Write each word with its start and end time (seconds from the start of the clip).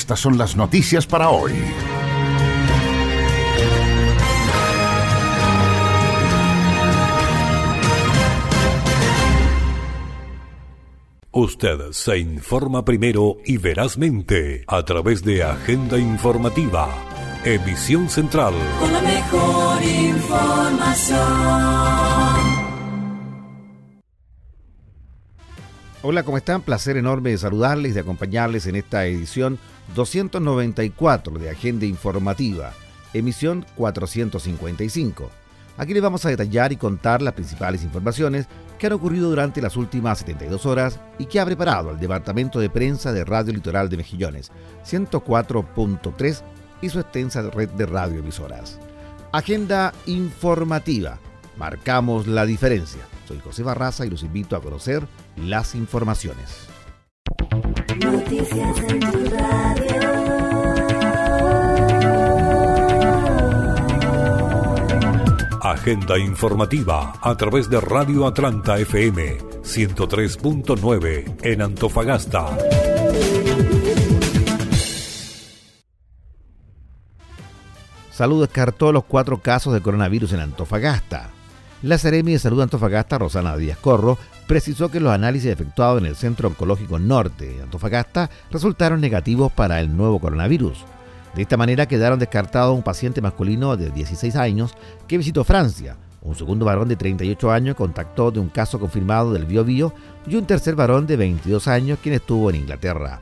Estas 0.00 0.18
son 0.20 0.38
las 0.38 0.56
noticias 0.56 1.06
para 1.06 1.28
hoy. 1.28 1.52
Usted 11.32 11.92
se 11.92 12.18
informa 12.18 12.82
primero 12.82 13.36
y 13.44 13.58
verazmente 13.58 14.64
a 14.68 14.82
través 14.86 15.22
de 15.22 15.42
Agenda 15.42 15.98
Informativa, 15.98 16.88
emisión 17.44 18.08
central. 18.08 18.54
Con 18.80 18.90
la 18.94 19.02
mejor 19.02 19.82
información. 19.82 21.20
Hola, 26.02 26.22
¿cómo 26.22 26.38
están? 26.38 26.62
Placer 26.62 26.96
enorme 26.96 27.28
de 27.28 27.36
saludarles 27.36 27.90
y 27.90 27.94
de 27.94 28.00
acompañarles 28.00 28.66
en 28.66 28.74
esta 28.74 29.04
edición 29.04 29.58
294 29.94 31.38
de 31.38 31.50
Agenda 31.50 31.84
Informativa, 31.84 32.72
emisión 33.12 33.66
455. 33.76 35.30
Aquí 35.76 35.92
les 35.92 36.02
vamos 36.02 36.24
a 36.24 36.30
detallar 36.30 36.72
y 36.72 36.78
contar 36.78 37.20
las 37.20 37.34
principales 37.34 37.84
informaciones 37.84 38.46
que 38.78 38.86
han 38.86 38.94
ocurrido 38.94 39.28
durante 39.28 39.60
las 39.60 39.76
últimas 39.76 40.20
72 40.20 40.64
horas 40.64 40.98
y 41.18 41.26
que 41.26 41.38
ha 41.38 41.44
preparado 41.44 41.90
el 41.90 42.00
Departamento 42.00 42.60
de 42.60 42.70
Prensa 42.70 43.12
de 43.12 43.26
Radio 43.26 43.52
Litoral 43.52 43.90
de 43.90 43.98
Mejillones, 43.98 44.50
104.3 44.86 46.42
y 46.80 46.88
su 46.88 46.98
extensa 46.98 47.42
red 47.42 47.68
de 47.68 47.84
radioemisoras. 47.84 48.78
Agenda 49.32 49.92
informativa. 50.06 51.18
Marcamos 51.58 52.26
la 52.26 52.46
diferencia. 52.46 53.09
Soy 53.30 53.38
José 53.38 53.62
Barraza 53.62 54.04
y 54.04 54.10
los 54.10 54.24
invito 54.24 54.56
a 54.56 54.60
conocer 54.60 55.06
las 55.36 55.76
informaciones. 55.76 56.66
Noticias 58.04 58.78
en 58.88 58.98
tu 58.98 59.24
radio. 59.30 60.00
Agenda 65.62 66.18
informativa 66.18 67.12
a 67.22 67.36
través 67.36 67.70
de 67.70 67.80
Radio 67.80 68.26
Atlanta 68.26 68.76
FM 68.80 69.38
103.9 69.62 71.36
en 71.44 71.62
Antofagasta. 71.62 72.58
Salud 78.10 78.40
descartó 78.40 78.90
los 78.90 79.04
cuatro 79.04 79.38
casos 79.40 79.72
de 79.72 79.80
coronavirus 79.80 80.32
en 80.32 80.40
Antofagasta. 80.40 81.30
La 81.82 81.96
Seremi 81.96 82.32
de 82.32 82.38
Salud 82.38 82.60
Antofagasta, 82.60 83.16
Rosana 83.16 83.56
Díaz 83.56 83.78
Corro, 83.78 84.18
precisó 84.46 84.90
que 84.90 85.00
los 85.00 85.12
análisis 85.12 85.50
efectuados 85.50 86.00
en 86.00 86.06
el 86.06 86.14
Centro 86.14 86.48
Oncológico 86.48 86.98
Norte 86.98 87.46
de 87.46 87.62
Antofagasta 87.62 88.28
resultaron 88.50 89.00
negativos 89.00 89.50
para 89.50 89.80
el 89.80 89.96
nuevo 89.96 90.20
coronavirus. 90.20 90.84
De 91.34 91.42
esta 91.42 91.56
manera 91.56 91.86
quedaron 91.86 92.18
descartados 92.18 92.76
un 92.76 92.82
paciente 92.82 93.22
masculino 93.22 93.78
de 93.78 93.90
16 93.90 94.36
años 94.36 94.74
que 95.08 95.16
visitó 95.16 95.42
Francia, 95.42 95.96
un 96.22 96.34
segundo 96.34 96.66
varón 96.66 96.88
de 96.88 96.96
38 96.96 97.50
años 97.50 97.76
contactó 97.76 98.30
de 98.30 98.40
un 98.40 98.50
caso 98.50 98.78
confirmado 98.78 99.32
del 99.32 99.46
Biobío 99.46 99.94
y 100.26 100.36
un 100.36 100.44
tercer 100.44 100.74
varón 100.74 101.06
de 101.06 101.16
22 101.16 101.66
años 101.66 101.98
quien 102.02 102.14
estuvo 102.14 102.50
en 102.50 102.56
Inglaterra. 102.56 103.20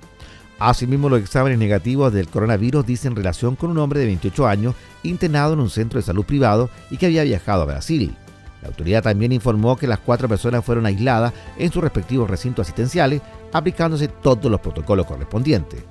Asimismo, 0.58 1.08
los 1.08 1.20
exámenes 1.20 1.60
negativos 1.60 2.12
del 2.12 2.26
coronavirus 2.26 2.84
dicen 2.84 3.14
relación 3.14 3.54
con 3.54 3.70
un 3.70 3.78
hombre 3.78 4.00
de 4.00 4.06
28 4.06 4.48
años 4.48 4.75
internado 5.04 5.52
en 5.52 5.60
un 5.60 5.70
centro 5.70 6.00
de 6.00 6.06
salud 6.06 6.25
privado 6.25 6.69
y 6.90 6.96
que 6.96 7.06
había 7.06 7.22
viajado 7.22 7.62
a 7.62 7.66
Brasil. 7.66 8.16
La 8.62 8.69
autoridad 8.69 9.02
también 9.02 9.32
informó 9.32 9.76
que 9.76 9.86
las 9.86 10.00
cuatro 10.00 10.28
personas 10.28 10.64
fueron 10.64 10.86
aisladas 10.86 11.32
en 11.56 11.70
sus 11.70 11.82
respectivos 11.82 12.28
recintos 12.28 12.66
asistenciales, 12.66 13.22
aplicándose 13.52 14.08
todos 14.08 14.50
los 14.50 14.60
protocolos 14.60 15.06
correspondientes. 15.06 15.82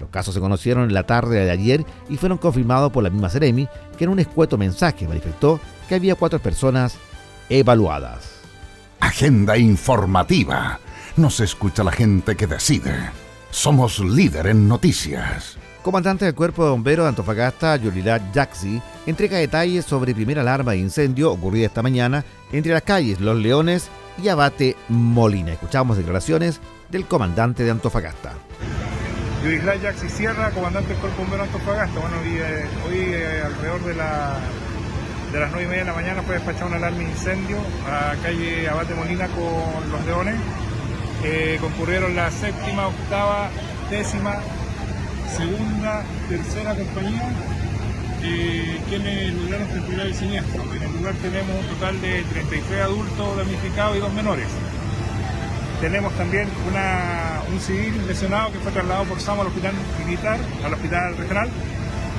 Los 0.00 0.08
casos 0.10 0.34
se 0.34 0.40
conocieron 0.40 0.84
en 0.84 0.94
la 0.94 1.04
tarde 1.04 1.44
de 1.44 1.50
ayer 1.50 1.84
y 2.08 2.16
fueron 2.16 2.38
confirmados 2.38 2.90
por 2.92 3.02
la 3.02 3.10
misma 3.10 3.30
Ceremi, 3.30 3.68
que 3.96 4.04
en 4.04 4.10
un 4.10 4.18
escueto 4.18 4.58
mensaje 4.58 5.06
manifestó 5.06 5.60
que 5.88 5.94
había 5.94 6.14
cuatro 6.14 6.38
personas 6.38 6.96
evaluadas. 7.48 8.30
Agenda 9.00 9.56
informativa. 9.56 10.80
Nos 11.16 11.40
escucha 11.40 11.84
la 11.84 11.92
gente 11.92 12.36
que 12.36 12.46
decide. 12.46 13.10
Somos 13.50 14.00
líder 14.00 14.48
en 14.48 14.66
noticias. 14.66 15.56
Comandante 15.84 16.24
del 16.24 16.34
Cuerpo 16.34 16.64
de 16.64 16.70
Bomberos 16.70 17.04
de 17.04 17.10
Antofagasta, 17.10 17.76
Yolila 17.76 18.18
Jaxi, 18.32 18.80
entrega 19.04 19.36
detalles 19.36 19.84
sobre 19.84 20.14
primera 20.14 20.40
alarma 20.40 20.72
de 20.72 20.78
incendio 20.78 21.30
ocurrida 21.30 21.66
esta 21.66 21.82
mañana 21.82 22.24
entre 22.52 22.72
las 22.72 22.80
calles 22.80 23.20
Los 23.20 23.36
Leones 23.36 23.90
y 24.16 24.28
Abate 24.28 24.76
Molina. 24.88 25.52
Escuchamos 25.52 25.98
declaraciones 25.98 26.58
del 26.88 27.04
comandante 27.04 27.64
de 27.64 27.70
Antofagasta. 27.70 28.32
Yolila 29.42 29.76
Jaxi 29.76 30.08
Sierra, 30.08 30.52
comandante 30.52 30.88
del 30.88 30.98
Cuerpo 31.00 31.18
de 31.18 31.22
Bomberos 31.24 31.48
de 31.48 31.52
Antofagasta. 31.52 32.00
Bueno, 32.00 32.16
hoy, 32.16 32.98
eh, 32.98 33.12
eh, 33.12 33.42
alrededor 33.44 33.84
de 33.84 33.94
las 33.94 35.50
9 35.50 35.64
y 35.64 35.66
media 35.66 35.80
de 35.80 35.90
la 35.90 35.94
mañana 35.96 36.22
fue 36.22 36.36
despachada 36.36 36.64
una 36.64 36.76
alarma 36.76 36.96
de 36.96 37.04
incendio 37.04 37.58
a 37.86 38.14
calle 38.22 38.70
Abate 38.70 38.94
Molina 38.94 39.28
con 39.28 39.92
Los 39.92 40.06
Leones. 40.06 40.36
Eh, 41.24 41.58
concurrieron 41.60 42.16
la 42.16 42.30
séptima, 42.30 42.86
octava, 42.86 43.50
décima, 43.90 44.40
segunda, 45.34 46.02
tercera 46.28 46.74
compañía, 46.74 47.28
eh, 48.22 48.80
quienes 48.88 49.34
lograron 49.34 49.68
calcular 49.68 50.06
el 50.06 50.14
siniestro. 50.14 50.62
En 50.74 50.82
el 50.82 50.92
lugar 50.92 51.14
tenemos 51.14 51.50
un 51.60 51.66
total 51.74 52.00
de 52.00 52.22
33 52.22 52.82
adultos 52.82 53.36
damnificados 53.36 53.96
y 53.96 54.00
dos 54.00 54.12
menores. 54.12 54.46
Tenemos 55.80 56.12
también 56.14 56.48
una, 56.70 57.42
un 57.52 57.60
civil 57.60 58.06
lesionado 58.06 58.52
que 58.52 58.58
fue 58.60 58.72
trasladado 58.72 59.04
por 59.04 59.20
SAMO 59.20 59.42
al 59.42 59.48
hospital 59.48 59.74
militar, 60.04 60.38
al 60.64 60.72
hospital 60.72 61.16
regional, 61.16 61.48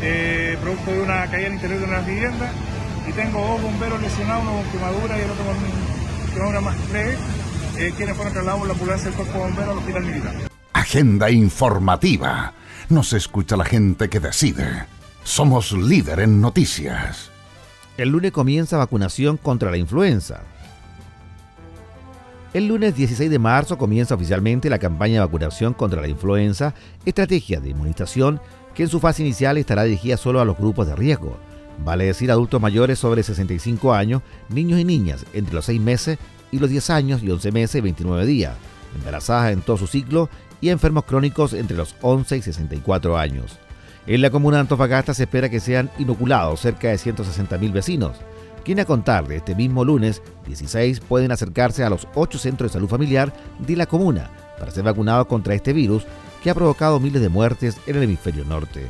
eh, 0.02 0.58
producto 0.62 0.92
de 0.92 1.02
una 1.02 1.26
caída 1.28 1.48
al 1.48 1.54
interior 1.54 1.80
de 1.80 1.86
una 1.86 2.00
vivienda. 2.02 2.52
Y 3.08 3.12
tengo 3.14 3.40
dos 3.40 3.62
bomberos 3.62 4.02
lesionados, 4.02 4.44
uno 4.44 4.62
con 4.62 4.72
quemadura 4.72 5.18
y 5.18 5.22
el 5.22 5.32
otro 5.32 5.46
con 5.46 6.34
quemadura 6.34 6.62
más 6.62 6.76
leve, 6.92 7.18
eh, 7.78 7.94
quienes 7.96 8.16
fueron 8.16 8.34
trasladados 8.34 8.60
por 8.60 8.68
la 8.68 8.74
ambulancia 8.74 9.06
del 9.06 9.16
cuerpo 9.16 9.34
de 9.34 9.40
bomberos 9.40 9.72
al 9.72 9.78
hospital 9.78 10.04
militar. 10.04 10.55
Agenda 10.86 11.32
informativa. 11.32 12.54
Nos 12.90 13.12
escucha 13.14 13.58
la 13.58 13.66
gente 13.66 14.08
que 14.08 14.20
decide. 14.20 14.86
Somos 15.24 15.72
líder 15.72 16.20
en 16.20 16.40
noticias. 16.40 17.32
El 17.98 18.10
lunes 18.10 18.32
comienza 18.32 18.78
vacunación 18.78 19.38
contra 19.38 19.72
la 19.72 19.78
influenza. 19.78 20.44
El 22.54 22.68
lunes 22.68 22.96
16 22.96 23.32
de 23.32 23.40
marzo 23.40 23.80
comienza 23.80 24.14
oficialmente 24.14 24.70
la 24.70 24.78
campaña 24.78 25.16
de 25.16 25.20
vacunación 25.22 25.74
contra 25.74 26.02
la 26.02 26.08
influenza, 26.08 26.76
estrategia 27.04 27.60
de 27.60 27.72
inmunización 27.72 28.40
que 28.76 28.84
en 28.84 28.90
su 28.90 29.00
fase 29.00 29.24
inicial 29.24 29.58
estará 29.58 29.86
dirigida 29.86 30.18
solo 30.18 30.40
a 30.40 30.46
los 30.46 30.56
grupos 30.56 30.86
de 30.86 30.96
riesgo, 30.96 31.40
vale 31.84 32.06
decir 32.06 32.30
adultos 32.30 32.62
mayores 32.62 33.00
sobre 33.00 33.24
65 33.24 33.92
años, 33.92 34.22
niños 34.50 34.80
y 34.80 34.86
niñas 34.86 35.26
entre 35.34 35.56
los 35.56 35.66
6 35.66 35.82
meses 35.82 36.20
y 36.52 36.60
los 36.60 36.70
10 36.70 36.92
años 36.92 37.24
y 37.24 37.32
11 37.32 37.52
meses 37.52 37.76
y 37.78 37.82
29 37.82 38.24
días, 38.28 38.54
embarazadas 38.96 39.52
en 39.52 39.62
todo 39.62 39.78
su 39.78 39.88
ciclo 39.88 40.30
y 40.66 40.72
enfermos 40.72 41.06
crónicos 41.06 41.54
entre 41.54 41.78
los 41.78 41.96
11 42.02 42.38
y 42.38 42.42
64 42.42 43.18
años. 43.20 43.60
En 44.08 44.22
la 44.22 44.32
comuna 44.32 44.58
de 44.58 44.62
Antofagasta 44.62 45.14
se 45.14 45.24
espera 45.24 45.48
que 45.48 45.60
sean 45.60 45.92
inoculados 46.00 46.60
cerca 46.60 46.88
de 46.88 46.96
160.000 46.96 47.72
vecinos, 47.72 48.18
quienes 48.64 48.86
a 48.86 48.88
contar 48.88 49.28
de 49.28 49.36
este 49.36 49.54
mismo 49.54 49.86
lunes 49.86 50.24
16 50.48 51.02
pueden 51.02 51.32
acercarse 51.32 51.84
a 51.84 51.90
los 51.92 52.08
8 52.16 52.40
centros 52.40 52.72
de 52.72 52.74
salud 52.74 52.90
familiar 52.90 53.32
de 53.60 53.76
la 53.76 53.86
comuna 53.86 54.32
para 54.58 54.72
ser 54.72 54.84
vacunados 54.84 55.28
contra 55.28 55.54
este 55.54 55.72
virus 55.72 56.04
que 56.42 56.50
ha 56.50 56.56
provocado 56.56 57.00
miles 57.00 57.22
de 57.22 57.30
muertes 57.30 57.78
en 57.86 57.98
el 57.98 58.04
hemisferio 58.04 58.44
norte. 58.44 58.88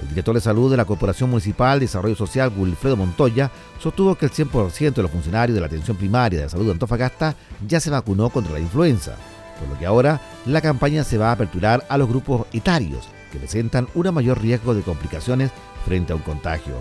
El 0.00 0.08
director 0.08 0.34
de 0.34 0.40
salud 0.40 0.70
de 0.70 0.78
la 0.78 0.86
Corporación 0.86 1.28
Municipal 1.28 1.80
de 1.80 1.84
Desarrollo 1.84 2.16
Social, 2.16 2.50
Wilfredo 2.56 2.96
Montoya, 2.96 3.50
sostuvo 3.78 4.14
que 4.14 4.24
el 4.24 4.32
100% 4.32 4.94
de 4.94 5.02
los 5.02 5.10
funcionarios 5.10 5.54
de 5.54 5.60
la 5.60 5.66
atención 5.66 5.98
primaria 5.98 6.40
de 6.40 6.48
salud 6.48 6.64
de 6.64 6.72
Antofagasta 6.72 7.36
ya 7.68 7.78
se 7.78 7.90
vacunó 7.90 8.30
contra 8.30 8.54
la 8.54 8.60
influenza, 8.60 9.16
por 9.60 9.68
lo 9.68 9.78
que 9.78 9.86
ahora 9.86 10.20
la 10.46 10.60
campaña 10.60 11.04
se 11.04 11.18
va 11.18 11.28
a 11.28 11.32
aperturar 11.32 11.84
a 11.88 11.98
los 11.98 12.08
grupos 12.08 12.46
etarios 12.52 13.08
que 13.30 13.38
presentan 13.38 13.86
un 13.94 14.12
mayor 14.12 14.40
riesgo 14.40 14.74
de 14.74 14.82
complicaciones 14.82 15.52
frente 15.84 16.12
a 16.12 16.16
un 16.16 16.22
contagio. 16.22 16.74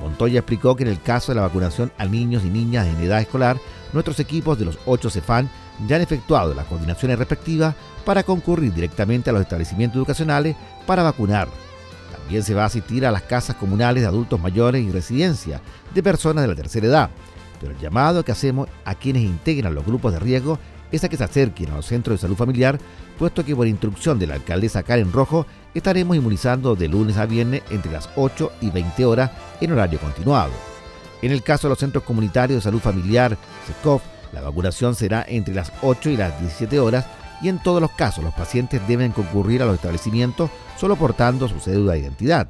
Montoya 0.00 0.40
explicó 0.40 0.76
que 0.76 0.84
en 0.84 0.90
el 0.90 1.00
caso 1.00 1.32
de 1.32 1.36
la 1.36 1.42
vacunación 1.42 1.92
a 1.98 2.06
niños 2.06 2.44
y 2.44 2.50
niñas 2.50 2.86
en 2.86 3.00
edad 3.00 3.20
escolar, 3.20 3.58
nuestros 3.92 4.18
equipos 4.20 4.58
de 4.58 4.64
los 4.64 4.78
8 4.86 5.10
CEFAN 5.10 5.50
ya 5.86 5.96
han 5.96 6.02
efectuado 6.02 6.54
las 6.54 6.66
coordinaciones 6.66 7.18
respectivas 7.18 7.74
para 8.04 8.22
concurrir 8.22 8.72
directamente 8.72 9.30
a 9.30 9.32
los 9.32 9.42
establecimientos 9.42 9.98
educacionales 9.98 10.56
para 10.86 11.02
vacunar. 11.02 11.48
También 12.12 12.42
se 12.42 12.54
va 12.54 12.62
a 12.62 12.66
asistir 12.66 13.06
a 13.06 13.12
las 13.12 13.22
casas 13.22 13.56
comunales 13.56 14.02
de 14.02 14.08
adultos 14.08 14.40
mayores 14.40 14.82
y 14.82 14.90
residencia 14.90 15.60
de 15.94 16.02
personas 16.02 16.42
de 16.42 16.48
la 16.48 16.54
tercera 16.54 16.86
edad. 16.86 17.10
Pero 17.60 17.72
el 17.72 17.78
llamado 17.78 18.24
que 18.24 18.32
hacemos 18.32 18.68
a 18.84 18.94
quienes 18.94 19.22
integran 19.22 19.74
los 19.74 19.84
grupos 19.84 20.12
de 20.12 20.20
riesgo 20.20 20.58
es 20.92 21.04
a 21.04 21.08
que 21.08 21.16
se 21.16 21.24
acerquen 21.24 21.70
a 21.70 21.76
los 21.76 21.86
centros 21.86 22.16
de 22.16 22.20
salud 22.22 22.36
familiar, 22.36 22.78
puesto 23.18 23.44
que 23.44 23.54
por 23.54 23.66
instrucción 23.66 24.18
de 24.18 24.26
la 24.26 24.34
alcaldesa 24.34 24.82
Karen 24.82 25.12
Rojo 25.12 25.46
estaremos 25.74 26.16
inmunizando 26.16 26.76
de 26.76 26.88
lunes 26.88 27.16
a 27.16 27.26
viernes 27.26 27.62
entre 27.70 27.92
las 27.92 28.08
8 28.16 28.52
y 28.60 28.70
20 28.70 29.04
horas 29.04 29.30
en 29.60 29.72
horario 29.72 29.98
continuado. 29.98 30.52
En 31.20 31.32
el 31.32 31.42
caso 31.42 31.66
de 31.66 31.70
los 31.70 31.78
centros 31.78 32.04
comunitarios 32.04 32.58
de 32.58 32.62
salud 32.62 32.80
familiar, 32.80 33.36
SECOF, 33.66 34.02
la 34.32 34.40
vacunación 34.40 34.94
será 34.94 35.24
entre 35.26 35.54
las 35.54 35.72
8 35.82 36.10
y 36.10 36.16
las 36.16 36.38
17 36.40 36.78
horas 36.80 37.06
y 37.40 37.48
en 37.48 37.62
todos 37.62 37.80
los 37.80 37.90
casos 37.92 38.24
los 38.24 38.34
pacientes 38.34 38.86
deben 38.86 39.12
concurrir 39.12 39.62
a 39.62 39.66
los 39.66 39.76
establecimientos 39.76 40.50
solo 40.76 40.96
portando 40.96 41.48
su 41.48 41.60
cédula 41.60 41.92
de 41.92 42.00
identidad. 42.00 42.48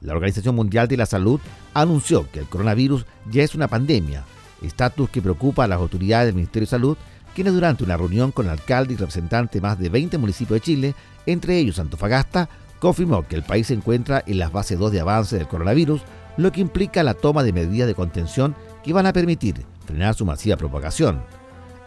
La 0.00 0.14
Organización 0.14 0.56
Mundial 0.56 0.88
de 0.88 0.96
la 0.96 1.06
Salud 1.06 1.40
anunció 1.74 2.28
que 2.30 2.40
el 2.40 2.46
coronavirus 2.46 3.06
ya 3.30 3.42
es 3.42 3.54
una 3.54 3.68
pandemia, 3.68 4.24
estatus 4.60 5.08
que 5.10 5.22
preocupa 5.22 5.64
a 5.64 5.68
las 5.68 5.78
autoridades 5.78 6.26
del 6.26 6.34
Ministerio 6.34 6.66
de 6.66 6.70
Salud, 6.70 6.96
quienes 7.34 7.54
durante 7.54 7.84
una 7.84 7.96
reunión 7.96 8.32
con 8.32 8.46
el 8.46 8.52
alcalde 8.52 8.94
y 8.94 8.96
representante 8.96 9.58
de 9.58 9.62
más 9.62 9.78
de 9.78 9.88
20 9.88 10.18
municipios 10.18 10.56
de 10.56 10.64
Chile, 10.64 10.94
entre 11.26 11.58
ellos 11.58 11.78
Antofagasta, 11.78 12.48
confirmó 12.78 13.26
que 13.26 13.36
el 13.36 13.42
país 13.42 13.68
se 13.68 13.74
encuentra 13.74 14.22
en 14.26 14.38
las 14.38 14.52
bases 14.52 14.78
2 14.78 14.92
de 14.92 15.00
avance 15.00 15.36
del 15.36 15.48
coronavirus, 15.48 16.02
lo 16.36 16.50
que 16.50 16.60
implica 16.60 17.02
la 17.02 17.14
toma 17.14 17.42
de 17.42 17.52
medidas 17.52 17.86
de 17.86 17.94
contención 17.94 18.56
que 18.82 18.92
van 18.92 19.06
a 19.06 19.12
permitir 19.12 19.64
frenar 19.86 20.14
su 20.14 20.24
masiva 20.24 20.56
propagación. 20.56 21.22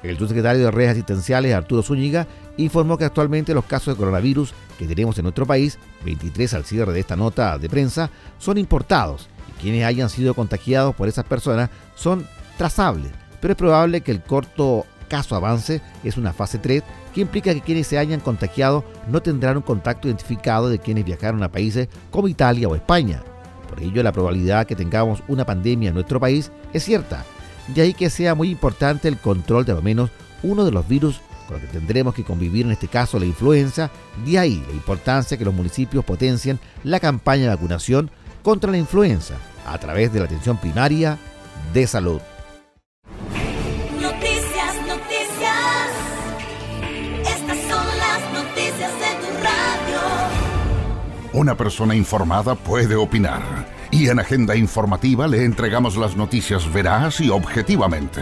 El 0.03 0.17
subsecretario 0.17 0.65
de 0.65 0.71
Redes 0.71 0.91
Asistenciales, 0.91 1.53
Arturo 1.53 1.81
Zúñiga, 1.81 2.27
informó 2.57 2.97
que 2.97 3.05
actualmente 3.05 3.53
los 3.53 3.65
casos 3.65 3.95
de 3.95 3.97
coronavirus 3.97 4.53
que 4.77 4.87
tenemos 4.87 5.17
en 5.17 5.23
nuestro 5.23 5.45
país, 5.45 5.79
23 6.05 6.53
al 6.53 6.65
cierre 6.65 6.93
de 6.93 6.99
esta 6.99 7.15
nota 7.15 7.57
de 7.57 7.69
prensa, 7.69 8.09
son 8.37 8.57
importados 8.57 9.27
y 9.49 9.61
quienes 9.61 9.83
hayan 9.83 10.09
sido 10.09 10.33
contagiados 10.33 10.95
por 10.95 11.07
esas 11.07 11.25
personas 11.25 11.69
son 11.95 12.27
trazables, 12.57 13.11
pero 13.41 13.53
es 13.53 13.57
probable 13.57 14.01
que 14.01 14.11
el 14.11 14.21
corto 14.21 14.85
caso 15.05 15.35
avance 15.35 15.81
es 16.03 16.17
una 16.17 16.33
fase 16.33 16.57
3 16.57 16.83
que 17.13 17.21
implica 17.21 17.53
que 17.53 17.61
quienes 17.61 17.87
se 17.87 17.97
hayan 17.97 18.19
contagiado 18.19 18.83
no 19.07 19.21
tendrán 19.21 19.57
un 19.57 19.63
contacto 19.63 20.07
identificado 20.07 20.69
de 20.69 20.79
quienes 20.79 21.05
viajaron 21.05 21.41
a 21.43 21.51
países 21.51 21.87
como 22.11 22.27
Italia 22.27 22.67
o 22.67 22.75
España. 22.75 23.23
Por 23.69 23.81
ello, 23.81 24.03
la 24.03 24.11
probabilidad 24.11 24.67
que 24.67 24.75
tengamos 24.75 25.23
una 25.27 25.45
pandemia 25.45 25.89
en 25.89 25.95
nuestro 25.95 26.19
país 26.19 26.51
es 26.73 26.83
cierta, 26.83 27.23
de 27.67 27.81
ahí 27.81 27.93
que 27.93 28.09
sea 28.09 28.35
muy 28.35 28.51
importante 28.51 29.07
el 29.07 29.17
control 29.17 29.65
de 29.65 29.71
al 29.71 29.83
menos 29.83 30.11
uno 30.43 30.65
de 30.65 30.71
los 30.71 30.87
virus 30.87 31.21
con 31.47 31.55
los 31.55 31.61
que 31.61 31.77
tendremos 31.77 32.13
que 32.13 32.23
convivir, 32.23 32.65
en 32.65 32.71
este 32.71 32.87
caso 32.87 33.19
la 33.19 33.25
influenza, 33.25 33.91
de 34.25 34.39
ahí 34.39 34.63
la 34.67 34.73
importancia 34.73 35.37
que 35.37 35.45
los 35.45 35.53
municipios 35.53 36.03
potencien 36.03 36.59
la 36.83 36.99
campaña 36.99 37.43
de 37.43 37.49
vacunación 37.49 38.09
contra 38.43 38.71
la 38.71 38.77
influenza 38.77 39.35
a 39.65 39.77
través 39.77 40.11
de 40.13 40.19
la 40.19 40.25
atención 40.25 40.57
primaria 40.57 41.17
de 41.73 41.87
salud. 41.87 42.19
Una 51.35 51.57
persona 51.57 51.93
informada 51.93 52.55
puede 52.55 52.95
opinar. 52.95 53.41
Y 53.91 54.07
en 54.07 54.19
Agenda 54.19 54.55
Informativa 54.55 55.27
le 55.27 55.43
entregamos 55.43 55.97
las 55.97 56.15
noticias 56.15 56.71
veraz 56.71 57.19
y 57.19 57.29
objetivamente. 57.29 58.21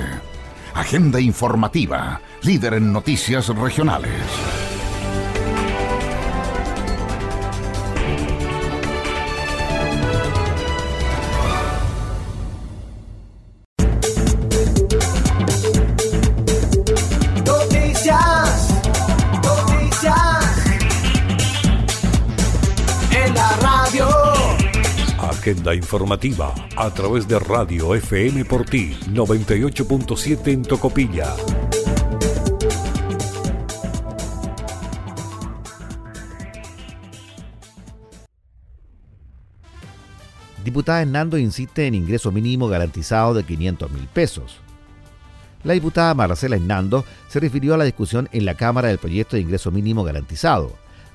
Agenda 0.73 1.19
Informativa, 1.19 2.19
líder 2.41 2.73
en 2.73 2.91
noticias 2.91 3.49
regionales. 3.49 4.82
Agenda 25.53 25.75
informativa 25.75 26.51
a 26.75 26.89
través 26.89 27.27
de 27.27 27.37
Radio 27.37 27.93
FM 27.93 28.43
por 28.45 28.65
ti 28.65 28.97
98.7 29.09 30.47
en 30.47 30.63
Tocopilla. 30.63 31.35
Diputada 40.63 41.03
Hernando 41.03 41.37
insiste 41.37 41.85
en 41.85 41.93
ingreso 41.93 42.31
mínimo 42.31 42.67
garantizado 42.67 43.35
de 43.35 43.43
500 43.43 43.91
mil 43.91 44.07
pesos. 44.07 44.59
La 45.63 45.73
diputada 45.73 46.15
Marcela 46.15 46.55
Hernando 46.55 47.05
se 47.27 47.39
refirió 47.39 47.75
a 47.75 47.77
la 47.77 47.83
discusión 47.83 48.27
en 48.31 48.45
la 48.45 48.55
Cámara 48.55 48.87
del 48.87 48.97
proyecto 48.97 49.35
de 49.35 49.43
ingreso 49.43 49.69
mínimo 49.69 50.03
garantizado. 50.03 50.71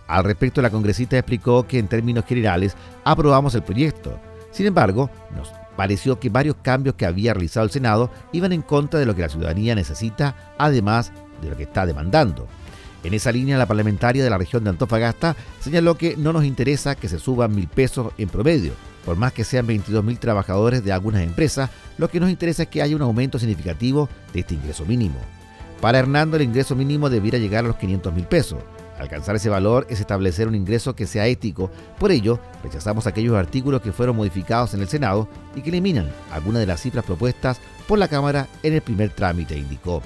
Al 0.06 0.22
respecto, 0.22 0.62
la 0.62 0.70
congresista 0.70 1.18
explicó 1.18 1.66
que 1.66 1.80
en 1.80 1.88
términos 1.88 2.24
generales 2.24 2.76
aprobamos 3.04 3.56
el 3.56 3.64
proyecto. 3.64 4.20
Sin 4.50 4.66
embargo, 4.66 5.10
nos 5.34 5.52
pareció 5.76 6.18
que 6.18 6.28
varios 6.28 6.56
cambios 6.62 6.96
que 6.96 7.06
había 7.06 7.34
realizado 7.34 7.64
el 7.64 7.70
Senado 7.70 8.10
iban 8.32 8.52
en 8.52 8.62
contra 8.62 8.98
de 8.98 9.06
lo 9.06 9.14
que 9.14 9.22
la 9.22 9.28
ciudadanía 9.28 9.74
necesita, 9.74 10.54
además 10.58 11.12
de 11.40 11.50
lo 11.50 11.56
que 11.56 11.62
está 11.64 11.86
demandando. 11.86 12.48
En 13.04 13.14
esa 13.14 13.30
línea, 13.30 13.58
la 13.58 13.66
parlamentaria 13.66 14.24
de 14.24 14.30
la 14.30 14.38
región 14.38 14.64
de 14.64 14.70
Antofagasta 14.70 15.36
señaló 15.60 15.96
que 15.96 16.16
no 16.16 16.32
nos 16.32 16.44
interesa 16.44 16.96
que 16.96 17.08
se 17.08 17.18
suban 17.18 17.54
mil 17.54 17.68
pesos 17.68 18.12
en 18.18 18.28
promedio, 18.28 18.72
por 19.04 19.16
más 19.16 19.32
que 19.32 19.44
sean 19.44 19.66
22 19.66 20.02
mil 20.02 20.18
trabajadores 20.18 20.84
de 20.84 20.92
algunas 20.92 21.22
empresas, 21.22 21.70
lo 21.96 22.08
que 22.08 22.18
nos 22.18 22.28
interesa 22.28 22.64
es 22.64 22.68
que 22.68 22.82
haya 22.82 22.96
un 22.96 23.02
aumento 23.02 23.38
significativo 23.38 24.08
de 24.32 24.40
este 24.40 24.54
ingreso 24.54 24.84
mínimo. 24.84 25.18
Para 25.80 26.00
Hernando, 26.00 26.36
el 26.36 26.42
ingreso 26.42 26.74
mínimo 26.74 27.08
debiera 27.08 27.38
llegar 27.38 27.64
a 27.64 27.68
los 27.68 27.76
500 27.76 28.12
mil 28.12 28.26
pesos. 28.26 28.58
Alcanzar 28.98 29.36
ese 29.36 29.48
valor 29.48 29.86
es 29.88 30.00
establecer 30.00 30.48
un 30.48 30.54
ingreso 30.54 30.96
que 30.96 31.06
sea 31.06 31.26
ético. 31.26 31.70
Por 31.98 32.10
ello, 32.10 32.40
rechazamos 32.64 33.06
aquellos 33.06 33.36
artículos 33.36 33.80
que 33.80 33.92
fueron 33.92 34.16
modificados 34.16 34.74
en 34.74 34.80
el 34.80 34.88
Senado 34.88 35.28
y 35.54 35.62
que 35.62 35.70
eliminan 35.70 36.10
algunas 36.32 36.60
de 36.60 36.66
las 36.66 36.80
cifras 36.80 37.04
propuestas 37.04 37.60
por 37.86 37.98
la 37.98 38.08
Cámara 38.08 38.48
en 38.62 38.74
el 38.74 38.82
primer 38.82 39.10
trámite, 39.10 39.56
indicó. 39.56 40.02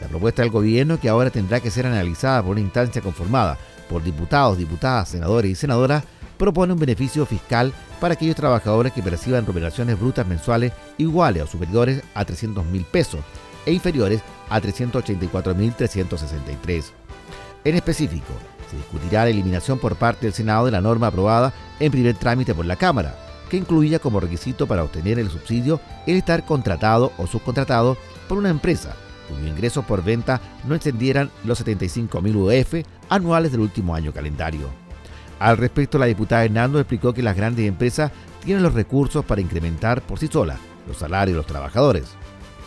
La 0.00 0.08
propuesta 0.08 0.42
del 0.42 0.50
gobierno, 0.50 1.00
que 1.00 1.08
ahora 1.08 1.30
tendrá 1.30 1.60
que 1.60 1.70
ser 1.70 1.86
analizada 1.86 2.42
por 2.42 2.52
una 2.52 2.60
instancia 2.60 3.02
conformada 3.02 3.58
por 3.88 4.02
diputados, 4.02 4.58
diputadas, 4.58 5.10
senadores 5.10 5.50
y 5.50 5.54
senadoras, 5.54 6.02
propone 6.38 6.72
un 6.72 6.78
beneficio 6.78 7.26
fiscal 7.26 7.72
para 8.00 8.14
aquellos 8.14 8.36
trabajadores 8.36 8.92
que 8.92 9.02
perciban 9.02 9.44
remuneraciones 9.46 10.00
brutas 10.00 10.26
mensuales 10.26 10.72
iguales 10.98 11.42
o 11.42 11.46
superiores 11.46 12.02
a 12.14 12.24
300 12.24 12.64
mil 12.66 12.84
pesos 12.84 13.20
e 13.64 13.72
inferiores 13.72 14.20
a 14.48 14.60
384.363. 14.60 17.01
En 17.64 17.74
específico, 17.74 18.32
se 18.70 18.76
discutirá 18.76 19.24
la 19.24 19.30
eliminación 19.30 19.78
por 19.78 19.96
parte 19.96 20.26
del 20.26 20.34
Senado 20.34 20.66
de 20.66 20.72
la 20.72 20.80
norma 20.80 21.08
aprobada 21.08 21.52
en 21.78 21.92
primer 21.92 22.16
trámite 22.16 22.54
por 22.54 22.66
la 22.66 22.76
Cámara, 22.76 23.16
que 23.48 23.56
incluía 23.56 23.98
como 23.98 24.20
requisito 24.20 24.66
para 24.66 24.82
obtener 24.82 25.18
el 25.18 25.30
subsidio 25.30 25.80
el 26.06 26.16
estar 26.16 26.44
contratado 26.44 27.12
o 27.18 27.26
subcontratado 27.26 27.96
por 28.28 28.38
una 28.38 28.48
empresa 28.48 28.96
cuyos 29.28 29.48
ingresos 29.48 29.84
por 29.84 30.02
venta 30.02 30.40
no 30.64 30.74
excedieran 30.74 31.30
los 31.44 31.64
75.000 31.64 32.36
UF 32.36 32.86
anuales 33.08 33.52
del 33.52 33.60
último 33.60 33.94
año 33.94 34.12
calendario. 34.12 34.68
Al 35.38 35.56
respecto, 35.56 35.98
la 35.98 36.06
diputada 36.06 36.44
Hernando 36.44 36.78
explicó 36.78 37.12
que 37.12 37.22
las 37.22 37.36
grandes 37.36 37.66
empresas 37.66 38.12
tienen 38.44 38.62
los 38.62 38.74
recursos 38.74 39.24
para 39.24 39.40
incrementar 39.40 40.02
por 40.02 40.18
sí 40.18 40.28
solas 40.28 40.58
los 40.86 40.96
salarios 40.96 41.34
de 41.34 41.38
los 41.38 41.46
trabajadores. 41.46 42.04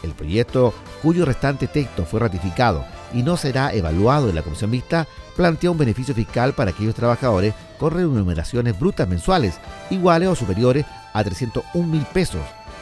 El 0.03 0.11
proyecto, 0.11 0.73
cuyo 1.01 1.25
restante 1.25 1.67
texto 1.67 2.05
fue 2.05 2.19
ratificado 2.19 2.85
y 3.15 3.23
no 3.23 3.35
será 3.37 3.73
evaluado 3.73 4.29
en 4.29 4.35
la 4.35 4.43
comisión 4.43 4.69
mixta, 4.69 5.07
plantea 5.37 5.71
un 5.71 5.77
beneficio 5.77 6.13
fiscal 6.13 6.53
para 6.53 6.71
aquellos 6.71 6.93
trabajadores 6.93 7.53
con 7.79 7.93
remuneraciones 7.93 8.77
brutas 8.77 9.07
mensuales 9.07 9.57
iguales 9.89 10.27
o 10.27 10.35
superiores 10.35 10.85
a 11.13 11.23
301 11.23 11.87
mil 11.87 12.03
pesos 12.13 12.41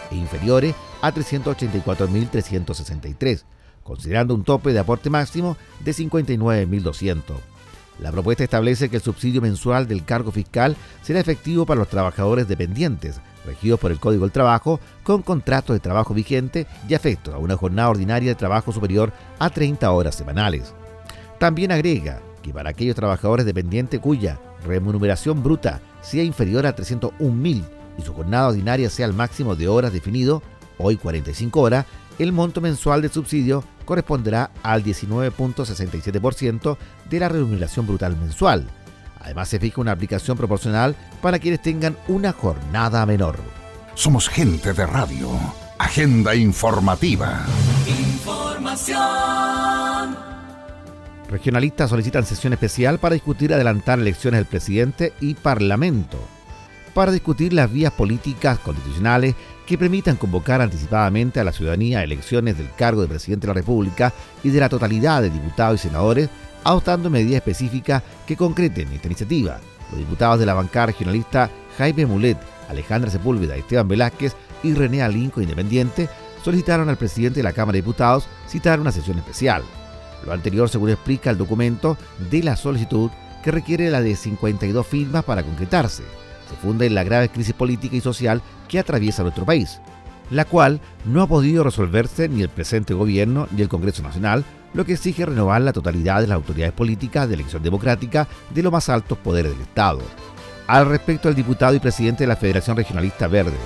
e 0.09 0.15
inferiores 0.15 0.73
a 1.01 1.13
384.363, 1.13 3.43
considerando 3.83 4.33
un 4.33 4.43
tope 4.43 4.73
de 4.73 4.79
aporte 4.79 5.11
máximo 5.11 5.55
de 5.81 5.93
59.200. 5.93 7.52
La 7.99 8.11
propuesta 8.11 8.43
establece 8.43 8.89
que 8.89 8.97
el 8.97 9.01
subsidio 9.01 9.41
mensual 9.41 9.87
del 9.87 10.03
cargo 10.03 10.31
fiscal 10.31 10.75
será 11.01 11.19
efectivo 11.19 11.65
para 11.65 11.79
los 11.79 11.89
trabajadores 11.89 12.47
dependientes, 12.47 13.21
regidos 13.45 13.79
por 13.79 13.91
el 13.91 13.99
Código 13.99 14.23
del 14.23 14.31
Trabajo, 14.31 14.79
con 15.03 15.21
contratos 15.21 15.75
de 15.75 15.79
trabajo 15.79 16.13
vigente 16.13 16.65
y 16.87 16.95
afectos 16.95 17.33
a 17.33 17.37
una 17.37 17.55
jornada 17.55 17.89
ordinaria 17.89 18.29
de 18.29 18.35
trabajo 18.35 18.71
superior 18.71 19.13
a 19.39 19.49
30 19.49 19.89
horas 19.91 20.15
semanales. 20.15 20.73
También 21.39 21.71
agrega 21.71 22.21
que 22.41 22.53
para 22.53 22.71
aquellos 22.71 22.95
trabajadores 22.95 23.45
dependientes 23.45 23.99
cuya 23.99 24.39
remuneración 24.65 25.43
bruta 25.43 25.81
sea 26.01 26.23
inferior 26.23 26.65
a 26.65 26.75
301.000 26.75 27.63
y 27.97 28.01
su 28.01 28.13
jornada 28.13 28.49
ordinaria 28.49 28.89
sea 28.89 29.05
el 29.05 29.13
máximo 29.13 29.55
de 29.55 29.67
horas 29.67 29.93
definido, 29.93 30.41
hoy 30.77 30.97
45 30.97 31.61
horas, 31.61 31.85
el 32.19 32.31
monto 32.31 32.61
mensual 32.61 33.01
del 33.01 33.11
subsidio 33.11 33.63
corresponderá 33.83 34.51
al 34.63 34.83
19.67% 34.83 36.77
de 37.09 37.19
la 37.19 37.29
remuneración 37.29 37.85
brutal 37.87 38.17
mensual. 38.17 38.67
Además 39.19 39.49
se 39.49 39.59
fija 39.59 39.81
una 39.81 39.91
aplicación 39.93 40.37
proporcional 40.37 40.95
para 41.21 41.39
quienes 41.39 41.61
tengan 41.61 41.97
una 42.07 42.33
jornada 42.33 43.05
menor. 43.05 43.37
Somos 43.95 44.27
gente 44.27 44.73
de 44.73 44.85
radio. 44.85 45.29
Agenda 45.79 46.35
informativa. 46.35 47.45
Información. 47.87 49.43
Regionalistas 51.29 51.89
solicitan 51.89 52.25
sesión 52.25 52.53
especial 52.53 52.99
para 52.99 53.13
discutir 53.13 53.53
adelantar 53.53 53.99
elecciones 53.99 54.39
del 54.39 54.45
presidente 54.45 55.13
y 55.19 55.33
parlamento. 55.33 56.19
Para 56.93 57.11
discutir 57.11 57.53
las 57.53 57.71
vías 57.71 57.91
políticas 57.91 58.59
constitucionales 58.59 59.35
que 59.65 59.77
permitan 59.77 60.17
convocar 60.17 60.61
anticipadamente 60.61 61.39
a 61.39 61.43
la 61.43 61.51
ciudadanía 61.51 61.99
a 61.99 62.03
elecciones 62.03 62.57
del 62.57 62.69
cargo 62.75 63.01
de 63.01 63.07
presidente 63.07 63.47
de 63.47 63.53
la 63.53 63.59
República 63.59 64.13
y 64.43 64.49
de 64.49 64.59
la 64.59 64.69
totalidad 64.69 65.21
de 65.21 65.29
diputados 65.29 65.79
y 65.79 65.87
senadores, 65.87 66.29
adoptando 66.63 67.09
medidas 67.09 67.37
específicas 67.37 68.03
que 68.25 68.37
concreten 68.37 68.91
esta 68.91 69.07
iniciativa. 69.07 69.59
Los 69.91 69.99
diputados 69.99 70.39
de 70.39 70.45
la 70.45 70.53
bancada 70.53 70.87
regionalista 70.87 71.49
Jaime 71.77 72.05
Mulet, 72.05 72.37
Alejandra 72.69 73.11
Sepúlveda, 73.11 73.55
Esteban 73.55 73.87
Velázquez 73.87 74.35
y 74.63 74.73
René 74.73 75.01
Alinco 75.01 75.41
Independiente 75.41 76.09
solicitaron 76.43 76.89
al 76.89 76.97
presidente 76.97 77.39
de 77.39 77.43
la 77.43 77.53
Cámara 77.53 77.73
de 77.73 77.81
Diputados 77.81 78.27
citar 78.47 78.79
una 78.79 78.91
sesión 78.91 79.17
especial. 79.17 79.63
Lo 80.25 80.33
anterior, 80.33 80.69
según 80.69 80.89
explica 80.89 81.29
el 81.29 81.37
documento 81.37 81.97
de 82.31 82.43
la 82.43 82.55
solicitud, 82.55 83.11
que 83.43 83.51
requiere 83.51 83.89
la 83.91 84.01
de 84.01 84.15
52 84.15 84.87
firmas 84.87 85.23
para 85.23 85.43
concretarse. 85.43 86.03
Se 86.49 86.55
funda 86.55 86.85
en 86.85 86.95
la 86.95 87.03
grave 87.03 87.29
crisis 87.29 87.53
política 87.53 87.95
y 87.95 88.01
social 88.01 88.41
que 88.67 88.79
atraviesa 88.79 89.23
nuestro 89.23 89.45
país, 89.45 89.79
la 90.29 90.45
cual 90.45 90.81
no 91.05 91.21
ha 91.21 91.27
podido 91.27 91.63
resolverse 91.63 92.27
ni 92.29 92.41
el 92.41 92.49
presente 92.49 92.93
gobierno 92.93 93.47
ni 93.51 93.61
el 93.61 93.69
Congreso 93.69 94.03
Nacional, 94.03 94.43
lo 94.73 94.85
que 94.85 94.93
exige 94.93 95.25
renovar 95.25 95.61
la 95.61 95.73
totalidad 95.73 96.21
de 96.21 96.27
las 96.27 96.35
autoridades 96.35 96.73
políticas 96.73 97.27
de 97.27 97.35
elección 97.35 97.61
democrática 97.61 98.27
de 98.49 98.63
los 98.63 98.71
más 98.71 98.89
altos 98.89 99.17
poderes 99.17 99.51
del 99.51 99.61
Estado. 99.61 99.99
Al 100.67 100.87
respecto, 100.87 101.29
el 101.29 101.35
diputado 101.35 101.75
y 101.75 101.79
presidente 101.79 102.23
de 102.23 102.27
la 102.27 102.35
Federación 102.35 102.77
Regionalista 102.77 103.27
Verde, 103.27 103.57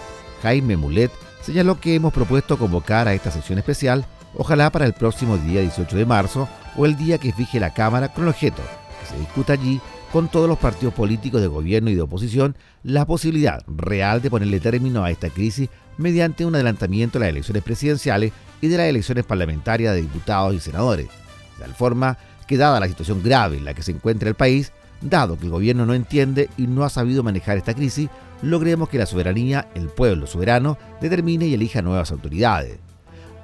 Jaime 0.41 0.75
Mulet, 0.77 1.11
señaló 1.41 1.79
que 1.79 1.95
hemos 1.95 2.11
propuesto 2.11 2.57
convocar 2.57 3.07
a 3.07 3.13
esta 3.13 3.31
sesión 3.31 3.59
especial, 3.59 4.05
ojalá 4.35 4.71
para 4.71 4.85
el 4.85 4.93
próximo 4.93 5.37
día 5.37 5.61
18 5.61 5.95
de 5.95 6.05
marzo 6.05 6.49
o 6.75 6.85
el 6.85 6.97
día 6.97 7.17
que 7.17 7.31
fije 7.31 7.59
la 7.59 7.73
Cámara 7.73 8.09
con 8.09 8.23
el 8.25 8.31
objeto 8.31 8.61
que 8.99 9.05
se 9.05 9.19
discuta 9.19 9.53
allí 9.53 9.79
con 10.11 10.29
todos 10.29 10.47
los 10.47 10.57
partidos 10.57 10.93
políticos 10.93 11.41
de 11.41 11.47
gobierno 11.47 11.89
y 11.89 11.95
de 11.95 12.01
oposición 12.01 12.55
la 12.83 13.05
posibilidad 13.05 13.63
real 13.67 14.21
de 14.21 14.29
ponerle 14.29 14.59
término 14.59 15.03
a 15.03 15.11
esta 15.11 15.29
crisis 15.29 15.69
mediante 15.97 16.45
un 16.45 16.55
adelantamiento 16.55 17.19
de 17.19 17.25
las 17.25 17.31
elecciones 17.31 17.63
presidenciales 17.63 18.31
y 18.61 18.67
de 18.67 18.77
las 18.77 18.87
elecciones 18.87 19.25
parlamentarias 19.25 19.93
de 19.93 20.01
diputados 20.01 20.53
y 20.53 20.59
senadores, 20.59 21.07
de 21.07 21.63
tal 21.63 21.73
forma 21.73 22.17
que 22.47 22.57
dada 22.57 22.79
la 22.79 22.87
situación 22.87 23.21
grave 23.21 23.57
en 23.57 23.65
la 23.65 23.73
que 23.73 23.83
se 23.83 23.91
encuentra 23.91 24.29
el 24.29 24.35
país, 24.35 24.71
dado 25.01 25.37
que 25.37 25.45
el 25.45 25.51
gobierno 25.51 25.85
no 25.85 25.93
entiende 25.93 26.49
y 26.57 26.67
no 26.67 26.83
ha 26.83 26.89
sabido 26.89 27.23
manejar 27.23 27.57
esta 27.57 27.73
crisis, 27.73 28.09
logremos 28.41 28.89
que 28.89 28.97
la 28.97 29.05
soberanía, 29.05 29.67
el 29.75 29.87
pueblo 29.87 30.27
soberano, 30.27 30.77
determine 31.01 31.47
y 31.47 31.53
elija 31.53 31.81
nuevas 31.81 32.11
autoridades. 32.11 32.79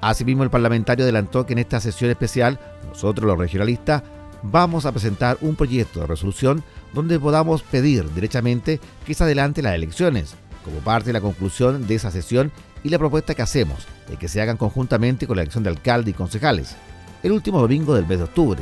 Asimismo, 0.02 0.44
el 0.44 0.50
parlamentario 0.50 1.04
adelantó 1.04 1.46
que 1.46 1.54
en 1.54 1.60
esta 1.60 1.80
sesión 1.80 2.12
especial, 2.12 2.60
nosotros 2.88 3.26
los 3.26 3.38
regionalistas, 3.38 4.04
vamos 4.44 4.86
a 4.86 4.92
presentar 4.92 5.38
un 5.42 5.56
proyecto 5.56 6.02
de 6.02 6.08
resolución 6.08 6.64
donde 6.94 7.20
podamos 7.20 7.64
pedir 7.64 8.06
derechamente 8.12 8.80
que 9.06 9.14
se 9.14 9.24
adelante 9.24 9.62
las 9.62 9.76
elecciones, 9.76 10.36
como 10.64 10.80
parte 10.80 11.08
de 11.08 11.14
la 11.14 11.22
conclusión 11.22 11.88
de 11.88 11.96
esa 11.96 12.12
sesión 12.12 12.52
y 12.84 12.90
la 12.90 13.00
propuesta 13.00 13.34
que 13.34 13.42
hacemos 13.42 13.88
de 14.10 14.18
que 14.18 14.28
se 14.28 14.42
hagan 14.42 14.58
conjuntamente 14.58 15.26
con 15.26 15.38
la 15.38 15.44
elección 15.44 15.64
de 15.64 15.70
alcalde 15.70 16.12
y 16.12 16.14
concejales, 16.14 16.76
el 17.24 17.32
último 17.32 17.60
domingo 17.60 17.96
del 17.96 18.06
mes 18.06 18.18
de 18.18 18.26
octubre, 18.26 18.62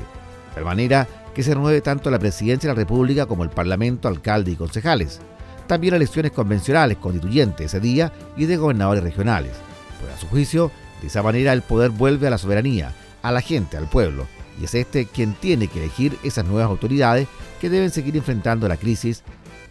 de 0.56 0.62
manera 0.62 1.08
que 1.34 1.44
se 1.44 1.54
renueve 1.54 1.82
tanto 1.82 2.12
la 2.12 2.20
presidencia 2.20 2.70
de 2.70 2.76
la 2.76 2.82
República 2.82 3.26
como 3.26 3.44
el 3.44 3.50
Parlamento, 3.50 4.08
alcalde 4.08 4.52
y 4.52 4.56
concejales. 4.56 5.20
También 5.66 5.94
elecciones 5.94 6.32
convencionales 6.32 6.98
constituyentes 6.98 7.68
ese 7.68 7.80
día 7.80 8.12
y 8.36 8.46
de 8.46 8.58
gobernadores 8.58 9.04
regionales. 9.04 9.54
Pues 10.00 10.14
a 10.14 10.18
su 10.18 10.28
juicio, 10.28 10.72
de 11.00 11.08
esa 11.08 11.24
manera 11.24 11.54
el 11.54 11.62
poder 11.62 11.90
vuelve 11.90 12.28
a 12.28 12.30
la 12.30 12.38
soberanía, 12.38 12.94
a 13.22 13.32
la 13.32 13.42
gente, 13.42 13.78
al 13.78 13.88
pueblo, 13.88 14.28
y 14.62 14.66
es 14.66 14.76
este 14.76 15.08
quien 15.08 15.34
tiene 15.34 15.68
que 15.68 15.80
elegir 15.80 16.18
esas 16.24 16.46
nuevas 16.46 16.70
autoridades 16.70 17.28
que 17.60 17.70
deben 17.70 17.90
seguir 17.90 18.16
enfrentando 18.16 18.68
la 18.68 18.78
crisis 18.78 19.24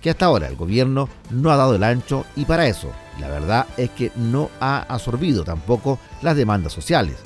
que 0.02 0.10
hasta 0.10 0.26
ahora 0.26 0.48
el 0.48 0.56
gobierno 0.56 1.08
no 1.30 1.50
ha 1.50 1.56
dado 1.56 1.76
el 1.76 1.84
ancho 1.84 2.24
y 2.34 2.44
para 2.44 2.66
eso 2.66 2.90
la 3.20 3.28
verdad 3.28 3.66
es 3.76 3.90
que 3.90 4.10
no 4.16 4.50
ha 4.60 4.80
absorbido 4.88 5.44
tampoco 5.44 5.98
las 6.22 6.36
demandas 6.36 6.72
sociales. 6.72 7.16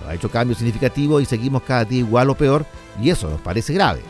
No 0.00 0.08
ha 0.08 0.14
hecho 0.14 0.30
cambios 0.30 0.58
significativos 0.58 1.22
y 1.22 1.26
seguimos 1.26 1.62
cada 1.62 1.84
día 1.84 1.98
igual 1.98 2.30
o 2.30 2.34
peor 2.36 2.64
y 3.02 3.10
eso 3.10 3.28
nos 3.28 3.40
parece 3.40 3.74
grave. 3.74 4.00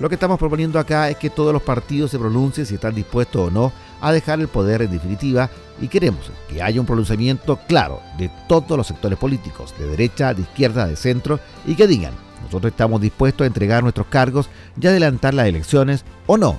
Lo 0.00 0.08
que 0.08 0.16
estamos 0.16 0.38
proponiendo 0.38 0.78
acá 0.78 1.10
es 1.10 1.16
que 1.18 1.30
todos 1.30 1.52
los 1.52 1.62
partidos 1.62 2.10
se 2.10 2.18
pronuncien 2.18 2.66
si 2.66 2.74
están 2.74 2.94
dispuestos 2.94 3.48
o 3.48 3.50
no 3.50 3.72
a 4.00 4.10
dejar 4.10 4.40
el 4.40 4.48
poder 4.48 4.82
en 4.82 4.90
definitiva 4.90 5.50
y 5.80 5.88
queremos 5.88 6.30
que 6.48 6.62
haya 6.62 6.80
un 6.80 6.86
pronunciamiento 6.86 7.58
claro 7.66 8.00
de 8.18 8.30
todos 8.48 8.76
los 8.76 8.86
sectores 8.86 9.18
políticos, 9.18 9.74
de 9.78 9.86
derecha, 9.86 10.34
de 10.34 10.42
izquierda, 10.42 10.86
de 10.86 10.96
centro, 10.96 11.40
y 11.66 11.74
que 11.74 11.86
digan, 11.86 12.12
nosotros 12.44 12.72
estamos 12.72 13.00
dispuestos 13.00 13.44
a 13.44 13.48
entregar 13.48 13.82
nuestros 13.82 14.06
cargos 14.06 14.48
y 14.80 14.86
adelantar 14.86 15.34
las 15.34 15.46
elecciones 15.46 16.04
o 16.26 16.36
no. 16.36 16.58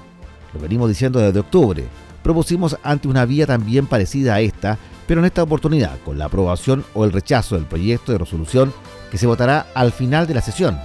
Lo 0.53 0.59
venimos 0.59 0.89
diciendo 0.89 1.19
desde 1.19 1.39
octubre. 1.39 1.85
Propusimos 2.23 2.77
ante 2.83 3.07
una 3.07 3.25
vía 3.25 3.45
también 3.45 3.85
parecida 3.85 4.35
a 4.35 4.39
esta, 4.39 4.77
pero 5.07 5.21
en 5.21 5.25
esta 5.25 5.43
oportunidad 5.43 5.97
con 6.03 6.17
la 6.17 6.25
aprobación 6.25 6.83
o 6.93 7.05
el 7.05 7.11
rechazo 7.11 7.55
del 7.55 7.65
proyecto 7.65 8.11
de 8.11 8.17
resolución 8.17 8.73
que 9.11 9.17
se 9.17 9.27
votará 9.27 9.67
al 9.75 9.91
final 9.91 10.25
de 10.25 10.33
la 10.33 10.41
sesión. 10.41 10.79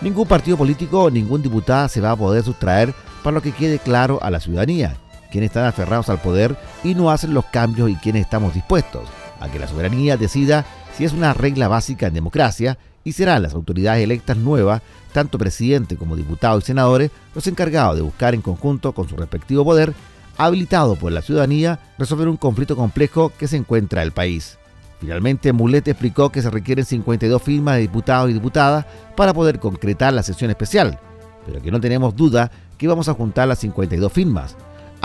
Ningún 0.00 0.26
partido 0.26 0.56
político 0.56 1.04
o 1.04 1.10
ningún 1.10 1.40
diputado 1.40 1.88
se 1.88 2.00
va 2.00 2.10
a 2.10 2.16
poder 2.16 2.42
sustraer 2.42 2.92
para 3.22 3.34
lo 3.36 3.42
que 3.42 3.52
quede 3.52 3.78
claro 3.78 4.18
a 4.22 4.30
la 4.30 4.40
ciudadanía, 4.40 4.96
quienes 5.36 5.50
están 5.50 5.66
aferrados 5.66 6.08
al 6.08 6.18
poder 6.18 6.56
y 6.82 6.94
no 6.94 7.10
hacen 7.10 7.34
los 7.34 7.44
cambios 7.44 7.90
y 7.90 7.96
quienes 7.96 8.22
estamos 8.22 8.54
dispuestos 8.54 9.06
a 9.38 9.50
que 9.50 9.58
la 9.58 9.68
soberanía 9.68 10.16
decida 10.16 10.64
si 10.96 11.04
es 11.04 11.12
una 11.12 11.34
regla 11.34 11.68
básica 11.68 12.06
en 12.06 12.14
democracia 12.14 12.78
y 13.04 13.12
serán 13.12 13.42
las 13.42 13.52
autoridades 13.52 14.02
electas 14.02 14.38
nuevas, 14.38 14.80
tanto 15.12 15.36
presidente 15.36 15.98
como 15.98 16.16
diputados 16.16 16.64
y 16.64 16.68
senadores, 16.68 17.10
los 17.34 17.46
encargados 17.48 17.96
de 17.96 18.00
buscar 18.00 18.34
en 18.34 18.40
conjunto 18.40 18.92
con 18.92 19.10
su 19.10 19.16
respectivo 19.18 19.62
poder, 19.62 19.92
habilitado 20.38 20.96
por 20.96 21.12
la 21.12 21.20
ciudadanía, 21.20 21.80
resolver 21.98 22.28
un 22.28 22.38
conflicto 22.38 22.74
complejo 22.74 23.30
que 23.38 23.46
se 23.46 23.58
encuentra 23.58 24.02
el 24.02 24.12
país. 24.12 24.56
Finalmente, 25.00 25.52
Mulet 25.52 25.86
explicó 25.86 26.32
que 26.32 26.40
se 26.40 26.48
requieren 26.48 26.86
52 26.86 27.42
firmas 27.42 27.74
de 27.74 27.82
diputados 27.82 28.30
y 28.30 28.32
diputadas 28.32 28.86
para 29.14 29.34
poder 29.34 29.58
concretar 29.58 30.14
la 30.14 30.22
sesión 30.22 30.48
especial, 30.48 30.98
pero 31.44 31.60
que 31.60 31.70
no 31.70 31.78
tenemos 31.78 32.16
duda 32.16 32.50
que 32.78 32.88
vamos 32.88 33.10
a 33.10 33.12
juntar 33.12 33.48
las 33.48 33.58
52 33.58 34.10
firmas. 34.10 34.56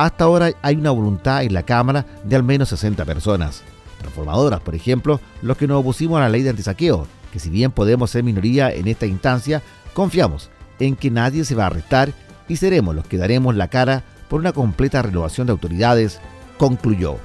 Hasta 0.01 0.23
ahora 0.23 0.51
hay 0.63 0.77
una 0.77 0.89
voluntad 0.89 1.43
en 1.43 1.53
la 1.53 1.61
Cámara 1.61 2.07
de 2.23 2.35
al 2.35 2.41
menos 2.41 2.69
60 2.69 3.05
personas. 3.05 3.61
Transformadoras, 3.99 4.59
por 4.59 4.73
ejemplo, 4.73 5.19
los 5.43 5.57
que 5.57 5.67
nos 5.67 5.81
opusimos 5.81 6.17
a 6.17 6.21
la 6.21 6.29
ley 6.29 6.41
de 6.41 6.49
antisaqueo, 6.49 7.05
que 7.31 7.37
si 7.37 7.51
bien 7.51 7.69
podemos 7.69 8.09
ser 8.09 8.23
minoría 8.23 8.73
en 8.73 8.87
esta 8.87 9.05
instancia, 9.05 9.61
confiamos 9.93 10.49
en 10.79 10.95
que 10.95 11.11
nadie 11.11 11.45
se 11.45 11.53
va 11.53 11.65
a 11.65 11.67
arrestar 11.67 12.13
y 12.47 12.55
seremos 12.55 12.95
los 12.95 13.05
que 13.05 13.17
daremos 13.17 13.55
la 13.55 13.67
cara 13.67 14.03
por 14.27 14.39
una 14.39 14.53
completa 14.53 15.03
renovación 15.03 15.45
de 15.45 15.51
autoridades, 15.51 16.19
concluyó. 16.57 17.17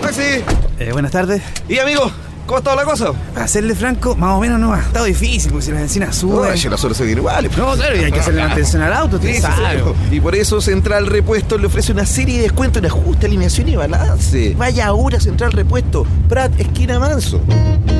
Maxi. 0.00 0.42
Eh, 0.78 0.92
buenas 0.92 1.12
tardes. 1.12 1.42
Y 1.68 1.80
amigo, 1.80 2.10
¿cómo 2.48 2.56
ha 2.56 2.60
estado 2.60 2.76
la 2.76 2.84
cosa? 2.84 3.12
Para 3.34 3.46
serle 3.46 3.74
franco, 3.74 4.16
más 4.16 4.30
o 4.30 4.40
menos 4.40 4.58
no 4.58 4.72
ha 4.72 4.80
estado 4.80 5.04
difícil 5.04 5.50
porque 5.52 5.66
si 5.66 5.70
las 5.70 5.82
encinas 5.82 6.16
suben. 6.16 6.50
Oye, 6.50 6.70
las 6.70 6.82
horas 6.82 6.96
seguir 6.96 7.18
iguales. 7.18 7.56
No, 7.56 7.74
claro, 7.74 7.94
y 7.94 8.04
hay 8.04 8.10
que 8.10 8.20
hacerle 8.20 8.42
mantención 8.42 8.82
al 8.82 8.92
auto, 8.94 9.20
sí. 9.22 9.34
Y 10.10 10.20
por 10.20 10.34
eso 10.34 10.60
Central 10.60 11.06
Repuesto 11.06 11.58
le 11.58 11.66
ofrece 11.66 11.92
una 11.92 12.06
serie 12.06 12.38
de 12.38 12.44
descuentos 12.44 12.82
en 12.82 12.86
ajuste, 12.86 13.26
alineación 13.26 13.68
y 13.68 13.76
balance. 13.76 14.54
Vaya 14.56 14.86
ahora 14.86 15.20
Central 15.20 15.52
Repuesto, 15.52 16.06
Prat, 16.28 16.58
esquina 16.58 16.98
Manso. 16.98 17.40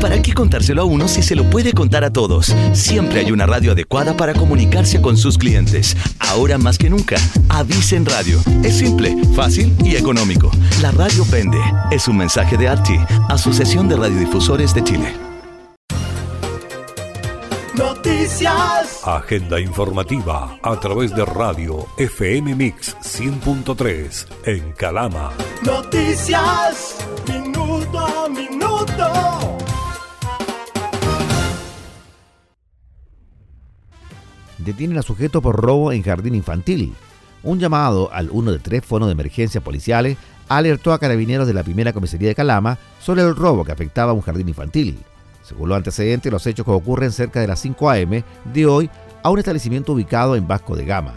¿Para 0.01 0.23
qué 0.23 0.33
contárselo 0.33 0.83
a 0.83 0.85
uno 0.85 1.09
si 1.09 1.23
se 1.23 1.35
lo 1.35 1.49
puede 1.51 1.73
contar 1.73 2.05
a 2.05 2.11
todos? 2.13 2.55
Siempre 2.73 3.21
hay 3.21 3.33
una 3.33 3.47
radio 3.47 3.73
adecuada 3.73 4.17
para 4.17 4.33
comunicarse 4.33 5.03
con 5.03 5.17
sus 5.17 5.37
clientes. 5.37 5.97
Ahora 6.21 6.57
más 6.57 6.79
que 6.79 6.89
nunca, 6.89 7.17
avisen 7.49 8.07
radio. 8.07 8.41
Es 8.63 8.79
simple, 8.79 9.15
fácil 9.37 9.77
y 9.85 9.97
económico. 9.97 10.51
La 10.81 10.91
radio 10.93 11.27
vende. 11.31 11.59
Es 11.91 12.09
un 12.09 12.17
mensaje 12.17 12.57
de 12.57 12.69
ARTI, 12.69 12.99
Asociación 13.29 13.89
de 13.89 13.97
De 14.39 14.85
Chile. 14.85 15.13
Noticias. 17.77 19.03
Agenda 19.05 19.59
informativa 19.61 20.57
a 20.63 20.79
través 20.79 21.13
de 21.15 21.25
radio 21.25 21.85
FM 21.99 22.55
Mix 22.55 22.97
100.3 22.99 24.27
en 24.47 24.73
Calama. 24.75 25.33
Noticias. 25.67 26.97
Minuto 27.29 27.99
a 27.99 28.29
minuto. 28.29 29.59
Detienen 34.59 34.99
a 34.99 35.03
sujeto 35.03 35.43
por 35.43 35.57
robo 35.57 35.91
en 35.91 36.05
jardín 36.05 36.37
infantil. 36.37 36.95
Un 37.43 37.59
llamado 37.59 38.13
al 38.13 38.31
1 38.31 38.53
de 38.53 38.59
3 38.61 38.85
Fono 38.85 39.07
de 39.07 39.13
Emergencias 39.13 39.65
Policiales 39.65 40.17
alertó 40.49 40.93
a 40.93 40.99
carabineros 40.99 41.47
de 41.47 41.55
la 41.55 41.63
primera 41.63 41.93
comisaría 41.93 42.29
de 42.29 42.35
Calama 42.35 42.79
sobre 43.01 43.23
el 43.23 43.37
robo 43.37 43.65
que 43.65 43.73
afectaba 43.73 44.13
a 44.13 44.15
un 44.15 44.23
jardín 44.23 44.49
infantil. 44.49 44.99
Según 45.43 45.69
los 45.69 45.77
antecedentes, 45.77 46.31
los 46.31 46.47
hechos 46.47 46.65
que 46.65 46.73
ocurren 46.73 47.13
cerca 47.13 47.41
de 47.41 47.47
las 47.47 47.61
5 47.61 47.91
a.m. 47.91 48.25
de 48.53 48.67
hoy 48.67 48.91
a 49.23 49.31
un 49.31 49.39
establecimiento 49.39 49.93
ubicado 49.93 50.37
en 50.37 50.47
Vasco 50.47 50.77
de 50.77 50.85
Gama. 50.85 51.15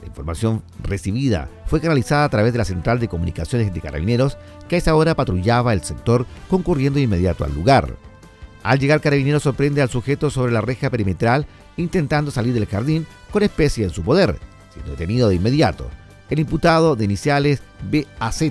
La 0.00 0.06
información 0.06 0.62
recibida 0.82 1.48
fue 1.66 1.80
canalizada 1.80 2.24
a 2.24 2.28
través 2.28 2.52
de 2.52 2.58
la 2.58 2.64
Central 2.64 3.00
de 3.00 3.08
Comunicaciones 3.08 3.72
de 3.72 3.80
Carabineros, 3.80 4.36
que 4.68 4.76
a 4.76 4.78
esa 4.78 4.94
hora 4.94 5.14
patrullaba 5.14 5.72
el 5.72 5.82
sector 5.82 6.26
concurriendo 6.48 6.98
de 6.98 7.04
inmediato 7.04 7.44
al 7.44 7.54
lugar. 7.54 7.96
Al 8.62 8.78
llegar 8.78 9.00
Carabineros 9.00 9.42
sorprende 9.42 9.82
al 9.82 9.88
sujeto 9.88 10.30
sobre 10.30 10.52
la 10.52 10.60
reja 10.60 10.90
perimetral 10.90 11.46
intentando 11.76 12.30
salir 12.30 12.54
del 12.54 12.66
jardín 12.66 13.06
con 13.30 13.42
especie 13.42 13.84
en 13.84 13.90
su 13.90 14.02
poder, 14.02 14.38
siendo 14.72 14.92
detenido 14.92 15.28
de 15.28 15.34
inmediato. 15.34 15.90
El 16.30 16.38
imputado 16.38 16.96
de 16.96 17.04
iniciales 17.04 17.62
BAZ 17.82 18.42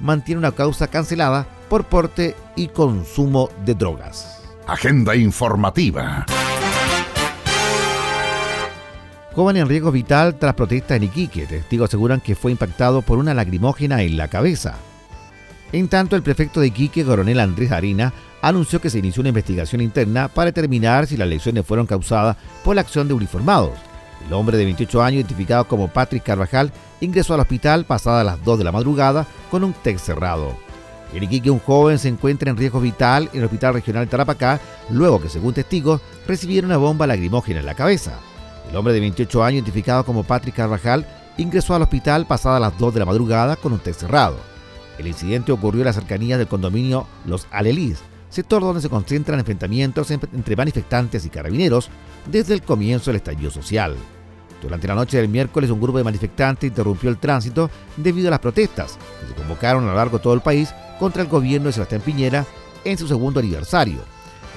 mantiene 0.00 0.38
una 0.38 0.52
causa 0.52 0.86
cancelada 0.86 1.46
por 1.68 1.84
porte 1.84 2.36
y 2.54 2.68
consumo 2.68 3.50
de 3.64 3.74
drogas. 3.74 4.42
Agenda 4.66 5.16
informativa. 5.16 6.26
Joven 9.34 9.58
en 9.58 9.68
riesgo 9.68 9.92
vital 9.92 10.36
tras 10.36 10.54
protesta 10.54 10.96
en 10.96 11.02
Iquique. 11.02 11.46
Testigos 11.46 11.90
aseguran 11.90 12.20
que 12.20 12.34
fue 12.34 12.52
impactado 12.52 13.02
por 13.02 13.18
una 13.18 13.34
lacrimógena 13.34 14.02
en 14.02 14.16
la 14.16 14.28
cabeza. 14.28 14.76
En 15.72 15.88
tanto, 15.88 16.16
el 16.16 16.22
prefecto 16.22 16.60
de 16.60 16.68
Iquique, 16.68 17.04
coronel 17.04 17.40
Andrés 17.40 17.70
Arena, 17.72 18.14
anunció 18.40 18.80
que 18.80 18.88
se 18.88 18.98
inició 18.98 19.20
una 19.20 19.30
investigación 19.30 19.80
interna 19.80 20.28
para 20.28 20.46
determinar 20.46 21.06
si 21.06 21.16
las 21.16 21.28
lesiones 21.28 21.66
fueron 21.66 21.86
causadas 21.86 22.36
por 22.64 22.76
la 22.76 22.80
acción 22.80 23.08
de 23.08 23.14
uniformados. 23.14 23.72
El 24.24 24.32
hombre 24.32 24.56
de 24.56 24.64
28 24.64 25.02
años, 25.02 25.16
identificado 25.20 25.66
como 25.68 25.88
Patrick 25.88 26.22
Carvajal, 26.22 26.72
ingresó 27.00 27.34
al 27.34 27.40
hospital 27.40 27.84
pasada 27.84 28.24
las 28.24 28.42
2 28.44 28.58
de 28.58 28.64
la 28.64 28.72
madrugada 28.72 29.26
con 29.50 29.64
un 29.64 29.72
TEC 29.72 29.98
cerrado. 29.98 30.56
En 31.12 31.22
Iquique, 31.22 31.50
un 31.50 31.60
joven 31.60 31.98
se 31.98 32.08
encuentra 32.08 32.50
en 32.50 32.56
riesgo 32.56 32.80
vital 32.80 33.30
en 33.32 33.38
el 33.38 33.44
Hospital 33.44 33.74
Regional 33.74 34.08
Tarapacá, 34.08 34.60
luego 34.90 35.20
que, 35.20 35.28
según 35.28 35.54
testigos, 35.54 36.00
recibieron 36.26 36.70
una 36.70 36.78
bomba 36.78 37.06
lacrimógena 37.06 37.60
en 37.60 37.66
la 37.66 37.74
cabeza. 37.74 38.18
El 38.68 38.76
hombre 38.76 38.92
de 38.92 39.00
28 39.00 39.44
años, 39.44 39.58
identificado 39.58 40.04
como 40.04 40.24
Patrick 40.24 40.56
Carvajal, 40.56 41.06
ingresó 41.36 41.74
al 41.74 41.82
hospital 41.82 42.26
pasada 42.26 42.58
las 42.58 42.76
2 42.78 42.94
de 42.94 43.00
la 43.00 43.06
madrugada 43.06 43.56
con 43.56 43.72
un 43.72 43.78
TEC 43.78 43.94
cerrado. 43.94 44.36
El 44.98 45.06
incidente 45.06 45.52
ocurrió 45.52 45.82
en 45.82 45.86
la 45.86 45.92
cercanía 45.92 46.38
del 46.38 46.48
condominio 46.48 47.06
Los 47.24 47.46
Alelís, 47.50 48.02
sector 48.28 48.62
donde 48.62 48.80
se 48.80 48.88
concentran 48.88 49.38
enfrentamientos 49.38 50.10
entre 50.10 50.56
manifestantes 50.56 51.24
y 51.24 51.30
carabineros 51.30 51.90
desde 52.30 52.54
el 52.54 52.62
comienzo 52.62 53.10
del 53.10 53.16
estallido 53.16 53.50
social. 53.50 53.96
Durante 54.60 54.88
la 54.88 54.94
noche 54.94 55.18
del 55.18 55.28
miércoles, 55.28 55.70
un 55.70 55.80
grupo 55.80 55.98
de 55.98 56.04
manifestantes 56.04 56.68
interrumpió 56.68 57.10
el 57.10 57.18
tránsito 57.18 57.70
debido 57.96 58.28
a 58.28 58.32
las 58.32 58.40
protestas 58.40 58.98
que 59.20 59.28
se 59.28 59.34
convocaron 59.34 59.84
a 59.84 59.88
lo 59.88 59.94
largo 59.94 60.18
de 60.18 60.22
todo 60.22 60.34
el 60.34 60.40
país 60.40 60.74
contra 60.98 61.22
el 61.22 61.28
gobierno 61.28 61.66
de 61.66 61.74
Sebastián 61.74 62.00
Piñera 62.00 62.46
en 62.84 62.96
su 62.96 63.06
segundo 63.06 63.40
aniversario. 63.40 63.98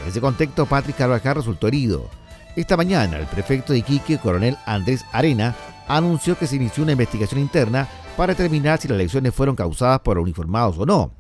En 0.02 0.10
ese 0.10 0.22
contexto, 0.22 0.66
Patrick 0.66 0.98
Carvajal 0.98 1.36
resultó 1.36 1.68
herido. 1.68 2.10
Esta 2.56 2.78
mañana, 2.78 3.18
el 3.18 3.26
prefecto 3.28 3.74
de 3.74 3.80
Iquique, 3.80 4.18
coronel 4.18 4.58
Andrés 4.66 5.06
Arena, 5.12 5.56
anunció 5.88 6.38
que 6.38 6.48
se 6.48 6.56
inició 6.56 6.84
una 6.84 6.94
investigación 6.94 7.42
interna 7.42 7.88
para 8.16 8.34
determinar 8.34 8.80
si 8.80 8.88
las 8.88 8.96
elecciones 8.96 9.34
fueron 9.34 9.56
causadas 9.56 10.00
por 10.00 10.18
uniformados 10.18 10.78
o 10.78 10.86
no. 10.86 11.12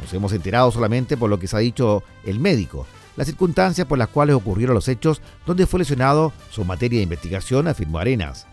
Nos 0.00 0.12
hemos 0.12 0.32
enterado 0.32 0.70
solamente 0.70 1.16
por 1.16 1.30
lo 1.30 1.38
que 1.38 1.46
se 1.46 1.56
ha 1.56 1.60
dicho 1.60 2.02
el 2.24 2.40
médico. 2.40 2.86
Las 3.16 3.26
circunstancias 3.26 3.86
por 3.86 3.98
las 3.98 4.08
cuales 4.08 4.36
ocurrieron 4.36 4.74
los 4.74 4.88
hechos 4.88 5.22
donde 5.46 5.66
fue 5.66 5.80
lesionado 5.80 6.32
son 6.50 6.66
materia 6.66 6.98
de 6.98 7.04
investigación, 7.04 7.66
afirmó 7.66 7.98
Arenas. 7.98 8.46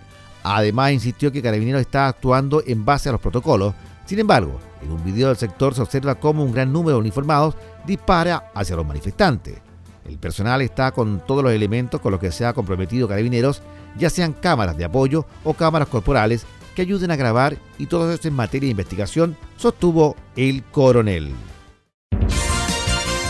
Además, 0.43 0.91
insistió 0.91 1.31
que 1.31 1.41
Carabineros 1.41 1.81
está 1.81 2.07
actuando 2.07 2.63
en 2.65 2.85
base 2.85 3.09
a 3.09 3.11
los 3.13 3.21
protocolos. 3.21 3.73
Sin 4.05 4.19
embargo, 4.19 4.59
en 4.81 4.91
un 4.91 5.03
video 5.03 5.29
del 5.29 5.37
sector 5.37 5.73
se 5.73 5.81
observa 5.81 6.15
cómo 6.15 6.43
un 6.43 6.51
gran 6.51 6.71
número 6.71 6.97
de 6.97 7.01
uniformados 7.01 7.55
dispara 7.85 8.51
hacia 8.53 8.75
los 8.75 8.85
manifestantes. 8.85 9.59
El 10.05 10.17
personal 10.17 10.61
está 10.61 10.91
con 10.91 11.21
todos 11.25 11.43
los 11.43 11.53
elementos 11.53 12.01
con 12.01 12.11
los 12.11 12.19
que 12.19 12.31
se 12.31 12.45
ha 12.45 12.53
comprometido 12.53 13.07
Carabineros, 13.07 13.61
ya 13.97 14.09
sean 14.09 14.33
cámaras 14.33 14.77
de 14.77 14.83
apoyo 14.83 15.25
o 15.43 15.53
cámaras 15.53 15.87
corporales 15.87 16.45
que 16.75 16.81
ayuden 16.81 17.11
a 17.11 17.15
grabar 17.15 17.57
y 17.77 17.87
todo 17.87 18.11
esto 18.11 18.27
en 18.27 18.35
materia 18.35 18.67
de 18.67 18.71
investigación, 18.71 19.37
sostuvo 19.57 20.15
el 20.35 20.63
coronel. 20.63 21.33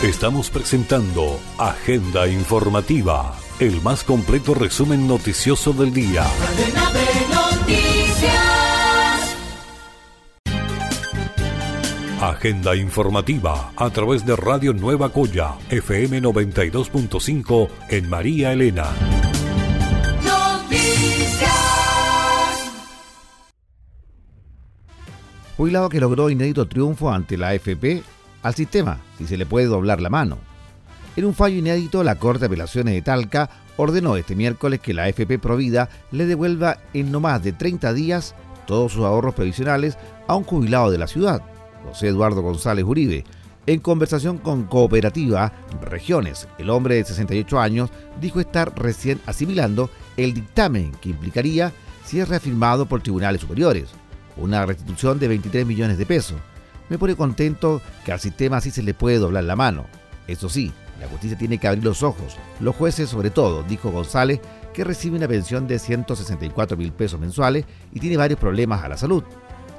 Estamos 0.02 0.50
presentando 0.50 1.40
Agenda 1.58 2.28
Informativa, 2.28 3.34
el 3.58 3.80
más 3.80 4.04
completo 4.04 4.54
resumen 4.54 5.08
noticioso 5.08 5.72
del 5.72 5.94
día. 5.94 6.26
Agenda 12.20 12.74
Informativa 12.74 13.72
a 13.76 13.90
través 13.90 14.24
de 14.24 14.36
Radio 14.36 14.72
Nueva 14.72 15.10
Coya, 15.10 15.54
FM 15.70 16.22
92.5 16.22 17.68
en 17.90 18.08
María 18.08 18.52
Elena. 18.52 19.23
Jubilado 25.56 25.88
que 25.88 26.00
logró 26.00 26.30
inédito 26.30 26.66
triunfo 26.66 27.12
ante 27.12 27.36
la 27.36 27.50
AFP 27.50 28.02
al 28.42 28.54
sistema, 28.54 28.98
si 29.18 29.26
se 29.26 29.36
le 29.36 29.46
puede 29.46 29.66
doblar 29.66 30.00
la 30.00 30.10
mano. 30.10 30.38
En 31.16 31.24
un 31.24 31.34
fallo 31.34 31.56
inédito, 31.56 32.02
la 32.02 32.16
Corte 32.16 32.40
de 32.40 32.46
Apelaciones 32.46 32.92
de 32.94 33.02
Talca 33.02 33.48
ordenó 33.76 34.16
este 34.16 34.34
miércoles 34.34 34.80
que 34.80 34.92
la 34.92 35.04
AFP 35.04 35.38
Provida 35.38 35.88
le 36.10 36.26
devuelva 36.26 36.78
en 36.92 37.12
no 37.12 37.20
más 37.20 37.42
de 37.44 37.52
30 37.52 37.92
días 37.92 38.34
todos 38.66 38.92
sus 38.92 39.04
ahorros 39.04 39.34
previsionales 39.34 39.96
a 40.26 40.34
un 40.34 40.42
jubilado 40.42 40.90
de 40.90 40.98
la 40.98 41.06
ciudad, 41.06 41.40
José 41.86 42.08
Eduardo 42.08 42.42
González 42.42 42.84
Uribe. 42.84 43.24
En 43.66 43.78
conversación 43.78 44.38
con 44.38 44.64
Cooperativa 44.64 45.52
Regiones, 45.82 46.48
el 46.58 46.68
hombre 46.68 46.96
de 46.96 47.04
68 47.04 47.60
años 47.60 47.90
dijo 48.20 48.40
estar 48.40 48.76
recién 48.76 49.20
asimilando 49.24 49.88
el 50.16 50.34
dictamen 50.34 50.92
que 51.00 51.10
implicaría 51.10 51.72
si 52.04 52.18
es 52.18 52.28
reafirmado 52.28 52.86
por 52.86 53.02
tribunales 53.02 53.40
superiores 53.40 53.94
una 54.36 54.66
restitución 54.66 55.18
de 55.18 55.28
23 55.28 55.66
millones 55.66 55.98
de 55.98 56.06
pesos. 56.06 56.36
Me 56.88 56.98
pone 56.98 57.16
contento 57.16 57.80
que 58.04 58.12
al 58.12 58.20
sistema 58.20 58.58
así 58.58 58.70
se 58.70 58.82
le 58.82 58.94
puede 58.94 59.18
doblar 59.18 59.44
la 59.44 59.56
mano. 59.56 59.86
Eso 60.26 60.48
sí, 60.48 60.72
la 61.00 61.08
justicia 61.08 61.36
tiene 61.36 61.58
que 61.58 61.68
abrir 61.68 61.84
los 61.84 62.02
ojos, 62.02 62.36
los 62.60 62.74
jueces 62.76 63.08
sobre 63.10 63.30
todo, 63.30 63.62
dijo 63.62 63.90
González, 63.90 64.40
que 64.72 64.84
recibe 64.84 65.16
una 65.16 65.28
pensión 65.28 65.66
de 65.66 65.78
164 65.78 66.76
mil 66.76 66.92
pesos 66.92 67.20
mensuales 67.20 67.64
y 67.92 68.00
tiene 68.00 68.16
varios 68.16 68.40
problemas 68.40 68.82
a 68.82 68.88
la 68.88 68.96
salud. 68.96 69.22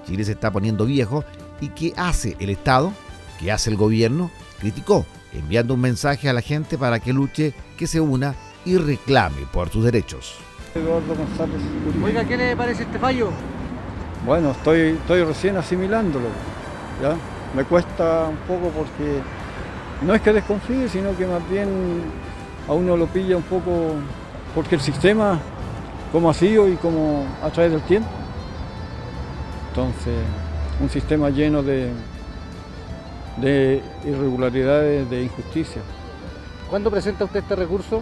Chile 0.05 0.23
se 0.23 0.33
está 0.33 0.51
poniendo 0.51 0.85
viejo 0.85 1.23
y 1.61 1.69
¿qué 1.69 1.93
hace 1.97 2.35
el 2.39 2.49
Estado? 2.49 2.93
¿Qué 3.39 3.51
hace 3.51 3.69
el 3.69 3.75
gobierno? 3.75 4.29
Criticó, 4.59 5.05
enviando 5.33 5.73
un 5.73 5.81
mensaje 5.81 6.29
a 6.29 6.33
la 6.33 6.41
gente 6.41 6.77
para 6.77 6.99
que 6.99 7.13
luche, 7.13 7.53
que 7.77 7.87
se 7.87 7.99
una 7.99 8.35
y 8.63 8.77
reclame 8.77 9.45
por 9.51 9.69
sus 9.69 9.83
derechos. 9.83 10.35
Eduardo 10.73 11.15
González 11.15 11.61
Oiga, 12.03 12.25
¿qué 12.25 12.37
le 12.37 12.55
parece 12.55 12.83
este 12.83 12.99
fallo? 12.99 13.31
Bueno, 14.25 14.51
estoy, 14.51 14.79
estoy 14.99 15.23
recién 15.23 15.55
asimilándolo. 15.57 16.25
¿ya? 17.01 17.15
Me 17.55 17.63
cuesta 17.63 18.27
un 18.29 18.37
poco 18.47 18.69
porque 18.69 19.19
no 20.01 20.13
es 20.15 20.21
que 20.21 20.33
desconfíe, 20.33 20.89
sino 20.89 21.15
que 21.15 21.27
más 21.27 21.47
bien 21.49 21.69
a 22.67 22.73
uno 22.73 22.97
lo 22.97 23.05
pilla 23.07 23.37
un 23.37 23.43
poco 23.43 23.93
porque 24.53 24.75
el 24.75 24.81
sistema, 24.81 25.39
como 26.11 26.29
ha 26.29 26.33
sido 26.33 26.67
y 26.67 26.75
como 26.75 27.25
a 27.43 27.49
través 27.49 27.71
del 27.73 27.81
tiempo. 27.81 28.09
Entonces, 29.69 30.15
un 30.81 30.89
sistema 30.89 31.29
lleno 31.29 31.61
de, 31.61 31.91
de 33.37 33.81
irregularidades, 34.05 35.09
de 35.09 35.23
injusticia. 35.23 35.81
¿Cuándo 36.69 36.89
presenta 36.89 37.25
usted 37.25 37.41
este 37.41 37.55
recurso? 37.55 38.01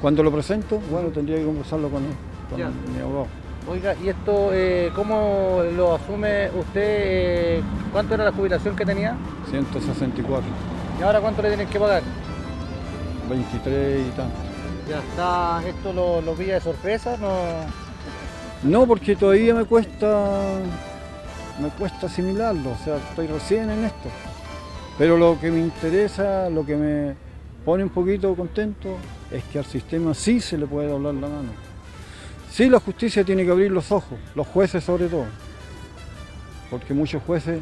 Cuando 0.00 0.22
lo 0.22 0.32
presento, 0.32 0.80
bueno, 0.90 1.08
tendría 1.08 1.36
que 1.38 1.44
conversarlo 1.44 1.88
con 1.88 2.02
él, 2.02 2.10
con 2.50 2.58
Ya. 2.58 2.68
mi 2.68 3.00
abogado. 3.00 3.26
Oiga, 3.68 3.94
¿y 4.02 4.08
esto 4.08 4.50
eh, 4.52 4.90
cómo 4.94 5.62
lo 5.76 5.94
asume 5.94 6.50
usted? 6.50 6.82
eh, 6.82 7.62
¿Cuánto 7.92 8.14
era 8.14 8.24
la 8.24 8.32
jubilación 8.32 8.74
que 8.74 8.84
tenía? 8.84 9.16
164, 9.50 10.42
¿Y 10.98 11.02
ahora 11.02 11.20
cuánto 11.20 11.42
le 11.42 11.48
tienen 11.48 11.68
que 11.68 11.78
pagar? 11.78 12.02
23 13.28 14.06
y 14.06 14.10
tanto. 14.10 14.36
Ya 14.88 14.98
está, 14.98 15.62
¿esto 15.68 15.92
lo, 15.92 16.20
lo 16.20 16.34
pilla 16.34 16.54
de 16.54 16.60
sorpresa? 16.60 17.16
No... 17.18 17.30
No, 18.64 18.86
porque 18.86 19.16
todavía 19.16 19.54
me 19.54 19.64
cuesta, 19.64 20.28
me 21.60 21.68
cuesta 21.70 22.06
asimilarlo, 22.06 22.70
o 22.70 22.84
sea, 22.84 22.96
estoy 22.96 23.26
recién 23.28 23.70
en 23.70 23.84
esto. 23.84 24.08
Pero 24.98 25.16
lo 25.16 25.38
que 25.40 25.50
me 25.50 25.60
interesa, 25.60 26.48
lo 26.50 26.64
que 26.66 26.76
me 26.76 27.14
pone 27.64 27.84
un 27.84 27.90
poquito 27.90 28.34
contento, 28.34 28.96
es 29.30 29.42
que 29.44 29.58
al 29.58 29.64
sistema 29.64 30.14
sí 30.14 30.40
se 30.40 30.58
le 30.58 30.66
puede 30.66 30.88
doblar 30.88 31.14
la 31.14 31.28
mano. 31.28 31.71
Sí, 32.52 32.68
la 32.68 32.80
justicia 32.80 33.24
tiene 33.24 33.46
que 33.46 33.50
abrir 33.50 33.70
los 33.70 33.90
ojos, 33.90 34.18
los 34.34 34.46
jueces 34.46 34.84
sobre 34.84 35.06
todo, 35.06 35.24
porque 36.70 36.92
muchos 36.92 37.22
jueces 37.22 37.60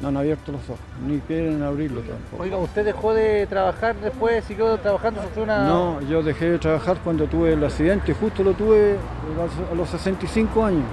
no 0.00 0.06
han 0.06 0.16
abierto 0.16 0.52
los 0.52 0.62
ojos, 0.70 0.78
ni 1.04 1.18
quieren 1.18 1.60
abrirlo 1.64 2.00
tampoco. 2.00 2.40
Oiga, 2.40 2.56
¿usted 2.58 2.84
dejó 2.84 3.12
de 3.12 3.44
trabajar 3.48 3.96
después, 3.96 4.44
siguió 4.44 4.78
trabajando, 4.78 5.20
una... 5.34 5.64
No, 5.66 6.00
yo 6.02 6.22
dejé 6.22 6.50
de 6.50 6.58
trabajar 6.60 6.98
cuando 7.02 7.26
tuve 7.26 7.54
el 7.54 7.64
accidente, 7.64 8.14
justo 8.14 8.44
lo 8.44 8.52
tuve 8.52 8.98
a 9.72 9.74
los 9.74 9.88
65 9.88 10.64
años. 10.64 10.84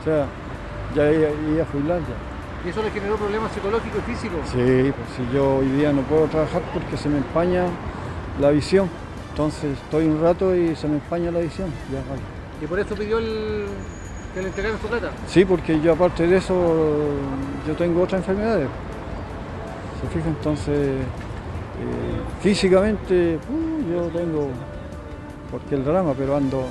O 0.00 0.04
sea, 0.04 0.26
ya 0.94 1.10
iba 1.10 1.30
iba 1.52 1.62
a 1.64 1.66
jubilar 1.66 1.98
ya. 1.98 2.64
¿Y 2.64 2.70
eso 2.70 2.80
le 2.80 2.90
generó 2.92 3.16
problemas 3.16 3.50
psicológicos 3.50 3.98
y 4.06 4.10
físicos? 4.12 4.38
Sí, 4.52 4.92
pues 4.92 5.08
si 5.16 5.34
yo 5.34 5.56
hoy 5.56 5.66
día 5.70 5.92
no 5.92 6.02
puedo 6.02 6.26
trabajar 6.26 6.62
porque 6.72 6.96
se 6.96 7.08
me 7.08 7.18
empaña 7.18 7.64
la 8.40 8.50
visión. 8.50 8.88
Entonces 9.30 9.78
estoy 9.84 10.06
un 10.06 10.20
rato 10.20 10.54
y 10.54 10.74
se 10.76 10.88
me 10.88 10.94
empaña 10.94 11.30
la 11.30 11.40
visión. 11.40 11.70
Ya, 11.92 11.98
vale. 12.08 12.22
¿Y 12.62 12.66
por 12.66 12.78
eso 12.78 12.94
pidió 12.94 13.18
el, 13.18 13.66
que 14.34 14.42
le 14.42 14.48
entregaran 14.48 14.80
su 14.80 14.86
plata? 14.88 15.10
Sí, 15.26 15.44
porque 15.44 15.80
yo 15.80 15.92
aparte 15.92 16.26
de 16.26 16.36
eso, 16.36 16.54
yo 17.66 17.74
tengo 17.74 18.02
otras 18.02 18.20
enfermedades. 18.20 18.68
¿Se 20.00 20.08
fija? 20.08 20.28
Entonces, 20.28 20.76
eh, 20.76 22.20
físicamente, 22.42 23.36
uh, 23.36 23.92
yo 23.92 24.08
tengo, 24.08 24.48
porque 25.50 25.74
el 25.76 25.84
drama, 25.84 26.14
pero 26.16 26.36
ando, 26.36 26.66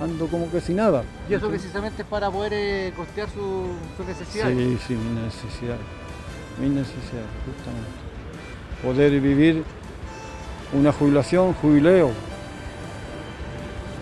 ando 0.00 0.26
como 0.26 0.50
que 0.50 0.60
sin 0.60 0.76
nada. 0.76 1.04
¿Y 1.28 1.34
eso 1.34 1.48
precisamente 1.48 2.02
es 2.02 2.08
para 2.08 2.30
poder 2.30 2.52
eh, 2.54 2.92
costear 2.96 3.28
su, 3.30 3.68
sus 3.96 4.06
necesidades? 4.06 4.56
Sí, 4.56 4.78
sí, 4.86 4.94
mi 4.94 5.20
necesidad, 5.22 5.78
mi 6.60 6.68
necesidad, 6.68 7.24
justamente. 7.46 8.06
Poder 8.82 9.20
vivir 9.20 9.64
una 10.72 10.92
jubilación, 10.92 11.54
jubileo, 11.54 12.10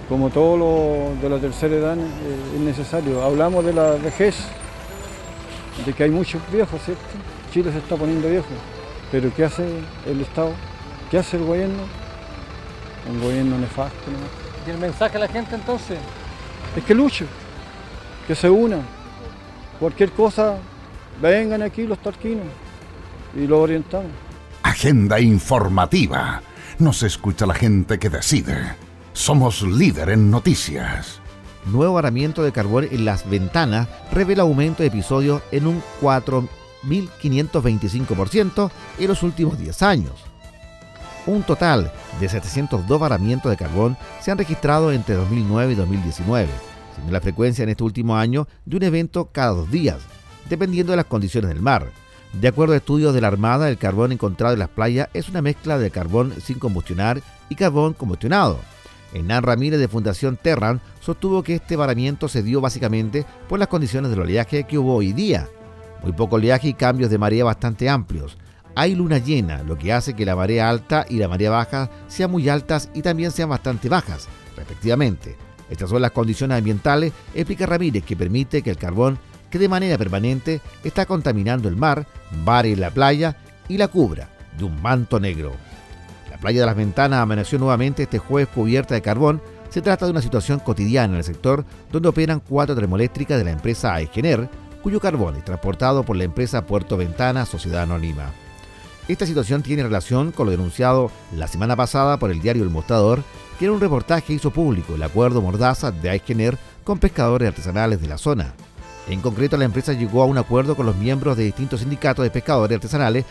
como 0.08 0.30
todo 0.30 0.56
lo 0.56 1.22
de 1.22 1.28
la 1.28 1.38
tercera 1.40 1.74
edad 1.74 1.96
eh, 1.98 2.54
es 2.54 2.60
necesario. 2.60 3.22
Hablamos 3.22 3.64
de 3.64 3.72
la 3.72 3.92
vejez, 3.92 4.36
de 5.84 5.92
que 5.92 6.04
hay 6.04 6.10
muchos 6.10 6.40
viejos, 6.52 6.80
¿cierto? 6.82 7.02
Chile 7.52 7.72
se 7.72 7.78
está 7.78 7.96
poniendo 7.96 8.28
viejo, 8.28 8.46
pero 9.10 9.32
¿qué 9.34 9.44
hace 9.44 9.66
el 10.06 10.20
Estado? 10.20 10.52
¿Qué 11.10 11.18
hace 11.18 11.36
el 11.36 11.44
gobierno? 11.44 11.82
Un 13.10 13.20
gobierno 13.20 13.58
nefasto. 13.58 14.10
¿no? 14.10 14.66
¿Y 14.66 14.70
el 14.74 14.78
mensaje 14.78 15.16
a 15.16 15.20
la 15.20 15.28
gente 15.28 15.54
entonces? 15.54 15.98
Es 16.76 16.84
que 16.84 16.94
luchen, 16.94 17.28
que 18.26 18.34
se 18.34 18.48
unan. 18.48 18.82
Cualquier 19.78 20.12
cosa, 20.12 20.56
vengan 21.20 21.62
aquí 21.62 21.86
los 21.86 21.98
tarquinos 21.98 22.46
y 23.36 23.46
lo 23.46 23.60
orientamos. 23.60 24.10
Agenda 24.62 25.20
informativa. 25.20 26.42
Nos 26.78 27.02
escucha 27.04 27.46
la 27.46 27.54
gente 27.54 28.00
que 28.00 28.10
decide. 28.10 28.74
Somos 29.12 29.62
líder 29.62 30.10
en 30.10 30.28
noticias. 30.28 31.20
Nuevo 31.66 31.94
varamiento 31.94 32.42
de 32.42 32.50
carbón 32.50 32.88
en 32.90 33.04
las 33.04 33.30
ventanas 33.30 33.86
revela 34.10 34.42
aumento 34.42 34.82
de 34.82 34.88
episodios 34.88 35.40
en 35.52 35.68
un 35.68 35.80
4.525% 36.02 38.72
en 38.98 39.08
los 39.08 39.22
últimos 39.22 39.56
10 39.56 39.82
años. 39.82 40.14
Un 41.26 41.44
total 41.44 41.92
de 42.18 42.28
702 42.28 43.00
varamientos 43.00 43.50
de 43.50 43.56
carbón 43.56 43.96
se 44.20 44.32
han 44.32 44.38
registrado 44.38 44.90
entre 44.90 45.14
2009 45.14 45.74
y 45.74 45.76
2019, 45.76 46.48
siendo 46.96 47.12
la 47.12 47.20
frecuencia 47.20 47.62
en 47.62 47.68
este 47.68 47.84
último 47.84 48.16
año 48.16 48.48
de 48.64 48.78
un 48.78 48.82
evento 48.82 49.28
cada 49.30 49.52
dos 49.52 49.70
días, 49.70 50.00
dependiendo 50.50 50.92
de 50.92 50.96
las 50.96 51.06
condiciones 51.06 51.50
del 51.50 51.62
mar. 51.62 51.86
De 52.40 52.48
acuerdo 52.48 52.74
a 52.74 52.78
estudios 52.78 53.14
de 53.14 53.20
la 53.20 53.28
Armada, 53.28 53.68
el 53.68 53.78
carbón 53.78 54.10
encontrado 54.10 54.54
en 54.54 54.58
las 54.58 54.68
playas 54.68 55.08
es 55.14 55.28
una 55.28 55.40
mezcla 55.40 55.78
de 55.78 55.90
carbón 55.90 56.34
sin 56.42 56.58
combustionar 56.58 57.22
y 57.48 57.54
carbón 57.54 57.92
combustionado. 57.92 58.58
Hernán 59.12 59.44
Ramírez 59.44 59.78
de 59.78 59.86
Fundación 59.86 60.36
Terran 60.36 60.80
sostuvo 61.00 61.44
que 61.44 61.54
este 61.54 61.76
varamiento 61.76 62.26
se 62.26 62.42
dio 62.42 62.60
básicamente 62.60 63.24
por 63.48 63.60
las 63.60 63.68
condiciones 63.68 64.10
del 64.10 64.20
oleaje 64.20 64.64
que 64.64 64.78
hubo 64.78 64.96
hoy 64.96 65.12
día. 65.12 65.48
Muy 66.02 66.12
poco 66.12 66.34
oleaje 66.34 66.68
y 66.68 66.74
cambios 66.74 67.08
de 67.08 67.18
marea 67.18 67.44
bastante 67.44 67.88
amplios. 67.88 68.36
Hay 68.74 68.96
luna 68.96 69.18
llena, 69.18 69.62
lo 69.62 69.78
que 69.78 69.92
hace 69.92 70.14
que 70.14 70.26
la 70.26 70.34
marea 70.34 70.68
alta 70.68 71.06
y 71.08 71.18
la 71.18 71.28
marea 71.28 71.50
baja 71.50 71.88
sean 72.08 72.32
muy 72.32 72.48
altas 72.48 72.90
y 72.92 73.02
también 73.02 73.30
sean 73.30 73.48
bastante 73.48 73.88
bajas, 73.88 74.26
respectivamente. 74.56 75.36
Estas 75.70 75.88
son 75.88 76.02
las 76.02 76.10
condiciones 76.10 76.58
ambientales, 76.58 77.12
explica 77.32 77.66
Ramírez, 77.66 78.02
que 78.04 78.16
permite 78.16 78.62
que 78.62 78.70
el 78.70 78.76
carbón, 78.76 79.18
que 79.54 79.58
de 79.60 79.68
manera 79.68 79.96
permanente 79.96 80.60
está 80.82 81.06
contaminando 81.06 81.68
el 81.68 81.76
mar, 81.76 82.08
vare 82.44 82.74
la 82.74 82.90
playa 82.90 83.36
y 83.68 83.78
la 83.78 83.86
cubra 83.86 84.28
de 84.58 84.64
un 84.64 84.82
manto 84.82 85.20
negro. 85.20 85.52
La 86.28 86.38
playa 86.38 86.62
de 86.62 86.66
las 86.66 86.74
Ventanas 86.74 87.20
amaneció 87.20 87.60
nuevamente 87.60 88.02
este 88.02 88.18
jueves 88.18 88.48
cubierta 88.52 88.96
de 88.96 89.02
carbón. 89.02 89.40
Se 89.70 89.80
trata 89.80 90.06
de 90.06 90.10
una 90.10 90.22
situación 90.22 90.58
cotidiana 90.58 91.12
en 91.12 91.18
el 91.18 91.24
sector 91.24 91.64
donde 91.92 92.08
operan 92.08 92.40
cuatro 92.40 92.74
termoeléctricas 92.74 93.38
de 93.38 93.44
la 93.44 93.52
empresa 93.52 93.94
Aegener, 93.94 94.48
cuyo 94.82 94.98
carbón 94.98 95.36
es 95.36 95.44
transportado 95.44 96.02
por 96.02 96.16
la 96.16 96.24
empresa 96.24 96.66
Puerto 96.66 96.96
Ventana 96.96 97.46
Sociedad 97.46 97.82
Anónima. 97.82 98.32
Esta 99.06 99.24
situación 99.24 99.62
tiene 99.62 99.84
relación 99.84 100.32
con 100.32 100.46
lo 100.46 100.50
denunciado 100.50 101.12
la 101.32 101.46
semana 101.46 101.76
pasada 101.76 102.18
por 102.18 102.32
el 102.32 102.40
diario 102.40 102.64
El 102.64 102.70
Mostrador, 102.70 103.22
que 103.60 103.66
en 103.66 103.70
un 103.70 103.80
reportaje 103.80 104.32
hizo 104.32 104.50
público 104.50 104.96
el 104.96 105.02
acuerdo 105.04 105.40
mordaza 105.40 105.92
de 105.92 106.10
Aegener 106.10 106.58
con 106.82 106.98
pescadores 106.98 107.46
artesanales 107.46 108.00
de 108.00 108.08
la 108.08 108.18
zona. 108.18 108.52
En 109.08 109.20
concreto, 109.20 109.56
la 109.56 109.64
empresa 109.64 109.92
llegó 109.92 110.22
a 110.22 110.26
un 110.26 110.38
acuerdo 110.38 110.76
con 110.76 110.86
los 110.86 110.96
miembros 110.96 111.36
de 111.36 111.44
distintos 111.44 111.80
sindicatos 111.80 112.22
de 112.22 112.30
pescadores 112.30 112.76
artesanales 112.76 113.24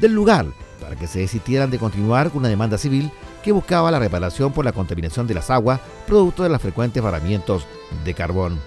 del 0.00 0.12
lugar 0.12 0.46
para 0.80 0.96
que 0.96 1.06
se 1.06 1.20
desistieran 1.20 1.70
de 1.70 1.78
continuar 1.78 2.30
con 2.30 2.40
una 2.40 2.48
demanda 2.48 2.76
civil 2.76 3.10
que 3.42 3.52
buscaba 3.52 3.90
la 3.90 3.98
reparación 3.98 4.52
por 4.52 4.64
la 4.64 4.72
contaminación 4.72 5.26
de 5.26 5.34
las 5.34 5.50
aguas 5.50 5.80
producto 6.06 6.42
de 6.42 6.48
los 6.48 6.60
frecuentes 6.60 7.02
varamientos 7.02 7.66
de 8.04 8.14
carbón. 8.14 8.58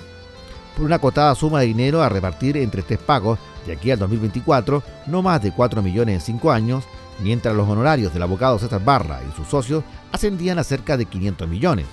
Por 0.76 0.86
una 0.86 0.96
acotada 0.96 1.36
suma 1.36 1.60
de 1.60 1.67
dinero 1.67 2.02
a 2.02 2.10
repartir 2.10 2.58
entre 2.58 2.82
tres 2.84 3.00
pagos 3.00 3.39
de 3.65 3.74
aquí 3.74 3.91
al 3.91 4.00
2024, 4.00 4.84
no 5.08 5.22
más 5.22 5.41
de 5.41 5.52
4 5.52 5.82
millones 5.82 6.15
en 6.15 6.22
5 6.22 6.52
años, 6.52 6.84
mientras 7.20 7.56
los 7.56 7.67
honorarios 7.67 8.13
del 8.13 8.24
abogado 8.24 8.60
César 8.60 8.84
Barra 8.84 9.20
y 9.28 9.36
sus 9.36 9.48
socios 9.48 9.84
ascendían 10.12 10.60
a 10.60 10.63
cerca 10.63 10.96
de 10.96 11.06
500 11.06 11.48
millones. 11.48 11.86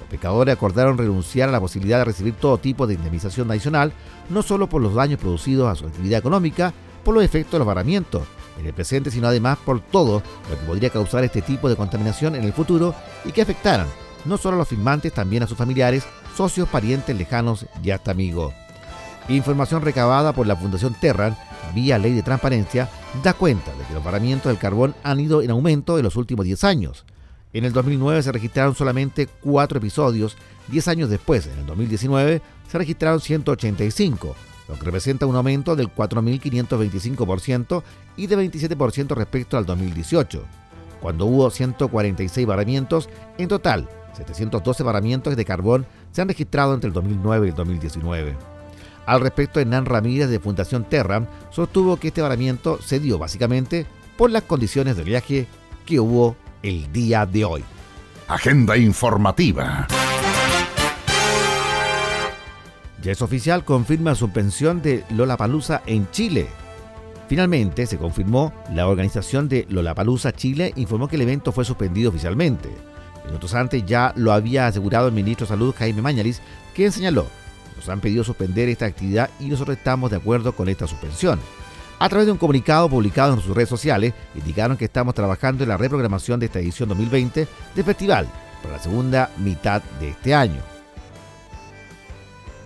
Los 0.00 0.08
pescadores 0.08 0.54
acordaron 0.54 0.98
renunciar 0.98 1.48
a 1.48 1.52
la 1.52 1.60
posibilidad 1.60 1.98
de 1.98 2.04
recibir 2.04 2.34
todo 2.34 2.58
tipo 2.58 2.86
de 2.86 2.94
indemnización 2.94 3.50
adicional, 3.50 3.92
no 4.28 4.42
solo 4.42 4.68
por 4.68 4.82
los 4.82 4.94
daños 4.94 5.20
producidos 5.20 5.68
a 5.68 5.74
su 5.74 5.86
actividad 5.86 6.18
económica, 6.18 6.72
por 7.04 7.14
los 7.14 7.24
efectos 7.24 7.52
de 7.52 7.58
los 7.58 7.66
varamientos 7.66 8.22
en 8.58 8.66
el 8.66 8.72
presente, 8.72 9.10
sino 9.10 9.28
además 9.28 9.58
por 9.64 9.80
todo 9.80 10.22
lo 10.50 10.58
que 10.58 10.66
podría 10.66 10.90
causar 10.90 11.24
este 11.24 11.42
tipo 11.42 11.68
de 11.68 11.76
contaminación 11.76 12.34
en 12.34 12.44
el 12.44 12.52
futuro 12.52 12.94
y 13.24 13.32
que 13.32 13.42
afectaran 13.42 13.86
no 14.24 14.38
solo 14.38 14.56
a 14.56 14.58
los 14.60 14.68
firmantes, 14.68 15.12
también 15.12 15.42
a 15.42 15.46
sus 15.46 15.58
familiares, 15.58 16.04
socios, 16.34 16.68
parientes 16.68 17.16
lejanos 17.16 17.66
y 17.82 17.90
hasta 17.90 18.10
amigos. 18.10 18.54
Información 19.28 19.82
recabada 19.82 20.32
por 20.32 20.46
la 20.46 20.56
Fundación 20.56 20.94
Terran 20.94 21.36
vía 21.74 21.98
ley 21.98 22.12
de 22.12 22.22
transparencia 22.22 22.88
da 23.22 23.32
cuenta 23.32 23.72
de 23.72 23.84
que 23.84 23.94
los 23.94 24.04
varamientos 24.04 24.50
del 24.50 24.58
carbón 24.58 24.94
han 25.02 25.20
ido 25.20 25.42
en 25.42 25.50
aumento 25.50 25.98
en 25.98 26.04
los 26.04 26.16
últimos 26.16 26.44
10 26.44 26.64
años. 26.64 27.04
En 27.54 27.64
el 27.64 27.72
2009 27.72 28.22
se 28.22 28.32
registraron 28.32 28.74
solamente 28.74 29.28
4 29.28 29.78
episodios, 29.78 30.36
10 30.68 30.88
años 30.88 31.08
después, 31.08 31.46
en 31.46 31.60
el 31.60 31.66
2019, 31.66 32.42
se 32.70 32.78
registraron 32.78 33.20
185, 33.20 34.34
lo 34.68 34.74
que 34.74 34.84
representa 34.84 35.24
un 35.26 35.36
aumento 35.36 35.76
del 35.76 35.88
4.525% 35.88 37.84
y 38.16 38.26
de 38.26 38.36
27% 38.36 39.14
respecto 39.14 39.56
al 39.56 39.66
2018, 39.66 40.42
cuando 41.00 41.26
hubo 41.26 41.48
146 41.48 42.44
varamientos, 42.44 43.08
en 43.38 43.46
total 43.46 43.88
712 44.14 44.82
varamientos 44.82 45.36
de 45.36 45.44
carbón 45.44 45.86
se 46.10 46.22
han 46.22 46.28
registrado 46.28 46.74
entre 46.74 46.88
el 46.88 46.94
2009 46.94 47.46
y 47.46 47.50
el 47.50 47.56
2019. 47.56 48.36
Al 49.06 49.20
respecto, 49.20 49.60
Hernán 49.60 49.86
Ramírez 49.86 50.28
de 50.28 50.40
Fundación 50.40 50.84
Terra 50.84 51.28
sostuvo 51.50 51.98
que 51.98 52.08
este 52.08 52.22
varamiento 52.22 52.80
se 52.82 52.98
dio 52.98 53.18
básicamente 53.18 53.86
por 54.16 54.30
las 54.30 54.42
condiciones 54.42 54.96
de 54.96 55.04
viaje 55.04 55.46
que 55.84 56.00
hubo 56.00 56.36
el 56.64 56.90
día 56.92 57.26
de 57.26 57.44
hoy. 57.44 57.62
Agenda 58.26 58.76
informativa. 58.78 59.86
Ya 63.02 63.12
es 63.12 63.20
oficial, 63.20 63.66
confirma 63.66 64.14
suspensión 64.14 64.80
de 64.80 65.04
Lollapalooza 65.10 65.82
en 65.84 66.10
Chile. 66.10 66.46
Finalmente 67.28 67.86
se 67.86 67.98
confirmó, 67.98 68.54
la 68.72 68.88
organización 68.88 69.46
de 69.46 69.66
Lollapalooza 69.68 70.32
Chile 70.32 70.72
informó 70.76 71.06
que 71.06 71.16
el 71.16 71.22
evento 71.22 71.52
fue 71.52 71.66
suspendido 71.66 72.08
oficialmente. 72.08 72.70
Minutos 73.26 73.54
antes 73.54 73.84
ya 73.84 74.14
lo 74.16 74.32
había 74.32 74.66
asegurado 74.66 75.08
el 75.08 75.12
ministro 75.12 75.44
de 75.44 75.50
Salud 75.50 75.74
Jaime 75.76 76.00
Mañalis, 76.00 76.40
quien 76.74 76.92
señaló, 76.92 77.26
nos 77.76 77.90
han 77.90 78.00
pedido 78.00 78.24
suspender 78.24 78.70
esta 78.70 78.86
actividad 78.86 79.28
y 79.38 79.48
nosotros 79.48 79.76
estamos 79.76 80.10
de 80.10 80.16
acuerdo 80.16 80.52
con 80.52 80.70
esta 80.70 80.86
suspensión. 80.86 81.38
A 81.98 82.08
través 82.08 82.26
de 82.26 82.32
un 82.32 82.38
comunicado 82.38 82.88
publicado 82.88 83.34
en 83.34 83.40
sus 83.40 83.54
redes 83.54 83.68
sociales, 83.68 84.14
indicaron 84.34 84.76
que 84.76 84.86
estamos 84.86 85.14
trabajando 85.14 85.62
en 85.62 85.68
la 85.68 85.76
reprogramación 85.76 86.40
de 86.40 86.46
esta 86.46 86.58
edición 86.58 86.88
2020 86.88 87.46
del 87.74 87.84
festival 87.84 88.28
para 88.62 88.76
la 88.76 88.82
segunda 88.82 89.30
mitad 89.38 89.82
de 90.00 90.08
este 90.10 90.34
año. 90.34 90.60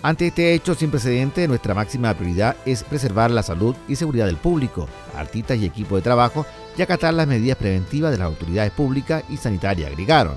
Ante 0.00 0.28
este 0.28 0.54
hecho 0.54 0.74
sin 0.74 0.90
precedente, 0.90 1.48
nuestra 1.48 1.74
máxima 1.74 2.14
prioridad 2.14 2.56
es 2.64 2.84
preservar 2.84 3.30
la 3.32 3.42
salud 3.42 3.74
y 3.88 3.96
seguridad 3.96 4.26
del 4.26 4.36
público, 4.36 4.88
artistas 5.16 5.58
y 5.58 5.66
equipo 5.66 5.96
de 5.96 6.02
trabajo 6.02 6.46
y 6.76 6.82
acatar 6.82 7.12
las 7.14 7.26
medidas 7.26 7.58
preventivas 7.58 8.12
de 8.12 8.18
las 8.18 8.28
autoridades 8.28 8.70
públicas 8.70 9.24
y 9.28 9.36
sanitarias, 9.36 9.90
agregaron. 9.90 10.36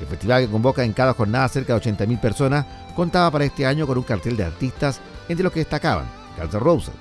El 0.00 0.06
festival 0.06 0.44
que 0.44 0.52
convoca 0.52 0.84
en 0.84 0.92
cada 0.92 1.14
jornada 1.14 1.48
cerca 1.48 1.74
de 1.74 1.80
80.000 1.80 2.20
personas 2.20 2.66
contaba 2.94 3.30
para 3.30 3.46
este 3.46 3.66
año 3.66 3.86
con 3.86 3.98
un 3.98 4.04
cartel 4.04 4.36
de 4.36 4.44
artistas 4.44 5.00
entre 5.28 5.44
los 5.44 5.52
que 5.52 5.60
destacaban 5.60 6.06
Guns 6.38 6.54
N' 6.54 6.60
Roses, 6.60 6.94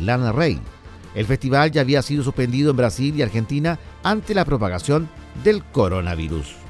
Lana 0.00 0.32
Rey. 0.32 0.60
El 1.14 1.26
festival 1.26 1.70
ya 1.70 1.82
había 1.82 2.02
sido 2.02 2.24
suspendido 2.24 2.70
en 2.70 2.76
Brasil 2.76 3.14
y 3.16 3.22
Argentina 3.22 3.78
ante 4.02 4.34
la 4.34 4.44
propagación 4.44 5.08
del 5.44 5.62
coronavirus. 5.64 6.62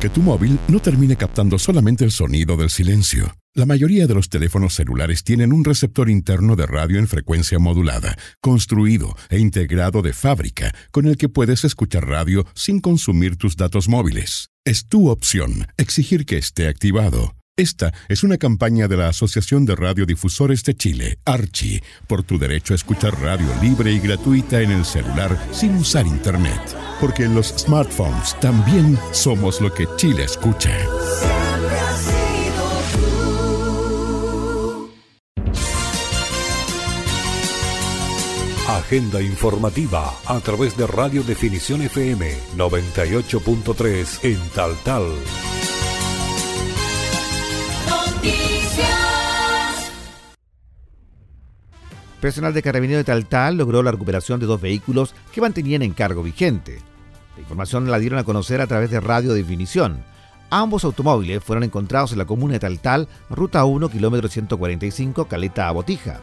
Que 0.00 0.08
tu 0.08 0.22
móvil 0.22 0.58
no 0.68 0.80
termine 0.80 1.14
captando 1.14 1.58
solamente 1.58 2.04
el 2.06 2.10
sonido 2.10 2.56
del 2.56 2.70
silencio. 2.70 3.36
La 3.52 3.66
mayoría 3.66 4.06
de 4.06 4.14
los 4.14 4.30
teléfonos 4.30 4.72
celulares 4.74 5.24
tienen 5.24 5.52
un 5.52 5.62
receptor 5.62 6.08
interno 6.08 6.56
de 6.56 6.66
radio 6.66 6.98
en 6.98 7.06
frecuencia 7.06 7.58
modulada, 7.58 8.16
construido 8.40 9.14
e 9.28 9.38
integrado 9.38 10.00
de 10.00 10.14
fábrica, 10.14 10.72
con 10.90 11.06
el 11.06 11.18
que 11.18 11.28
puedes 11.28 11.64
escuchar 11.64 12.06
radio 12.08 12.46
sin 12.54 12.80
consumir 12.80 13.36
tus 13.36 13.56
datos 13.56 13.88
móviles. 13.88 14.49
Es 14.66 14.88
tu 14.88 15.08
opción 15.08 15.66
exigir 15.78 16.26
que 16.26 16.36
esté 16.36 16.68
activado. 16.68 17.34
Esta 17.56 17.94
es 18.10 18.22
una 18.24 18.36
campaña 18.36 18.88
de 18.88 18.98
la 18.98 19.08
Asociación 19.08 19.64
de 19.64 19.74
Radiodifusores 19.74 20.64
de 20.64 20.74
Chile, 20.74 21.18
Archi, 21.24 21.80
por 22.06 22.24
tu 22.24 22.38
derecho 22.38 22.74
a 22.74 22.76
escuchar 22.76 23.18
radio 23.22 23.48
libre 23.62 23.90
y 23.90 23.98
gratuita 23.98 24.60
en 24.60 24.72
el 24.72 24.84
celular 24.84 25.34
sin 25.50 25.76
usar 25.76 26.06
Internet. 26.06 26.60
Porque 27.00 27.24
en 27.24 27.34
los 27.34 27.54
smartphones 27.56 28.38
también 28.40 28.98
somos 29.12 29.62
lo 29.62 29.72
que 29.72 29.86
Chile 29.96 30.24
escucha. 30.24 30.76
Agenda 38.76 39.20
informativa 39.20 40.14
a 40.26 40.38
través 40.38 40.76
de 40.76 40.86
Radio 40.86 41.24
Definición 41.24 41.82
FM 41.82 42.32
98.3 42.56 44.24
en 44.24 44.38
Tal 44.50 44.76
Tal. 44.84 45.02
Personal 52.20 52.54
de 52.54 52.62
Carabineros 52.62 53.00
de 53.00 53.04
Taltal 53.04 53.56
logró 53.56 53.82
la 53.82 53.90
recuperación 53.90 54.38
de 54.38 54.46
dos 54.46 54.60
vehículos 54.60 55.16
que 55.32 55.40
mantenían 55.40 55.82
en 55.82 55.92
cargo 55.92 56.22
vigente. 56.22 56.78
La 57.34 57.42
información 57.42 57.90
la 57.90 57.98
dieron 57.98 58.20
a 58.20 58.24
conocer 58.24 58.60
a 58.60 58.68
través 58.68 58.92
de 58.92 59.00
Radio 59.00 59.32
Definición. 59.32 60.04
Ambos 60.48 60.84
automóviles 60.84 61.42
fueron 61.42 61.64
encontrados 61.64 62.12
en 62.12 62.18
la 62.18 62.24
comuna 62.24 62.52
de 62.52 62.60
Taltal, 62.60 63.08
ruta 63.30 63.64
1, 63.64 63.88
kilómetro 63.88 64.28
145, 64.28 65.24
Caleta 65.24 65.66
a 65.66 65.72
Botija. 65.72 66.20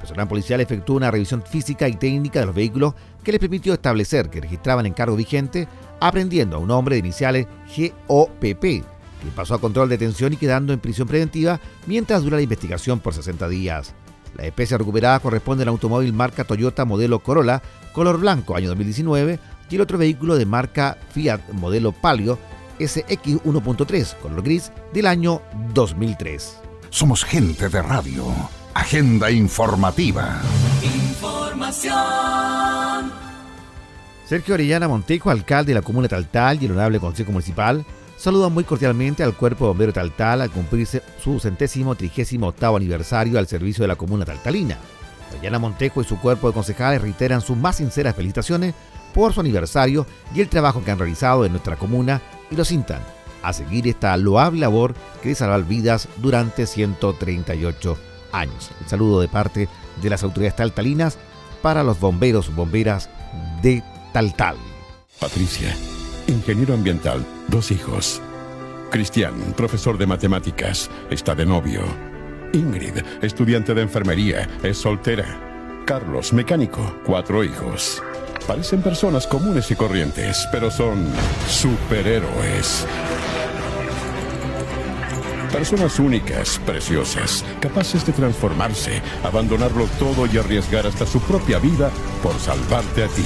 Personal 0.00 0.26
policial 0.26 0.60
efectuó 0.60 0.96
una 0.96 1.10
revisión 1.10 1.42
física 1.42 1.86
y 1.86 1.94
técnica 1.94 2.40
de 2.40 2.46
los 2.46 2.54
vehículos 2.54 2.94
que 3.22 3.32
les 3.32 3.40
permitió 3.40 3.74
establecer 3.74 4.30
que 4.30 4.40
registraban 4.40 4.86
en 4.86 4.94
cargo 4.94 5.14
vigente, 5.14 5.68
aprendiendo 6.00 6.56
a 6.56 6.60
un 6.60 6.70
hombre 6.70 6.96
de 6.96 7.00
iniciales 7.00 7.46
GOPP, 7.76 8.60
quien 8.60 9.34
pasó 9.36 9.54
a 9.54 9.60
control 9.60 9.90
de 9.90 9.98
detención 9.98 10.32
y 10.32 10.36
quedando 10.36 10.72
en 10.72 10.80
prisión 10.80 11.06
preventiva 11.06 11.60
mientras 11.86 12.22
dura 12.22 12.36
la 12.36 12.42
investigación 12.42 13.00
por 13.00 13.12
60 13.12 13.46
días. 13.48 13.94
La 14.36 14.46
especie 14.46 14.78
recuperada 14.78 15.20
corresponde 15.20 15.62
al 15.62 15.68
automóvil 15.68 16.12
marca 16.14 16.44
Toyota 16.44 16.86
modelo 16.86 17.18
Corolla, 17.18 17.60
color 17.92 18.18
blanco, 18.18 18.56
año 18.56 18.68
2019, 18.68 19.38
y 19.68 19.74
el 19.74 19.80
otro 19.82 19.98
vehículo 19.98 20.36
de 20.36 20.46
marca 20.46 20.96
Fiat 21.10 21.40
modelo 21.52 21.92
Palio 21.92 22.38
SX 22.78 23.42
1.3, 23.44 24.16
color 24.16 24.42
gris, 24.42 24.72
del 24.94 25.06
año 25.06 25.42
2003. 25.74 26.56
Somos 26.88 27.24
gente 27.24 27.68
de 27.68 27.82
radio. 27.82 28.24
Agenda 28.74 29.30
informativa. 29.32 30.40
Información. 30.82 31.92
Sergio 34.24 34.54
Orellana 34.54 34.86
Montejo, 34.86 35.28
alcalde 35.30 35.70
de 35.70 35.74
la 35.74 35.82
comuna 35.82 36.04
de 36.04 36.10
Taltal 36.10 36.62
y 36.62 36.66
el 36.66 36.70
honorable 36.70 37.00
Consejo 37.00 37.32
Municipal, 37.32 37.84
saludan 38.16 38.52
muy 38.52 38.62
cordialmente 38.62 39.24
al 39.24 39.34
Cuerpo 39.34 39.64
de 39.64 39.68
Bombero 39.70 39.92
Taltal 39.92 40.40
al 40.40 40.52
cumplirse 40.52 41.02
su 41.20 41.40
centésimo 41.40 41.96
trigésimo 41.96 42.46
octavo 42.46 42.76
aniversario 42.76 43.40
al 43.40 43.48
servicio 43.48 43.82
de 43.82 43.88
la 43.88 43.96
comuna 43.96 44.24
taltalina. 44.24 44.78
Orellana 45.32 45.58
Montejo 45.58 46.00
y 46.00 46.04
su 46.04 46.20
cuerpo 46.20 46.46
de 46.46 46.54
concejales 46.54 47.02
reiteran 47.02 47.40
sus 47.40 47.56
más 47.56 47.76
sinceras 47.76 48.14
felicitaciones 48.14 48.74
por 49.12 49.32
su 49.32 49.40
aniversario 49.40 50.06
y 50.32 50.42
el 50.42 50.48
trabajo 50.48 50.84
que 50.84 50.92
han 50.92 50.98
realizado 51.00 51.44
en 51.44 51.50
nuestra 51.50 51.74
comuna 51.74 52.22
y 52.52 52.56
los 52.56 52.70
intan 52.70 53.02
a 53.42 53.52
seguir 53.52 53.88
esta 53.88 54.16
loable 54.16 54.60
labor 54.60 54.94
que 55.22 55.30
de 55.30 55.34
salvar 55.34 55.64
vidas 55.64 56.06
durante 56.18 56.66
138 56.66 57.90
años. 57.90 58.09
El 58.32 58.86
saludo 58.86 59.20
de 59.20 59.28
parte 59.28 59.68
de 60.00 60.10
las 60.10 60.22
autoridades 60.22 60.56
taltalinas 60.56 61.18
para 61.62 61.82
los 61.82 62.00
bomberos 62.00 62.54
bomberas 62.54 63.10
de 63.62 63.82
Taltal. 64.12 64.56
Patricia, 65.18 65.74
ingeniero 66.26 66.74
ambiental, 66.74 67.24
dos 67.48 67.70
hijos. 67.70 68.20
Cristian, 68.90 69.34
profesor 69.56 69.98
de 69.98 70.06
matemáticas, 70.06 70.90
está 71.10 71.34
de 71.34 71.46
novio. 71.46 71.82
Ingrid, 72.52 73.02
estudiante 73.22 73.74
de 73.74 73.82
enfermería, 73.82 74.48
es 74.62 74.78
soltera. 74.78 75.82
Carlos, 75.84 76.32
mecánico, 76.32 77.00
cuatro 77.04 77.44
hijos. 77.44 78.02
Parecen 78.46 78.82
personas 78.82 79.26
comunes 79.26 79.70
y 79.70 79.76
corrientes, 79.76 80.48
pero 80.50 80.70
son 80.70 81.06
superhéroes. 81.48 82.86
Personas 85.52 85.98
únicas, 85.98 86.60
preciosas, 86.64 87.44
capaces 87.60 88.06
de 88.06 88.12
transformarse, 88.12 89.02
abandonarlo 89.24 89.86
todo 89.98 90.26
y 90.26 90.38
arriesgar 90.38 90.86
hasta 90.86 91.04
su 91.06 91.20
propia 91.20 91.58
vida 91.58 91.90
por 92.22 92.38
salvarte 92.38 93.04
a 93.04 93.08
ti. 93.08 93.24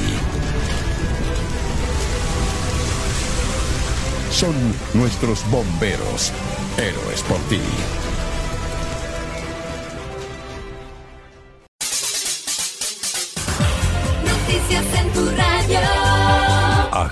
Son 4.30 4.54
nuestros 4.94 5.48
bomberos, 5.50 6.32
héroes 6.78 7.22
por 7.22 7.38
ti. 7.42 7.60
Noticias. 14.24 14.93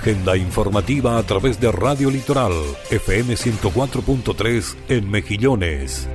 Agenda 0.03 0.37
informativa 0.37 1.17
a 1.17 1.23
través 1.23 1.61
de 1.61 1.71
Radio 1.71 2.11
Litoral, 2.11 2.51
FM 2.91 3.35
104.3 3.35 4.75
en 4.89 5.09
Mejillones. 5.09 6.09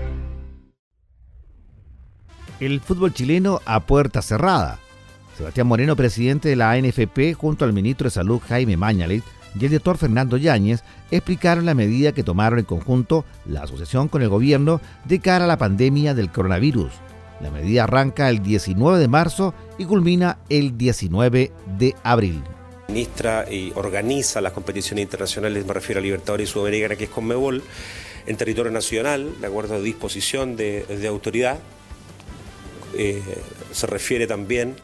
El 2.60 2.82
fútbol 2.82 3.14
chileno 3.14 3.62
a 3.64 3.80
puerta 3.80 4.22
cerrada. 4.22 4.80
Sebastián 5.38 5.68
Moreno, 5.68 5.96
presidente 5.96 6.50
de 6.50 6.58
la 6.58 6.72
ANFP, 6.72 7.34
junto 7.34 7.64
al 7.64 7.72
ministro 7.72 8.08
de 8.08 8.12
Salud 8.12 8.42
Jaime 8.50 8.76
Mañalit 8.76 9.24
y 9.24 9.54
el 9.54 9.60
director 9.70 9.98
Fernando 9.98 10.36
Yáñez, 10.36 10.84
explicaron 11.10 11.66
la 11.66 11.74
medida 11.74 12.12
que 12.12 12.24
tomaron 12.24 12.60
en 12.60 12.66
conjunto 12.66 13.24
la 13.46 13.62
asociación 13.62 14.10
con 14.10 14.22
el 14.22 14.28
gobierno 14.28 14.82
de 15.06 15.22
cara 15.22 15.46
a 15.46 15.48
la 15.48 15.58
pandemia 15.58 16.14
del 16.14 16.30
coronavirus. 16.30 16.92
La 17.40 17.52
medida 17.52 17.86
arranca 17.86 18.30
el 18.30 18.44
19 18.44 19.00
de 19.00 19.08
marzo 19.08 19.54
y 19.78 19.86
culmina 19.86 20.40
el 20.50 20.78
19 20.78 21.54
de 21.78 21.96
abril. 22.04 22.44
Ministra 22.88 23.46
y 23.52 23.74
organiza 23.76 24.40
las 24.40 24.54
competiciones 24.54 25.04
internacionales, 25.04 25.66
me 25.66 25.74
refiero 25.74 26.00
a 26.00 26.02
Libertadores 26.02 26.50
y 26.50 26.52
Sudamericana, 26.54 26.96
que 26.96 27.06
es 27.06 27.10
Conmebol, 27.10 27.62
en 28.26 28.38
territorio 28.38 28.72
nacional, 28.72 29.40
de 29.42 29.48
acuerdo 29.48 29.76
a 29.76 29.80
disposición 29.80 30.56
de, 30.56 31.06
autoridad. 31.08 31.60
Eh, 32.96 33.22
se 33.74 33.88
refiere 33.88 34.26
también 34.26 34.76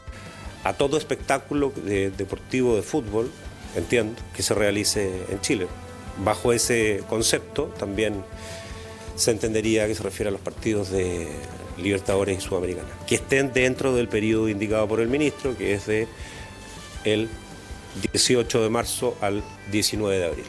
a 0.64 0.74
todo 0.74 0.98
espectáculo 0.98 1.72
de- 1.84 2.10
deportivo 2.10 2.76
de 2.76 2.82
fútbol, 2.82 3.30
entiendo, 3.74 4.20
que 4.36 4.42
se 4.42 4.54
realice 4.54 5.22
en 5.30 5.40
Chile. 5.40 5.66
Bajo 6.22 6.52
ese 6.52 7.02
concepto 7.08 7.74
también 7.78 8.22
se 9.16 9.30
entendería 9.30 9.86
que 9.86 9.94
se 9.94 10.02
refiere 10.02 10.28
a 10.28 10.32
los 10.32 10.40
partidos 10.40 10.90
de 10.90 11.28
Libertadores 11.78 12.38
y 12.38 12.40
Sudamericana, 12.40 12.88
que 13.06 13.16
estén 13.16 13.52
dentro 13.52 13.94
del 13.94 14.08
periodo 14.08 14.48
indicado 14.48 14.86
por 14.86 15.00
el 15.00 15.08
ministro, 15.08 15.56
que 15.56 15.74
es 15.74 15.86
de 15.86 16.06
el 17.04 17.28
18 18.12 18.62
de 18.62 18.70
marzo 18.70 19.16
al 19.20 19.42
19 19.70 20.18
de 20.18 20.26
abril. 20.26 20.46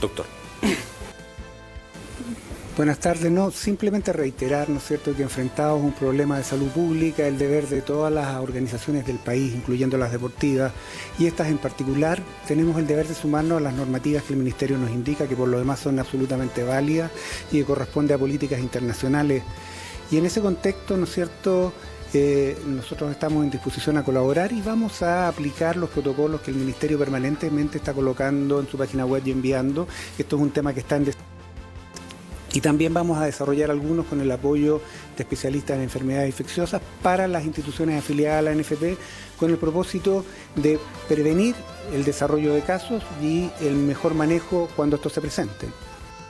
Doctor. 0.00 0.26
Buenas 2.74 3.00
tardes, 3.00 3.30
no, 3.30 3.50
simplemente 3.50 4.14
reiterar, 4.14 4.70
¿no 4.70 4.78
es 4.78 4.84
cierto?, 4.84 5.14
que 5.14 5.22
enfrentados 5.22 5.78
un 5.78 5.92
problema 5.92 6.38
de 6.38 6.42
salud 6.42 6.68
pública, 6.68 7.28
el 7.28 7.36
deber 7.36 7.68
de 7.68 7.82
todas 7.82 8.10
las 8.10 8.36
organizaciones 8.36 9.06
del 9.06 9.18
país, 9.18 9.52
incluyendo 9.54 9.98
las 9.98 10.10
deportivas, 10.10 10.72
y 11.18 11.26
estas 11.26 11.48
en 11.48 11.58
particular, 11.58 12.22
tenemos 12.48 12.78
el 12.78 12.86
deber 12.86 13.06
de 13.06 13.14
sumarnos 13.14 13.58
a 13.58 13.60
las 13.60 13.74
normativas 13.74 14.22
que 14.22 14.32
el 14.32 14.38
Ministerio 14.38 14.78
nos 14.78 14.90
indica, 14.90 15.28
que 15.28 15.36
por 15.36 15.48
lo 15.48 15.58
demás 15.58 15.80
son 15.80 15.98
absolutamente 15.98 16.64
válidas 16.64 17.10
y 17.52 17.58
que 17.58 17.64
corresponde 17.66 18.14
a 18.14 18.18
políticas 18.18 18.58
internacionales. 18.58 19.42
Y 20.10 20.16
en 20.16 20.24
ese 20.24 20.40
contexto, 20.40 20.96
¿no 20.96 21.04
es 21.04 21.12
cierto?, 21.12 21.74
nosotros 22.66 23.10
estamos 23.10 23.42
en 23.42 23.50
disposición 23.50 23.96
a 23.96 24.04
colaborar 24.04 24.52
y 24.52 24.60
vamos 24.60 25.02
a 25.02 25.28
aplicar 25.28 25.76
los 25.76 25.88
protocolos 25.88 26.42
que 26.42 26.50
el 26.50 26.58
Ministerio 26.58 26.98
permanentemente 26.98 27.78
está 27.78 27.94
colocando 27.94 28.60
en 28.60 28.68
su 28.68 28.76
página 28.76 29.06
web 29.06 29.22
y 29.24 29.30
enviando. 29.30 29.88
Esto 30.18 30.36
es 30.36 30.42
un 30.42 30.50
tema 30.50 30.74
que 30.74 30.80
está 30.80 30.96
en... 30.96 31.10
y 32.52 32.60
también 32.60 32.92
vamos 32.92 33.16
a 33.18 33.24
desarrollar 33.24 33.70
algunos 33.70 34.06
con 34.06 34.20
el 34.20 34.30
apoyo 34.30 34.82
de 35.16 35.22
especialistas 35.22 35.76
en 35.76 35.84
enfermedades 35.84 36.28
infecciosas 36.28 36.82
para 37.02 37.26
las 37.28 37.44
instituciones 37.44 37.98
afiliadas 37.98 38.40
a 38.40 38.42
la 38.42 38.54
NFP 38.54 38.98
con 39.38 39.50
el 39.50 39.56
propósito 39.56 40.24
de 40.54 40.78
prevenir 41.08 41.54
el 41.94 42.04
desarrollo 42.04 42.52
de 42.52 42.60
casos 42.60 43.02
y 43.22 43.50
el 43.60 43.74
mejor 43.74 44.14
manejo 44.14 44.68
cuando 44.76 44.96
esto 44.96 45.08
se 45.08 45.22
presente. 45.22 45.68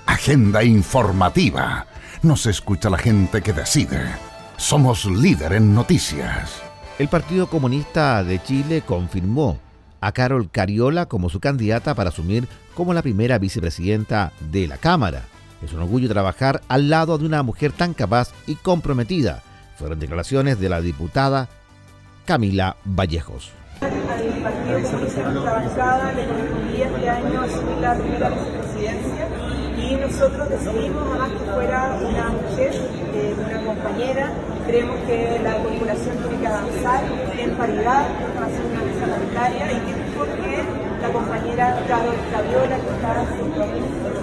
Agenda 0.06 0.62
informativa. 0.62 1.86
Nos 2.22 2.46
escucha 2.46 2.88
la 2.88 2.98
gente 2.98 3.42
que 3.42 3.52
decide. 3.52 4.31
Somos 4.56 5.04
líder 5.06 5.54
en 5.54 5.74
noticias. 5.74 6.62
El 6.98 7.08
Partido 7.08 7.48
Comunista 7.48 8.22
de 8.22 8.42
Chile 8.42 8.82
confirmó 8.86 9.58
a 10.00 10.12
Carol 10.12 10.50
Cariola 10.50 11.06
como 11.06 11.28
su 11.28 11.40
candidata 11.40 11.94
para 11.94 12.10
asumir 12.10 12.48
como 12.74 12.94
la 12.94 13.02
primera 13.02 13.38
vicepresidenta 13.38 14.32
de 14.50 14.68
la 14.68 14.76
Cámara. 14.76 15.22
Es 15.62 15.72
un 15.72 15.80
orgullo 15.80 16.08
trabajar 16.08 16.60
al 16.68 16.90
lado 16.90 17.18
de 17.18 17.26
una 17.26 17.42
mujer 17.42 17.72
tan 17.72 17.94
capaz 17.94 18.30
y 18.46 18.56
comprometida. 18.56 19.42
Fueron 19.76 20.00
declaraciones 20.00 20.60
de 20.60 20.68
la 20.68 20.80
diputada 20.80 21.48
Camila 22.24 22.76
Vallejos. 22.84 23.50
Al 23.80 23.90
Partido 23.90 24.90
Comunista 24.90 25.30
Nuestra 25.30 25.52
Bancada 25.52 26.12
le 26.12 26.26
correspondía 26.26 26.86
este 26.86 27.08
año 27.08 27.40
asumir 27.40 27.76
la 27.80 27.94
primera 27.94 28.28
vicepresidencia 28.30 29.28
y 29.76 29.96
nosotros 29.96 30.48
decidimos 30.48 31.02
además 31.08 31.30
que 31.30 31.50
fuera 31.50 31.98
una 32.00 32.28
mujer, 32.30 32.72
eh, 33.14 33.34
una 33.38 33.60
compañera. 33.64 34.32
Creemos 34.66 34.96
que 35.06 35.40
la 35.42 35.56
corporación 35.56 36.16
tiene 36.18 36.36
que 36.40 36.46
avanzar 36.46 37.02
en 37.38 37.50
paridad 37.56 38.06
ser 38.52 38.64
una 38.66 38.82
mesa 38.82 39.06
paritaria 39.06 39.64
y 39.72 39.78
que 39.86 39.92
mejor 39.96 40.28
que 40.42 40.54
la 41.02 41.08
compañera 41.08 41.66
Caviola 41.88 42.76
que 42.78 42.90
está 42.94 43.10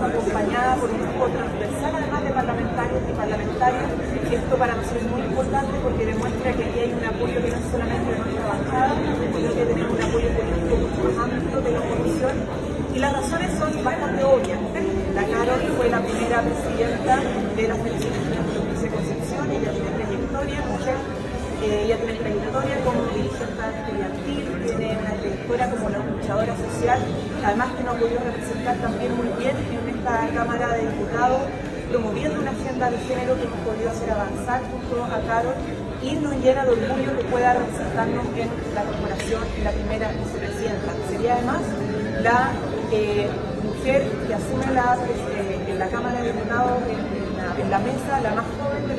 acompañada 0.06 0.76
por 0.76 0.90
un 0.90 1.00
grupo 1.02 1.28
transversal 1.28 1.92
además 1.96 2.24
de 2.24 2.32
parlamentarios 2.32 3.02
y 3.10 3.14
parlamentarias. 3.14 3.90
Esto 4.32 4.56
para 4.56 4.76
nosotros 4.76 5.04
es 5.04 5.12
muy 5.12 5.22
importante 5.22 5.74
porque 5.84 6.06
demuestra 6.06 6.54
que 6.54 6.64
aquí 6.64 6.80
hay 6.80 6.94
un 6.94 7.06
apoyo 7.06 7.38
que 7.42 7.50
no 7.50 7.58
es 7.58 7.66
solamente 7.72 8.08
de 8.12 8.18
nuestra 8.20 8.46
bancada, 8.48 8.92
sino 8.96 9.50
que 9.56 9.64
tenemos 9.66 9.92
un 9.98 10.04
apoyo 10.04 10.30
político 10.30 10.74
mucho 10.78 11.02
más 11.04 11.18
amplio 11.26 11.58
de 11.62 11.72
la 11.72 11.80
oposición. 11.80 12.36
Y 12.94 13.00
las 13.00 13.14
razones 13.14 13.50
son 13.60 13.84
bastante 13.84 14.24
obvias. 14.24 14.60
La 15.16 15.24
Carol 15.26 15.62
fue 15.78 15.90
la 15.90 16.00
primera 16.00 16.38
presidenta 16.42 17.14
de 17.56 17.68
la 17.68 17.76
Federación 17.76 18.14
de 18.80 18.88
Concepción, 18.88 19.52
ella 19.52 19.72
tiene 19.72 20.00
trayectoria, 20.50 20.66
mujer, 20.66 20.96
eh, 21.64 21.84
ella 21.86 21.98
tiene 21.98 22.14
trayectoria 22.14 22.76
como 22.84 23.02
dirigente 23.14 23.64
estudiantil, 23.70 24.44
tiene 24.66 24.98
una 24.98 25.14
trayectoria 25.14 25.70
como 25.70 25.90
la 25.90 26.00
luchadora 26.00 26.56
social, 26.58 27.00
además 27.46 27.68
que 27.78 27.84
nos 27.84 27.96
ha 27.96 28.24
representar 28.26 28.76
también 28.78 29.16
muy 29.18 29.30
bien 29.38 29.56
en 29.58 29.90
esta 29.90 30.30
Cámara 30.34 30.74
de 30.74 30.82
Diputados, 30.88 31.42
promoviendo 31.90 32.40
una 32.40 32.52
agenda 32.52 32.90
de 32.90 32.98
género 33.00 33.36
que 33.36 33.44
hemos 33.44 33.60
podido 33.66 33.90
hacer 33.90 34.10
avanzar 34.12 34.62
junto 34.70 35.04
a 35.06 35.20
Carol 35.28 35.56
y 36.02 36.16
nos 36.16 36.34
llena 36.38 36.64
de 36.64 36.72
orgullo 36.72 37.18
que 37.18 37.24
pueda 37.26 37.54
representarnos 37.54 38.26
en 38.38 38.50
la 38.76 38.84
corporación 38.84 39.42
en 39.58 39.64
la 39.64 39.72
primera 39.72 40.12
vicepresidenta. 40.14 40.94
Sería 41.10 41.34
además 41.34 41.62
la 42.22 42.52
eh, 42.92 43.28
mujer 43.64 44.08
que 44.28 44.34
asume 44.34 44.74
la, 44.74 44.96
eh, 44.96 45.66
en 45.68 45.80
la 45.80 45.88
Cámara 45.88 46.22
de 46.22 46.32
Diputados 46.32 46.78
en, 46.88 47.70
la, 47.70 47.80
mesa, 47.80 48.22
la 48.22 48.36
más 48.36 48.46
joven 48.58 48.88
de 48.88 48.96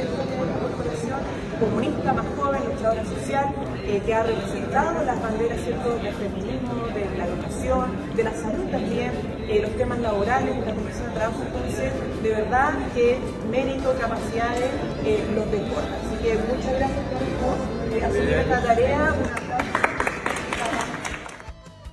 comunista 1.58 2.12
más 2.12 2.26
joven, 2.36 2.62
luchadora 2.72 3.04
social, 3.04 3.46
eh, 3.84 4.02
que 4.04 4.14
ha 4.14 4.22
representado 4.22 5.04
las 5.04 5.20
banderas 5.20 5.60
¿cierto? 5.60 5.94
del 5.96 6.14
feminismo, 6.14 6.86
de 6.94 7.18
la 7.18 7.26
educación, 7.26 7.90
de 8.16 8.24
la 8.24 8.32
salud 8.32 8.64
también, 8.70 9.12
eh, 9.48 9.60
los 9.62 9.76
temas 9.76 9.98
laborales, 9.98 10.56
la 10.64 10.74
condición 10.74 11.08
de 11.08 11.14
trabajo. 11.14 11.42
Entonces, 11.44 11.92
de 12.22 12.28
verdad 12.30 12.72
que 12.94 13.18
mérito, 13.50 13.94
capacidades, 14.00 14.70
eh, 15.04 15.24
los 15.34 15.50
deportes. 15.50 15.90
Así 16.06 16.22
que 16.22 16.34
muchas 16.34 16.72
gracias 16.74 17.04
por 17.40 17.96
eh, 17.96 18.04
asumir 18.04 18.34
esta 18.34 18.62
tarea. 18.62 19.14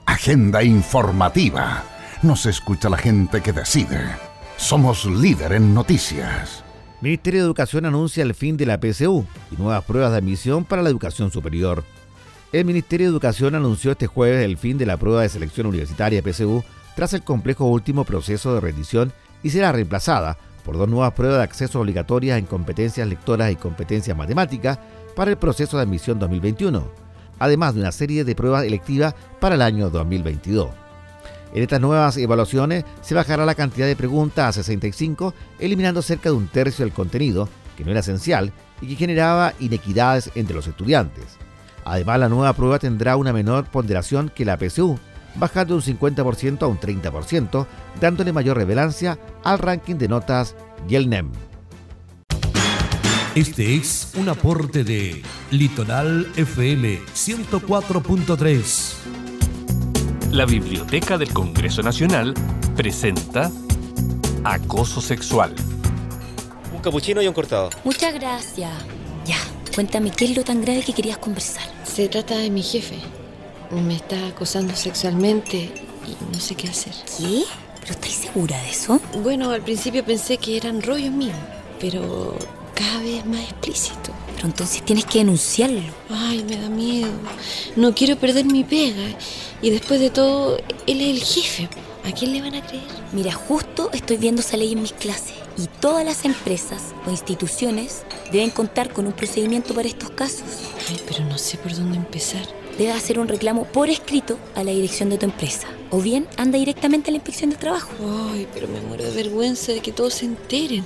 Agenda 0.06 0.64
informativa. 0.64 1.84
Nos 2.22 2.46
escucha 2.46 2.90
la 2.90 2.98
gente 2.98 3.42
que 3.42 3.54
decide. 3.54 4.00
Somos 4.58 5.06
líder 5.06 5.54
en 5.54 5.74
noticias. 5.74 6.64
Ministerio 7.00 7.42
de 7.42 7.46
Educación 7.46 7.86
anuncia 7.86 8.24
el 8.24 8.34
fin 8.34 8.58
de 8.58 8.66
la 8.66 8.80
PSU 8.80 9.24
y 9.52 9.56
nuevas 9.56 9.84
pruebas 9.84 10.12
de 10.12 10.18
admisión 10.18 10.66
para 10.66 10.82
la 10.82 10.90
educación 10.90 11.30
superior. 11.30 11.84
El 12.52 12.66
Ministerio 12.66 13.06
de 13.06 13.12
Educación 13.12 13.54
anunció 13.54 13.92
este 13.92 14.08
jueves 14.08 14.44
el 14.44 14.58
fin 14.58 14.80
de 14.80 14.88
la 14.88 14.98
prueba 14.98 15.22
de 15.22 15.30
selección 15.30 15.68
universitaria 15.68 16.24
PSU 16.24 16.64
tras 16.96 17.14
el 17.14 17.22
complejo 17.22 17.66
último 17.66 18.04
proceso 18.04 18.56
de 18.56 18.62
rendición 18.62 19.14
y 19.44 19.52
será 19.52 19.72
reemplazada 19.72 20.40
por 20.66 20.76
dos 20.76 20.90
nuevas 20.90 21.14
pruebas 21.14 21.38
de 21.38 21.44
acceso 21.44 21.80
obligatorias 21.80 22.40
en 22.40 22.48
competencias 22.48 23.08
lectoras 23.08 23.52
y 23.52 23.58
competencias 23.58 24.18
matemáticas 24.18 24.80
para 25.16 25.30
el 25.30 25.38
proceso 25.38 25.78
de 25.78 25.84
admisión 25.84 26.18
2021, 26.18 26.84
además 27.38 27.76
de 27.76 27.82
una 27.82 27.92
serie 27.92 28.24
de 28.24 28.34
pruebas 28.34 28.64
electivas 28.64 29.14
para 29.40 29.54
el 29.54 29.62
año 29.62 29.92
2022. 29.92 30.87
En 31.58 31.64
estas 31.64 31.82
nuevas 31.82 32.16
evaluaciones 32.18 32.86
se 33.02 33.16
bajará 33.16 33.44
la 33.44 33.56
cantidad 33.56 33.88
de 33.88 33.96
preguntas 33.96 34.46
a 34.46 34.54
65, 34.54 35.34
eliminando 35.58 36.04
cerca 36.04 36.30
de 36.30 36.36
un 36.36 36.48
tercio 36.48 36.86
del 36.86 36.94
contenido, 36.94 37.50
que 37.76 37.84
no 37.84 37.90
era 37.90 38.02
esencial 38.02 38.54
y 38.80 38.86
que 38.86 38.96
generaba 38.96 39.56
inequidades 39.60 40.30
entre 40.36 40.56
los 40.56 40.68
estudiantes. 40.68 41.26
Además, 41.84 42.20
la 42.20 42.30
nueva 42.30 42.54
prueba 42.54 42.78
tendrá 42.78 43.18
una 43.18 43.34
menor 43.34 43.66
ponderación 43.66 44.30
que 44.30 44.46
la 44.46 44.56
PSU, 44.56 45.00
bajando 45.34 45.76
de 45.76 45.90
un 45.90 46.00
50% 46.00 46.62
a 46.62 46.68
un 46.68 46.80
30%, 46.80 47.66
dándole 48.00 48.34
mayor 48.34 48.58
relevancia 48.58 49.18
al 49.44 49.58
ranking 49.58 49.96
de 49.96 50.10
notas 50.10 50.56
y 50.88 51.04
NEM. 51.08 51.32
Este 53.34 53.74
es 53.74 54.12
un 54.16 54.30
aporte 54.30 54.84
de 54.84 55.24
Litoral 55.50 56.32
FM 56.36 57.00
104.3. 57.16 59.27
La 60.32 60.46
Biblioteca 60.46 61.18
del 61.18 61.32
Congreso 61.32 61.82
Nacional 61.82 62.34
presenta 62.76 63.50
Acoso 64.44 65.00
Sexual. 65.00 65.56
Un 66.74 66.82
capuchino 66.82 67.22
y 67.22 67.28
un 67.28 67.34
cortado. 67.34 67.70
Muchas 67.86 68.14
gracias. 68.14 68.70
Ya, 69.26 69.38
cuéntame 69.74 70.12
qué 70.12 70.26
es 70.26 70.36
lo 70.36 70.44
tan 70.44 70.62
grave 70.62 70.84
que 70.84 70.92
querías 70.94 71.18
conversar. 71.18 71.64
Se 71.86 72.10
trata 72.10 72.38
de 72.38 72.50
mi 72.50 72.62
jefe. 72.62 72.98
Me 73.72 73.96
está 73.96 74.28
acosando 74.28 74.76
sexualmente 74.76 75.72
y 76.06 76.34
no 76.34 76.40
sé 76.40 76.56
qué 76.56 76.68
hacer. 76.68 76.94
¿Qué? 77.18 77.44
¿Pero 77.80 77.94
estáis 77.94 78.16
segura 78.16 78.62
de 78.62 78.70
eso? 78.70 79.00
Bueno, 79.24 79.52
al 79.52 79.62
principio 79.62 80.04
pensé 80.04 80.38
que 80.38 80.58
eran 80.58 80.82
rollos 80.82 81.12
míos, 81.12 81.38
pero 81.80 82.38
cada 82.76 83.00
vez 83.00 83.26
más 83.26 83.42
explícito. 83.42 84.12
Pero 84.36 84.48
entonces 84.48 84.84
tienes 84.84 85.06
que 85.06 85.20
denunciarlo. 85.20 85.82
Ay, 86.10 86.46
me 86.48 86.58
da 86.58 86.70
miedo. 86.70 87.12
No 87.76 87.96
quiero 87.96 88.18
perder 88.18 88.46
mi 88.46 88.64
pega. 88.64 89.18
Y 89.62 89.72
después 89.72 90.00
de 90.00 90.10
todo, 90.10 90.58
él 90.86 91.02
es 91.02 91.08
el 91.08 91.24
jefe. 91.24 91.70
¿A 92.06 92.12
quién 92.12 92.32
le 92.32 92.42
van 92.42 92.56
a 92.56 92.66
creer? 92.66 92.86
Mira, 93.12 93.34
justo 93.34 93.90
estoy 93.92 94.18
viendo 94.18 94.42
esa 94.42 94.56
ley 94.56 94.72
en 94.72 94.82
mis 94.82 94.94
clases. 94.94 95.34
Y 95.58 95.68
todas 95.82 96.06
las 96.06 96.24
empresas 96.24 96.94
o 97.06 97.12
instituciones 97.12 98.04
deben 98.32 98.50
contar 98.50 98.94
con 98.94 99.08
un 99.08 99.14
procedimiento 99.14 99.74
para 99.74 99.88
estos 99.88 100.12
casos. 100.12 100.44
Ay, 100.90 101.02
pero 101.08 101.26
no 101.26 101.38
sé 101.38 101.58
por 101.58 101.76
dónde 101.76 101.98
empezar. 101.98 102.46
Debes 102.78 102.96
hacer 102.96 103.18
un 103.18 103.28
reclamo 103.28 103.66
por 103.66 103.90
escrito 103.90 104.38
a 104.56 104.64
la 104.64 104.72
dirección 104.72 105.10
de 105.10 105.18
tu 105.18 105.26
empresa. 105.26 105.68
O 105.90 106.00
bien 106.00 106.28
anda 106.38 106.60
directamente 106.60 107.10
a 107.10 107.12
la 107.12 107.18
inspección 107.18 107.50
de 107.50 107.56
trabajo. 107.56 107.90
Ay, 108.32 108.48
pero 108.54 108.68
me 108.68 108.80
muero 108.82 109.04
de 109.04 109.12
vergüenza 109.12 109.72
de 109.72 109.80
que 109.80 109.92
todos 109.92 110.14
se 110.14 110.26
enteren. 110.26 110.86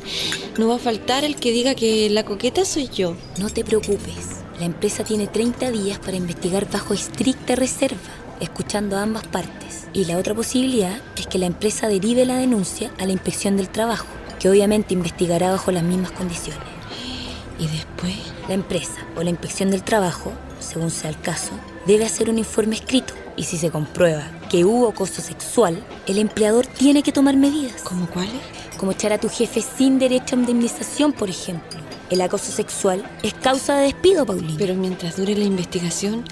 No 0.58 0.70
va 0.70 0.76
a 0.76 0.80
faltar 0.80 1.26
el 1.26 1.36
que 1.36 1.52
diga 1.52 1.76
que 1.76 2.10
la 2.10 2.24
coqueta 2.24 2.64
soy 2.66 2.88
yo. 2.88 3.16
No 3.38 3.50
te 3.50 3.66
preocupes. 3.66 4.42
La 4.62 4.68
empresa 4.68 5.04
tiene 5.04 5.26
30 5.26 5.72
días 5.72 5.98
para 5.98 6.18
investigar 6.18 6.70
bajo 6.70 6.94
estricta 6.94 7.56
reserva, 7.56 8.00
escuchando 8.42 8.98
a 8.98 9.04
ambas 9.04 9.26
partes. 9.26 9.88
Y 9.94 10.06
la 10.06 10.18
otra 10.18 10.36
posibilidad 10.36 11.00
es 11.16 11.28
que 11.28 11.38
la 11.38 11.46
empresa 11.46 11.88
derive 11.88 12.26
la 12.26 12.36
denuncia 12.36 12.92
a 13.00 13.06
la 13.06 13.14
inspección 13.14 13.56
del 13.56 13.70
trabajo, 13.70 14.08
que 14.40 14.50
obviamente 14.50 14.94
investigará 14.94 15.52
bajo 15.52 15.72
las 15.72 15.84
mismas 15.84 16.12
condiciones. 16.12 16.64
¿Y 17.60 17.68
después? 17.68 18.16
La 18.48 18.56
empresa 18.56 19.06
o 19.16 19.24
la 19.24 19.30
inspección 19.30 19.70
del 19.70 19.84
trabajo, 19.84 20.34
según 20.60 20.90
sea 20.90 21.12
el 21.12 21.22
caso, 21.22 21.52
debe 21.86 22.06
hacer 22.06 22.30
un 22.30 22.38
informe 22.38 22.76
escrito 22.76 23.14
y 23.38 23.44
si 23.44 23.58
se 23.58 23.70
comprueba 23.70 24.24
que 24.50 24.66
hubo 24.66 24.90
acoso 24.90 25.22
sexual, 25.22 25.82
el 26.08 26.18
empleador 26.18 26.68
tiene 26.68 27.04
que 27.04 27.12
tomar 27.12 27.38
medidas. 27.38 27.82
¿Cómo 27.84 28.10
cuáles? 28.10 28.42
Como 28.78 28.92
echar 28.92 29.14
a 29.14 29.20
tu 29.20 29.30
jefe 29.30 29.62
sin 29.62 30.00
derecho 30.00 30.36
a 30.36 30.40
indemnización, 30.40 31.14
por 31.14 31.30
ejemplo. 31.30 31.80
El 32.10 32.22
acoso 32.22 32.52
sexual 32.52 33.04
es 33.24 33.34
causa 33.34 33.78
de 33.78 33.84
despido, 33.84 34.26
Paulina. 34.26 34.56
Pero 34.58 34.76
mientras 34.76 35.16
dure 35.16 35.36
la 35.36 35.46
investigación, 35.46 36.26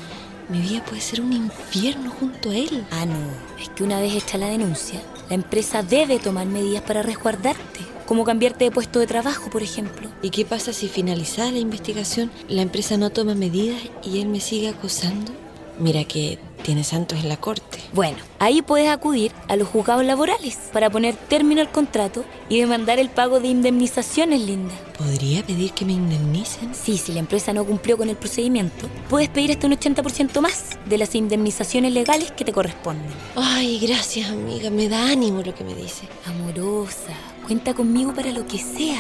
mi 0.50 0.62
vida 0.62 0.84
puede 0.84 1.02
ser 1.02 1.22
un 1.22 1.32
infierno 1.32 2.10
junto 2.10 2.50
a 2.50 2.56
él. 2.56 2.84
Ah, 2.92 3.06
no. 3.06 3.18
Es 3.62 3.70
que 3.70 3.84
una 3.84 4.00
vez 4.00 4.16
hecha 4.16 4.38
la 4.38 4.48
denuncia, 4.48 5.00
la 5.30 5.36
empresa 5.36 5.84
debe 5.84 6.20
tomar 6.20 6.48
medidas 6.48 6.82
para 6.82 7.04
resguardarte. 7.04 7.82
Como 8.08 8.24
cambiarte 8.24 8.66
de 8.66 8.72
puesto 8.72 9.00
de 9.00 9.06
trabajo, 9.06 9.52
por 9.52 9.62
ejemplo. 9.62 10.10
¿Y 10.24 10.32
qué 10.32 10.46
pasa 10.46 10.74
si 10.74 10.88
finalizada 10.88 11.52
la 11.52 11.60
investigación, 11.60 12.32
la 12.48 12.64
empresa 12.64 12.98
no 12.98 13.12
toma 13.12 13.36
medidas 13.36 13.80
y 14.04 14.20
él 14.20 14.28
me 14.28 14.40
sigue 14.40 14.70
acosando? 14.70 15.32
Mira 15.78 16.04
que 16.04 16.40
tiene 16.64 16.84
santos 16.84 17.20
en 17.20 17.30
la 17.30 17.38
corte. 17.38 17.80
Bueno, 17.94 18.18
ahí 18.40 18.62
puedes 18.62 18.90
acudir 18.90 19.32
a 19.48 19.56
los 19.56 19.68
juzgados 19.68 20.06
laborales 20.06 20.58
para 20.72 20.90
poner 20.90 21.16
término 21.16 21.62
al 21.62 21.72
contrato 21.72 22.26
y 22.50 22.60
demandar 22.60 23.00
el 23.00 23.10
pago 23.10 23.40
de 23.40 23.48
indemnizaciones, 23.48 24.42
Linda. 24.42 24.74
¿Podría 24.98 25.44
pedir 25.44 25.72
que 25.72 25.86
me 25.86 25.94
indemnicen? 25.94 26.74
Sí, 26.76 26.98
si 26.98 27.14
la 27.14 27.20
empresa 27.20 27.54
no 27.54 27.66
cumplió 27.66 27.98
con 27.98 28.10
el 28.10 28.16
procedimiento, 28.16 28.88
puedes 29.10 29.30
pedir 29.30 29.52
hasta 29.52 29.68
un 29.68 29.74
80% 29.74 30.42
más 30.42 30.78
de 30.86 30.98
las 30.98 31.16
indemnizaciones 31.16 31.94
legales 31.94 32.32
que 32.32 32.46
te 32.46 32.52
corresponden. 32.52 33.08
Ay, 33.36 33.80
gracias, 33.80 34.30
amiga. 34.30 34.70
Me 34.70 34.90
da 34.90 35.10
ánimo 35.10 35.42
lo 35.42 35.56
que 35.56 35.64
me 35.64 35.74
dice. 35.74 36.08
Amorosa, 36.26 37.14
cuenta 37.46 37.74
conmigo 37.74 38.14
para 38.14 38.32
lo 38.32 38.46
que 38.46 38.58
sea. 38.58 39.00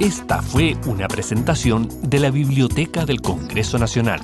Esta 0.00 0.42
fue 0.42 0.76
una 0.86 1.06
presentación 1.06 1.88
de 2.02 2.18
la 2.18 2.30
Biblioteca 2.30 3.06
del 3.06 3.20
Congreso 3.20 3.78
Nacional. 3.78 4.20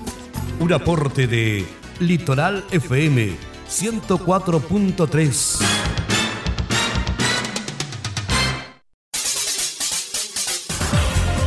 Un 0.61 0.73
aporte 0.73 1.29
de 1.29 1.65
Litoral 2.01 2.65
FM 2.73 3.31
104.3. 3.69 5.61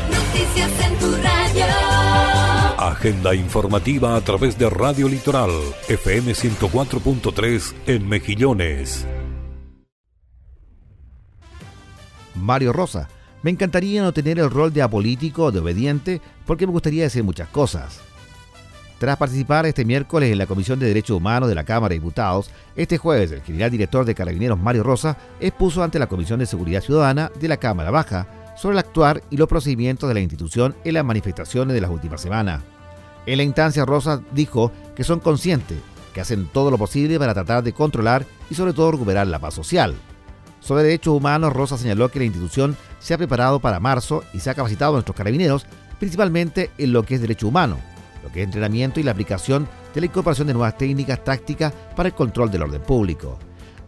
Noticias 0.10 0.72
en 0.86 0.98
tu 0.98 1.12
radio. 1.18 1.66
Agenda 2.78 3.36
informativa 3.36 4.16
a 4.16 4.22
través 4.22 4.58
de 4.58 4.70
Radio 4.70 5.10
Litoral, 5.10 5.52
FM 5.90 6.32
104.3 6.32 7.74
en 7.88 8.08
Mejillones. 8.08 9.06
Mario 12.36 12.72
Rosa. 12.72 13.10
Me 13.44 13.52
encantaría 13.52 14.02
no 14.04 14.14
tener 14.14 14.40
el 14.40 14.50
rol 14.50 14.72
de 14.72 14.84
apolítico 14.84 15.46
o 15.46 15.52
de 15.52 15.60
obediente 15.60 16.22
porque 16.46 16.66
me 16.66 16.72
gustaría 16.72 17.04
decir 17.04 17.24
muchas 17.24 17.50
cosas. 17.50 18.00
Tras 19.02 19.18
participar 19.18 19.66
este 19.66 19.84
miércoles 19.84 20.32
en 20.32 20.38
la 20.38 20.46
Comisión 20.46 20.78
de 20.78 20.86
Derechos 20.86 21.18
Humanos 21.18 21.50
de 21.50 21.56
la 21.56 21.64
Cámara 21.64 21.90
de 21.90 21.96
Diputados, 21.96 22.52
este 22.76 23.00
jueves 23.00 23.32
el 23.32 23.42
general 23.42 23.72
director 23.72 24.06
de 24.06 24.14
Carabineros 24.14 24.60
Mario 24.60 24.84
Rosa 24.84 25.18
expuso 25.40 25.82
ante 25.82 25.98
la 25.98 26.06
Comisión 26.06 26.38
de 26.38 26.46
Seguridad 26.46 26.84
Ciudadana 26.84 27.32
de 27.40 27.48
la 27.48 27.58
Cámara 27.58 27.90
Baja 27.90 28.28
sobre 28.56 28.74
el 28.74 28.80
actuar 28.80 29.24
y 29.32 29.38
los 29.38 29.48
procedimientos 29.48 30.08
de 30.08 30.14
la 30.14 30.20
institución 30.20 30.76
en 30.84 30.94
las 30.94 31.04
manifestaciones 31.04 31.74
de 31.74 31.82
las 31.82 31.90
últimas 31.90 32.22
semanas. 32.22 32.62
En 33.26 33.38
la 33.38 33.44
instancia 33.44 33.86
Rosa 33.86 34.22
dijo 34.34 34.72
que 34.96 35.04
son 35.04 35.20
conscientes, 35.20 35.80
que 36.14 36.22
hacen 36.22 36.48
todo 36.54 36.70
lo 36.70 36.78
posible 36.78 37.18
para 37.18 37.34
tratar 37.34 37.64
de 37.64 37.74
controlar 37.74 38.24
y 38.52 38.54
sobre 38.54 38.74
todo 38.74 38.92
recuperar 38.92 39.26
la 39.26 39.40
paz 39.40 39.56
social. 39.56 39.96
Sobre 40.60 40.84
derechos 40.84 41.16
humanos, 41.16 41.54
Rosa 41.54 41.76
señaló 41.76 42.10
que 42.10 42.20
la 42.20 42.26
institución 42.26 42.78
se 43.00 43.16
ha 43.16 43.18
preparado 43.18 43.60
para 43.60 43.80
marzo 43.80 44.24
y 44.32 44.42
se 44.42 44.52
ha 44.52 44.54
capacitado 44.54 44.92
a 44.92 44.98
nuestros 44.98 45.18
carabineros, 45.18 45.66
principalmente 46.00 46.70
en 46.78 46.94
lo 46.94 47.02
que 47.02 47.16
es 47.16 47.22
derecho 47.22 47.48
humano, 47.48 47.80
que 48.34 48.44
entrenamiento 48.44 49.00
y 49.00 49.04
la 49.04 49.12
aplicación 49.12 49.68
de 49.94 50.02
la 50.02 50.06
incorporación 50.08 50.48
de 50.48 50.54
nuevas 50.54 50.78
técnicas 50.78 51.24
tácticas 51.24 51.74
para 51.96 52.10
el 52.10 52.16
control 52.16 52.50
del 52.50 52.64
orden 52.64 52.82
público. 52.82 53.38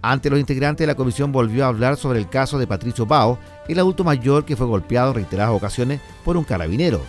Ante 0.01 0.29
los 0.29 0.39
integrantes 0.39 0.85
la 0.85 0.95
comisión 0.95 1.31
volvió 1.31 1.63
a 1.63 1.69
hablar 1.69 1.95
sobre 1.95 2.19
el 2.19 2.27
caso 2.27 2.59
de 2.59 2.67
Patricio 2.67 3.05
Bao, 3.05 3.39
el 3.69 3.79
adulto 3.79 4.03
mayor 4.03 4.43
que 4.43 4.57
fue 4.57 4.67
golpeado 4.67 5.11
en 5.11 5.15
reiteradas 5.15 5.55
ocasiones 5.55 6.01
por 6.25 6.35
un 6.35 6.43
carabinero. 6.43 6.99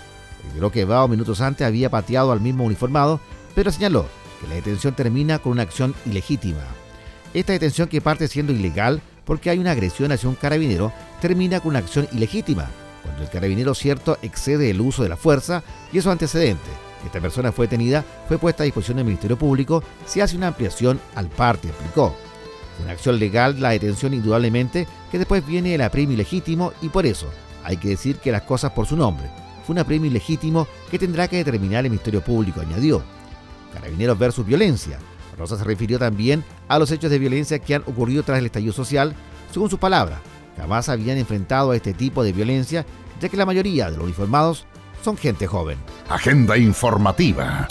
Reiteró 0.45 0.71
que 0.71 0.85
Bao 0.85 1.09
minutos 1.09 1.41
antes 1.41 1.67
había 1.67 1.91
pateado 1.91 2.31
al 2.31 2.41
mismo 2.41 2.65
uniformado, 2.65 3.19
pero 3.55 3.73
señaló 3.73 4.07
que 4.41 4.47
la 4.47 4.55
detención 4.55 4.95
termina 4.95 5.41
con 5.41 5.53
una 5.53 5.63
acción 5.63 5.93
ilegítima. 6.07 6.63
Esta 7.33 7.53
detención 7.53 7.89
que 7.89 8.01
parte 8.01 8.29
siendo 8.29 8.53
ilegal 8.53 9.03
porque 9.25 9.51
hay 9.51 9.59
una 9.59 9.73
agresión 9.73 10.13
hacia 10.13 10.29
un 10.29 10.37
carabinero 10.37 10.93
termina 11.21 11.59
con 11.59 11.71
una 11.71 11.81
acción 11.81 12.07
ilegítima, 12.13 12.69
cuando 13.03 13.23
el 13.23 13.29
carabinero 13.29 13.75
cierto 13.75 14.19
excede 14.23 14.71
el 14.71 14.81
uso 14.81 15.03
de 15.03 15.09
la 15.09 15.17
fuerza 15.17 15.65
y 15.93 15.99
es 15.99 16.05
su 16.05 16.11
antecedente. 16.11 16.71
Esta 17.05 17.21
persona 17.21 17.53
fue 17.53 17.67
detenida, 17.67 18.05
fue 18.29 18.39
puesta 18.39 18.63
a 18.63 18.65
disposición 18.65 18.97
del 18.97 19.07
Ministerio 19.07 19.39
Público, 19.39 19.83
se 20.07 20.23
hace 20.23 20.37
una 20.37 20.49
ampliación 20.49 21.01
al 21.15 21.29
parte, 21.29 21.69
explicó. 21.69 22.15
Una 22.83 22.93
acción 22.93 23.19
legal, 23.19 23.61
la 23.61 23.71
detención 23.71 24.15
indudablemente, 24.15 24.89
que 25.11 25.19
después 25.19 25.47
viene 25.47 25.75
el 25.75 25.83
apremio 25.83 26.15
ilegítimo 26.15 26.73
y 26.83 26.89
por 26.89 27.07
eso 27.07 27.29
hay 27.63 27.77
que 27.77 27.89
decir 27.89 28.17
que 28.17 28.33
las 28.33 28.43
cosas 28.43 28.73
por 28.73 28.87
su 28.87 28.97
nombre. 28.97 29.31
Fue 29.65 29.75
un 29.75 29.79
apremio 29.79 30.11
ilegítimo 30.11 30.67
que 30.91 30.99
tendrá 30.99 31.29
que 31.29 31.37
determinar 31.37 31.85
el 31.85 31.91
Ministerio 31.91 32.21
Público, 32.21 32.61
añadió. 32.61 33.03
Carabineros 33.73 34.19
versus 34.19 34.45
violencia. 34.45 34.99
Rosa 35.39 35.57
se 35.57 35.65
refirió 35.65 35.99
también 35.99 36.45
a 36.69 36.79
los 36.79 36.91
hechos 36.91 37.11
de 37.11 37.19
violencia 37.19 37.59
que 37.59 37.75
han 37.75 37.83
ocurrido 37.83 38.23
tras 38.23 38.39
el 38.39 38.47
estallido 38.47 38.73
social. 38.73 39.15
Según 39.53 39.71
sus 39.71 39.79
palabras, 39.79 40.21
jamás 40.57 40.89
habían 40.89 41.19
enfrentado 41.19 41.71
a 41.71 41.77
este 41.77 41.95
tipo 41.95 42.23
de 42.23 42.33
violencia, 42.33 42.85
ya 43.21 43.29
que 43.29 43.37
la 43.37 43.47
mayoría 43.47 43.91
de 43.91 43.97
los 43.97 44.05
uniformados 44.05 44.67
son 45.05 45.17
gente 45.19 45.47
joven. 45.47 45.79
Agenda 46.09 46.57
informativa. 46.57 47.69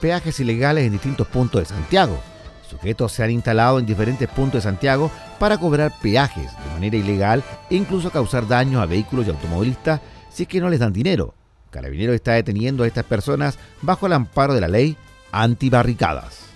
Peajes 0.00 0.38
ilegales 0.38 0.86
en 0.86 0.92
distintos 0.92 1.26
puntos 1.26 1.60
de 1.60 1.66
Santiago. 1.66 2.18
Sujetos 2.68 3.10
se 3.12 3.24
han 3.24 3.32
instalado 3.32 3.80
en 3.80 3.86
diferentes 3.86 4.28
puntos 4.28 4.62
de 4.62 4.70
Santiago 4.70 5.10
para 5.40 5.58
cobrar 5.58 5.92
peajes 6.00 6.52
de 6.64 6.70
manera 6.72 6.96
ilegal 6.96 7.42
e 7.68 7.74
incluso 7.74 8.10
causar 8.10 8.46
daños 8.46 8.80
a 8.80 8.86
vehículos 8.86 9.26
y 9.26 9.30
automovilistas 9.30 10.00
si 10.32 10.44
es 10.44 10.48
que 10.48 10.60
no 10.60 10.70
les 10.70 10.78
dan 10.78 10.92
dinero. 10.92 11.34
Carabinero 11.70 12.14
está 12.14 12.32
deteniendo 12.32 12.84
a 12.84 12.86
estas 12.86 13.04
personas 13.04 13.58
bajo 13.82 14.06
el 14.06 14.12
amparo 14.12 14.54
de 14.54 14.60
la 14.60 14.68
ley 14.68 14.96
antibarricadas. 15.32 16.49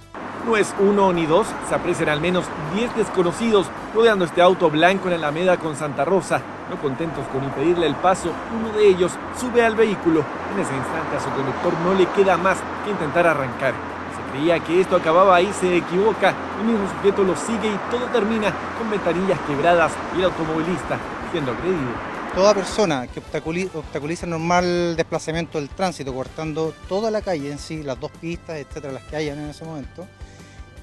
No 0.47 0.59
es 0.59 0.74
uno 0.78 1.11
ni 1.12 1.24
dos, 1.24 1.47
se 1.68 1.74
aprecian 1.74 2.11
al 2.11 2.20
menos 2.20 2.45
10 2.74 2.97
desconocidos 2.97 3.66
rodeando 3.95 4.26
este 4.26 4.42
auto 4.42 4.68
blanco 4.68 5.09
en 5.09 5.12
la 5.12 5.28
Alameda 5.28 5.57
con 5.57 5.74
Santa 5.74 6.05
Rosa. 6.05 6.42
No 6.68 6.76
contentos 6.76 7.24
con 7.28 7.42
impedirle 7.45 7.86
el 7.86 7.95
paso, 7.95 8.30
uno 8.55 8.76
de 8.76 8.86
ellos 8.86 9.12
sube 9.40 9.64
al 9.64 9.74
vehículo. 9.74 10.22
En 10.53 10.61
ese 10.61 10.74
instante 10.76 11.16
a 11.16 11.20
su 11.20 11.30
conductor 11.30 11.72
no 11.82 11.95
le 11.95 12.07
queda 12.09 12.36
más 12.36 12.59
que 12.84 12.90
intentar 12.90 13.26
arrancar. 13.26 13.72
Se 13.72 14.32
creía 14.32 14.61
que 14.61 14.82
esto 14.82 14.97
acababa 14.97 15.36
ahí, 15.36 15.51
se 15.59 15.78
equivoca. 15.78 16.34
El 16.61 16.66
mismo 16.66 16.88
sujeto 16.90 17.24
lo 17.24 17.34
sigue 17.36 17.68
y 17.68 17.90
todo 17.90 18.05
termina 18.12 18.53
con 18.78 18.90
ventanillas 18.90 19.40
quebradas 19.47 19.92
y 20.14 20.18
el 20.18 20.26
automovilista 20.26 20.99
siendo 21.32 21.53
agredido 21.53 22.14
toda 22.34 22.53
persona 22.53 23.07
que 23.07 23.20
obstaculiza 23.20 24.26
el 24.26 24.30
normal 24.30 24.97
desplazamiento 24.97 25.59
del 25.59 25.68
tránsito, 25.68 26.12
cortando 26.12 26.74
toda 26.88 27.09
la 27.11 27.22
calle 27.22 27.53
en 27.53 27.61
sí, 27.61 27.84
las 27.84 28.01
dos 28.01 28.11
pistas, 28.20 28.57
etcétera, 28.57 28.92
las 28.92 29.05
que 29.05 29.14
hayan 29.14 29.38
en 29.38 29.51
ese 29.51 29.64
momento, 29.64 30.05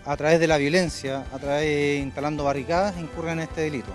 a 0.05 0.17
través 0.17 0.39
de 0.39 0.47
la 0.47 0.57
violencia, 0.57 1.25
a 1.33 1.39
través 1.39 1.61
de 1.61 1.99
instalando 2.03 2.43
barricadas, 2.43 2.97
incurren 2.97 3.39
en 3.39 3.39
este 3.41 3.61
delito. 3.61 3.91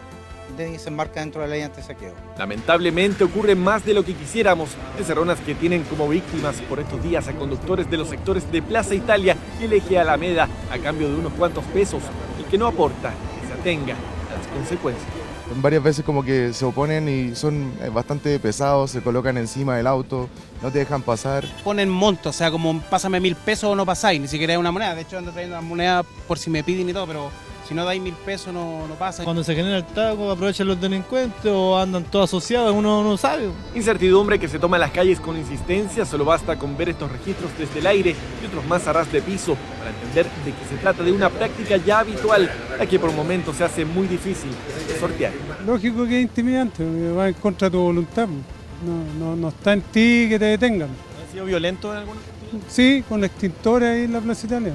Y 0.58 0.78
se 0.78 0.88
enmarca 0.88 1.20
dentro 1.20 1.42
de 1.42 1.48
la 1.48 1.54
ley 1.54 1.62
anti-saqueo. 1.62 2.14
Lamentablemente 2.38 3.24
ocurre 3.24 3.54
más 3.54 3.84
de 3.84 3.92
lo 3.92 4.04
que 4.04 4.14
quisiéramos. 4.14 4.70
Encerronas 4.98 5.38
que 5.40 5.54
tienen 5.54 5.82
como 5.82 6.08
víctimas 6.08 6.56
por 6.62 6.80
estos 6.80 7.02
días 7.02 7.28
a 7.28 7.32
conductores 7.32 7.90
de 7.90 7.98
los 7.98 8.08
sectores 8.08 8.50
de 8.50 8.62
Plaza 8.62 8.94
Italia 8.94 9.36
y 9.60 9.64
el 9.64 9.74
eje 9.74 9.98
Alameda 9.98 10.48
a 10.70 10.78
cambio 10.78 11.08
de 11.08 11.16
unos 11.16 11.34
cuantos 11.34 11.64
pesos. 11.66 12.02
El 12.38 12.46
que 12.46 12.56
no 12.56 12.68
aporta, 12.68 13.12
que 13.40 13.46
se 13.46 13.52
atenga 13.52 13.94
a 13.94 14.38
las 14.38 14.46
consecuencias 14.46 15.25
varias 15.56 15.82
veces 15.82 16.04
como 16.04 16.24
que 16.24 16.52
se 16.52 16.64
oponen 16.64 17.08
y 17.08 17.34
son 17.34 17.72
eh, 17.82 17.88
bastante 17.88 18.38
pesados, 18.38 18.90
se 18.90 19.00
colocan 19.00 19.36
encima 19.36 19.76
del 19.76 19.86
auto, 19.86 20.28
no 20.62 20.70
te 20.70 20.78
dejan 20.78 21.02
pasar. 21.02 21.44
Ponen 21.64 21.88
monto, 21.88 22.30
o 22.30 22.32
sea, 22.32 22.50
como 22.50 22.80
pásame 22.80 23.20
mil 23.20 23.36
pesos 23.36 23.70
o 23.70 23.76
no 23.76 23.86
pasáis, 23.86 24.20
ni 24.20 24.28
siquiera 24.28 24.54
es 24.54 24.58
una 24.58 24.72
moneda. 24.72 24.94
De 24.94 25.02
hecho, 25.02 25.18
ando 25.18 25.32
trayendo 25.32 25.58
una 25.58 25.66
moneda 25.66 26.02
por 26.26 26.38
si 26.38 26.50
me 26.50 26.64
piden 26.64 26.88
y 26.88 26.92
todo, 26.92 27.06
pero 27.06 27.30
si 27.66 27.74
no 27.74 27.84
dais 27.84 28.00
mil 28.00 28.14
pesos 28.14 28.52
no, 28.52 28.86
no 28.86 28.94
pasa. 28.94 29.24
Cuando 29.24 29.42
se 29.42 29.54
genera 29.54 29.78
el 29.78 29.84
taco, 29.84 30.30
aprovechan 30.30 30.68
los 30.68 30.80
delincuentes 30.80 31.50
o 31.52 31.78
andan 31.78 32.04
todos 32.04 32.30
asociados, 32.30 32.72
uno 32.72 33.02
no 33.02 33.16
sabe. 33.16 33.50
Incertidumbre 33.74 34.38
que 34.38 34.48
se 34.48 34.58
toma 34.58 34.76
en 34.76 34.82
las 34.82 34.92
calles 34.92 35.20
con 35.20 35.36
insistencia, 35.36 36.04
solo 36.04 36.24
basta 36.24 36.56
con 36.56 36.76
ver 36.76 36.90
estos 36.90 37.10
registros 37.10 37.50
desde 37.58 37.80
el 37.80 37.86
aire 37.86 38.14
y 38.42 38.46
otros 38.46 38.64
más 38.66 38.86
a 38.86 38.92
ras 38.92 39.10
de 39.10 39.20
piso 39.22 39.56
para 39.86 39.94
entender 39.94 40.26
de 40.44 40.52
que 40.52 40.64
se 40.68 40.76
trata 40.76 41.02
de 41.02 41.12
una 41.12 41.30
práctica 41.30 41.76
ya 41.76 42.00
habitual, 42.00 42.50
la 42.78 42.86
que 42.86 42.98
por 42.98 43.12
momentos 43.12 43.56
se 43.56 43.64
hace 43.64 43.84
muy 43.84 44.06
difícil 44.06 44.50
de 44.88 44.98
sortear. 44.98 45.32
Lógico 45.64 46.06
que 46.06 46.18
es 46.18 46.22
intimidante, 46.22 46.84
va 47.12 47.28
en 47.28 47.34
contra 47.34 47.68
de 47.68 47.72
tu 47.72 47.80
voluntad. 47.80 48.26
No, 48.26 49.18
no, 49.18 49.36
no 49.36 49.48
está 49.48 49.72
en 49.72 49.82
ti 49.82 50.26
que 50.28 50.38
te 50.38 50.46
detengan. 50.46 50.88
¿Ha 50.88 51.32
sido 51.32 51.44
violento 51.44 51.92
en 51.92 51.98
alguna? 51.98 52.20
Sí, 52.68 53.04
con 53.08 53.22
extintores 53.24 53.88
ahí 53.88 54.04
en 54.04 54.12
la 54.12 54.20
Plaza 54.20 54.46
Italia. 54.46 54.72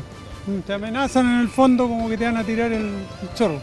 Te 0.65 0.73
amenazan 0.73 1.25
en 1.25 1.39
el 1.41 1.49
fondo 1.49 1.87
como 1.87 2.09
que 2.09 2.17
te 2.17 2.25
van 2.25 2.37
a 2.37 2.43
tirar 2.43 2.71
el, 2.71 2.91
chorro. 3.35 3.61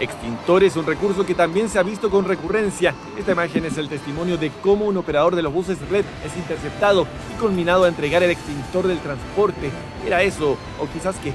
Extintor 0.00 0.64
es 0.64 0.76
un 0.76 0.86
recurso 0.86 1.24
que 1.24 1.34
también 1.34 1.68
se 1.68 1.78
ha 1.78 1.82
visto 1.82 2.10
con 2.10 2.24
recurrencia. 2.24 2.94
Esta 3.18 3.32
imagen 3.32 3.64
es 3.64 3.78
el 3.78 3.88
testimonio 3.88 4.36
de 4.36 4.50
cómo 4.62 4.86
un 4.86 4.96
operador 4.96 5.36
de 5.36 5.42
los 5.42 5.52
buses 5.52 5.78
red 5.90 6.04
es 6.24 6.36
interceptado 6.36 7.06
y 7.32 7.40
culminado 7.40 7.84
a 7.84 7.88
entregar 7.88 8.22
el 8.22 8.30
extintor 8.30 8.88
del 8.88 8.98
transporte. 8.98 9.70
¿Era 10.06 10.22
eso? 10.22 10.56
¿O 10.80 10.88
quizás 10.92 11.16
qué? 11.22 11.30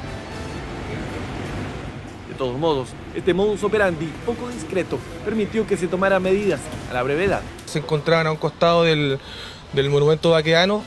De 2.28 2.36
todos 2.38 2.58
modos, 2.58 2.90
este 3.16 3.34
modus 3.34 3.64
operandi, 3.64 4.12
poco 4.26 4.50
discreto, 4.50 5.00
permitió 5.26 5.66
que 5.66 5.78
se 5.78 5.88
tomara 5.88 6.20
medidas 6.20 6.60
a 6.92 6.94
la 6.94 7.04
brevedad. 7.04 7.42
Se 7.66 7.80
encontraban 7.80 8.28
a 8.28 8.32
un 8.32 8.38
costado 8.38 8.84
del, 8.84 9.20
del 9.74 9.90
monumento 9.90 10.32
vaqueano 10.32 10.84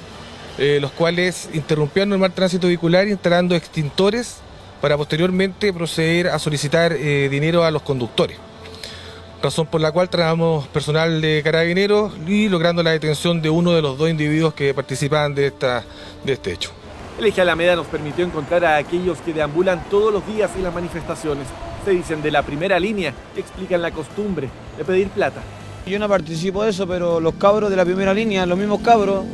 eh, 0.59 0.79
los 0.79 0.91
cuales 0.93 1.49
interrumpían 1.55 2.05
el 2.05 2.11
normal 2.11 2.33
tránsito 2.33 2.66
vehicular 2.66 3.09
instalando 3.09 3.55
extintores 3.55 4.41
para 4.81 4.97
posteriormente 4.97 5.72
proceder 5.72 6.28
a 6.28 6.39
solicitar 6.39 6.93
eh, 6.93 7.28
dinero 7.31 7.64
a 7.64 7.70
los 7.70 7.83
conductores. 7.83 8.39
Razón 9.43 9.66
por 9.66 9.81
la 9.81 9.91
cual 9.91 10.11
trabajamos 10.11 10.68
personal 10.68 11.20
de 11.20 11.41
carabineros 11.43 12.12
y 12.26 12.49
logrando 12.49 12.83
la 12.83 12.91
detención 12.91 13.41
de 13.41 13.49
uno 13.49 13.72
de 13.72 13.81
los 13.81 13.97
dos 13.97 14.11
individuos 14.11 14.53
que 14.53 14.74
participaban 14.74 15.35
de, 15.35 15.47
esta, 15.47 15.83
de 16.24 16.35
este 16.35 16.53
hecho. 16.53 16.72
El 17.18 17.26
eje 17.26 17.41
Alameda 17.41 17.76
nos 17.76 17.87
permitió 17.87 18.24
encontrar 18.24 18.64
a 18.64 18.76
aquellos 18.76 19.18
que 19.18 19.33
deambulan 19.33 19.85
todos 19.91 20.12
los 20.12 20.26
días 20.26 20.51
en 20.57 20.62
las 20.62 20.74
manifestaciones. 20.74 21.47
Se 21.85 21.91
dicen 21.91 22.22
de 22.22 22.31
la 22.31 22.43
primera 22.43 22.78
línea 22.78 23.14
que 23.35 23.41
explican 23.41 23.81
la 23.81 23.91
costumbre 23.91 24.49
de 24.76 24.85
pedir 24.85 25.09
plata. 25.09 25.41
Yo 25.87 25.99
no 25.99 26.09
participo 26.09 26.62
de 26.62 26.70
eso, 26.70 26.87
pero 26.87 27.20
los 27.20 27.35
cabros 27.35 27.70
de 27.70 27.76
la 27.76 27.85
primera 27.87 28.12
línea, 28.12 28.45
los 28.45 28.59
mismos 28.59 28.81
cabros, 28.83 29.24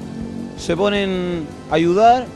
se 0.57 0.76
ponen 0.76 1.47
a 1.70 1.74
ayudar 1.74 2.26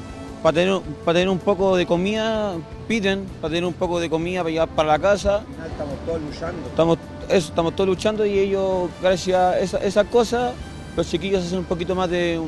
para 0.43 0.55
tener, 0.55 0.81
para 1.05 1.19
tener 1.19 1.29
un 1.29 1.39
poco 1.39 1.77
de 1.77 1.87
comida, 1.87 2.55
piden 2.91 3.25
para 3.41 3.53
tener 3.53 3.65
un 3.65 3.75
poco 3.75 4.01
de 4.01 4.11
comida 4.11 4.41
para 4.41 4.51
llevar 4.51 4.69
para 4.71 4.89
la 4.89 4.99
casa. 4.99 5.45
Estamos 5.65 5.95
todos 6.05 6.21
luchando. 6.23 6.69
Estamos, 6.69 6.99
eso, 7.29 7.49
estamos 7.49 7.77
todos 7.77 7.89
luchando 7.89 8.27
y 8.27 8.37
ellos, 8.37 8.91
gracias 9.01 9.39
a 9.39 9.61
esas 9.61 9.83
esa 9.85 10.05
cosas, 10.07 10.55
los 10.97 11.09
chiquillos 11.09 11.45
hacen 11.47 11.61
un 11.61 11.67
poquito 11.67 11.95
más 11.95 12.11
de, 12.11 12.41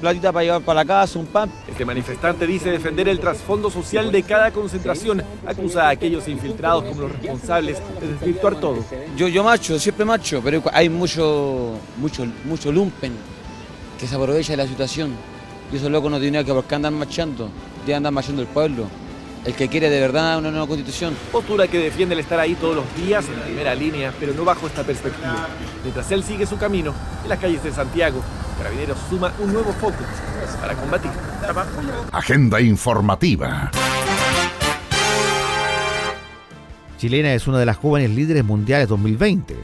platita 0.00 0.32
para 0.32 0.44
llevar 0.44 0.62
para 0.62 0.80
la 0.80 0.84
casa, 0.86 1.18
un 1.18 1.26
pan. 1.26 1.52
Este 1.68 1.84
manifestante 1.84 2.46
dice 2.46 2.70
defender 2.70 3.10
el 3.10 3.20
trasfondo 3.20 3.70
social 3.70 4.10
de 4.10 4.22
cada 4.22 4.50
concentración, 4.50 5.22
acusa 5.46 5.88
a 5.88 5.90
aquellos 5.90 6.26
infiltrados 6.28 6.84
como 6.84 7.02
los 7.02 7.12
responsables 7.12 7.76
de 8.00 8.08
desvirtuar 8.08 8.58
todo. 8.58 8.82
Yo, 9.18 9.28
yo 9.28 9.44
macho, 9.44 9.78
siempre 9.78 10.06
macho, 10.06 10.40
pero 10.42 10.62
hay 10.72 10.88
mucho, 10.88 11.74
mucho, 11.98 12.26
mucho 12.46 12.72
lumpen 12.72 13.12
que 13.98 14.06
se 14.06 14.14
aprovecha 14.14 14.54
de 14.54 14.56
la 14.56 14.66
situación. 14.66 15.12
Y 15.70 15.76
esos 15.76 15.90
locos 15.90 16.10
no 16.10 16.18
tienen 16.18 16.42
que 16.42 16.54
por 16.54 16.64
qué 16.64 16.76
andan 16.76 16.94
marchando, 16.94 17.50
ya 17.86 17.98
andan 17.98 18.14
marchando 18.14 18.40
el 18.40 18.48
pueblo. 18.48 18.86
El 19.44 19.54
que 19.54 19.68
quiere 19.68 19.88
de 19.88 20.00
verdad 20.00 20.38
una 20.38 20.50
nueva 20.50 20.66
constitución. 20.66 21.16
Postura 21.32 21.66
que 21.66 21.78
defiende 21.78 22.14
el 22.14 22.20
estar 22.20 22.38
ahí 22.38 22.54
todos 22.54 22.76
los 22.76 22.84
días 22.94 23.26
en 23.26 23.40
primera 23.40 23.74
línea, 23.74 24.12
pero 24.20 24.34
no 24.34 24.44
bajo 24.44 24.66
esta 24.66 24.84
perspectiva. 24.84 25.48
Mientras 25.82 26.10
él 26.12 26.22
sigue 26.22 26.44
su 26.46 26.58
camino 26.58 26.94
en 27.22 27.28
las 27.28 27.38
calles 27.38 27.62
de 27.62 27.72
Santiago, 27.72 28.20
Carabineros 28.58 28.98
suma 29.08 29.32
un 29.38 29.54
nuevo 29.54 29.72
foco 29.72 29.96
para 30.60 30.74
combatir. 30.74 31.10
Agenda 32.12 32.60
informativa. 32.60 33.70
Chilena 36.98 37.32
es 37.32 37.46
una 37.46 37.58
de 37.58 37.64
las 37.64 37.78
jóvenes 37.78 38.10
líderes 38.10 38.44
mundiales 38.44 38.88
2020. 38.88 39.56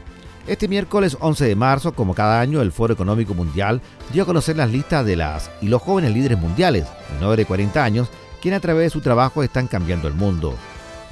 Este 0.47 0.67
miércoles 0.67 1.17
11 1.19 1.45
de 1.45 1.55
marzo, 1.55 1.91
como 1.91 2.15
cada 2.15 2.41
año, 2.41 2.61
el 2.61 2.71
Foro 2.71 2.93
Económico 2.93 3.35
Mundial 3.35 3.81
dio 4.11 4.23
a 4.23 4.25
conocer 4.25 4.55
las 4.55 4.71
listas 4.71 5.05
de 5.05 5.17
las 5.17 5.51
y 5.61 5.67
los 5.67 5.83
jóvenes 5.83 6.13
líderes 6.13 6.39
mundiales, 6.39 6.87
menores 7.13 7.37
de 7.37 7.45
40 7.45 7.83
años, 7.83 8.09
quienes 8.41 8.59
a 8.59 8.61
través 8.61 8.85
de 8.85 8.89
su 8.89 9.01
trabajo 9.01 9.43
están 9.43 9.67
cambiando 9.67 10.07
el 10.07 10.13
mundo. 10.13 10.55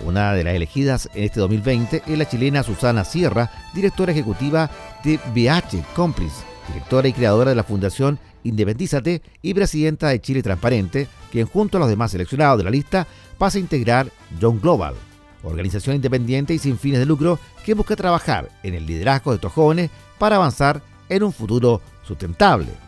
Una 0.04 0.34
de 0.34 0.44
las 0.44 0.56
elegidas 0.56 1.10
en 1.14 1.24
este 1.24 1.40
2020 1.40 2.04
es 2.06 2.18
la 2.18 2.28
chilena 2.28 2.64
Susana 2.64 3.06
Sierra, 3.06 3.50
directora 3.74 4.12
ejecutiva 4.12 4.70
de 5.04 5.18
BH 5.34 5.94
Complice, 5.96 6.44
directora 6.68 7.08
y 7.08 7.14
creadora 7.14 7.52
de 7.52 7.56
la 7.56 7.64
Fundación 7.64 8.20
Independízate 8.44 9.24
y 9.42 9.54
presidenta 9.56 10.10
de 10.10 10.22
Chile 10.22 10.44
Transparente, 10.44 11.08
quien 11.32 11.48
junto 11.48 11.78
a 11.78 11.80
los 11.80 11.90
demás 11.90 12.12
seleccionados 12.12 12.60
de 12.60 12.64
la 12.64 12.70
lista 12.70 13.08
pasa 13.40 13.58
a 13.58 13.62
integrar 13.62 14.12
Young 14.40 14.62
Global, 14.62 14.94
organización 15.44 15.96
independiente 15.96 16.54
y 16.54 16.60
sin 16.60 16.78
fines 16.78 17.00
de 17.00 17.08
lucro 17.08 17.40
que 17.66 17.74
busca 17.74 17.96
trabajar 17.96 18.50
en 18.62 18.76
el 18.76 18.86
liderazgo 18.86 19.32
de 19.32 19.36
estos 19.36 19.52
jóvenes 19.52 19.90
para 20.20 20.36
avanzar 20.36 20.82
en 21.10 21.24
un 21.24 21.34
futuro 21.34 21.82
sustentable. 22.04 22.85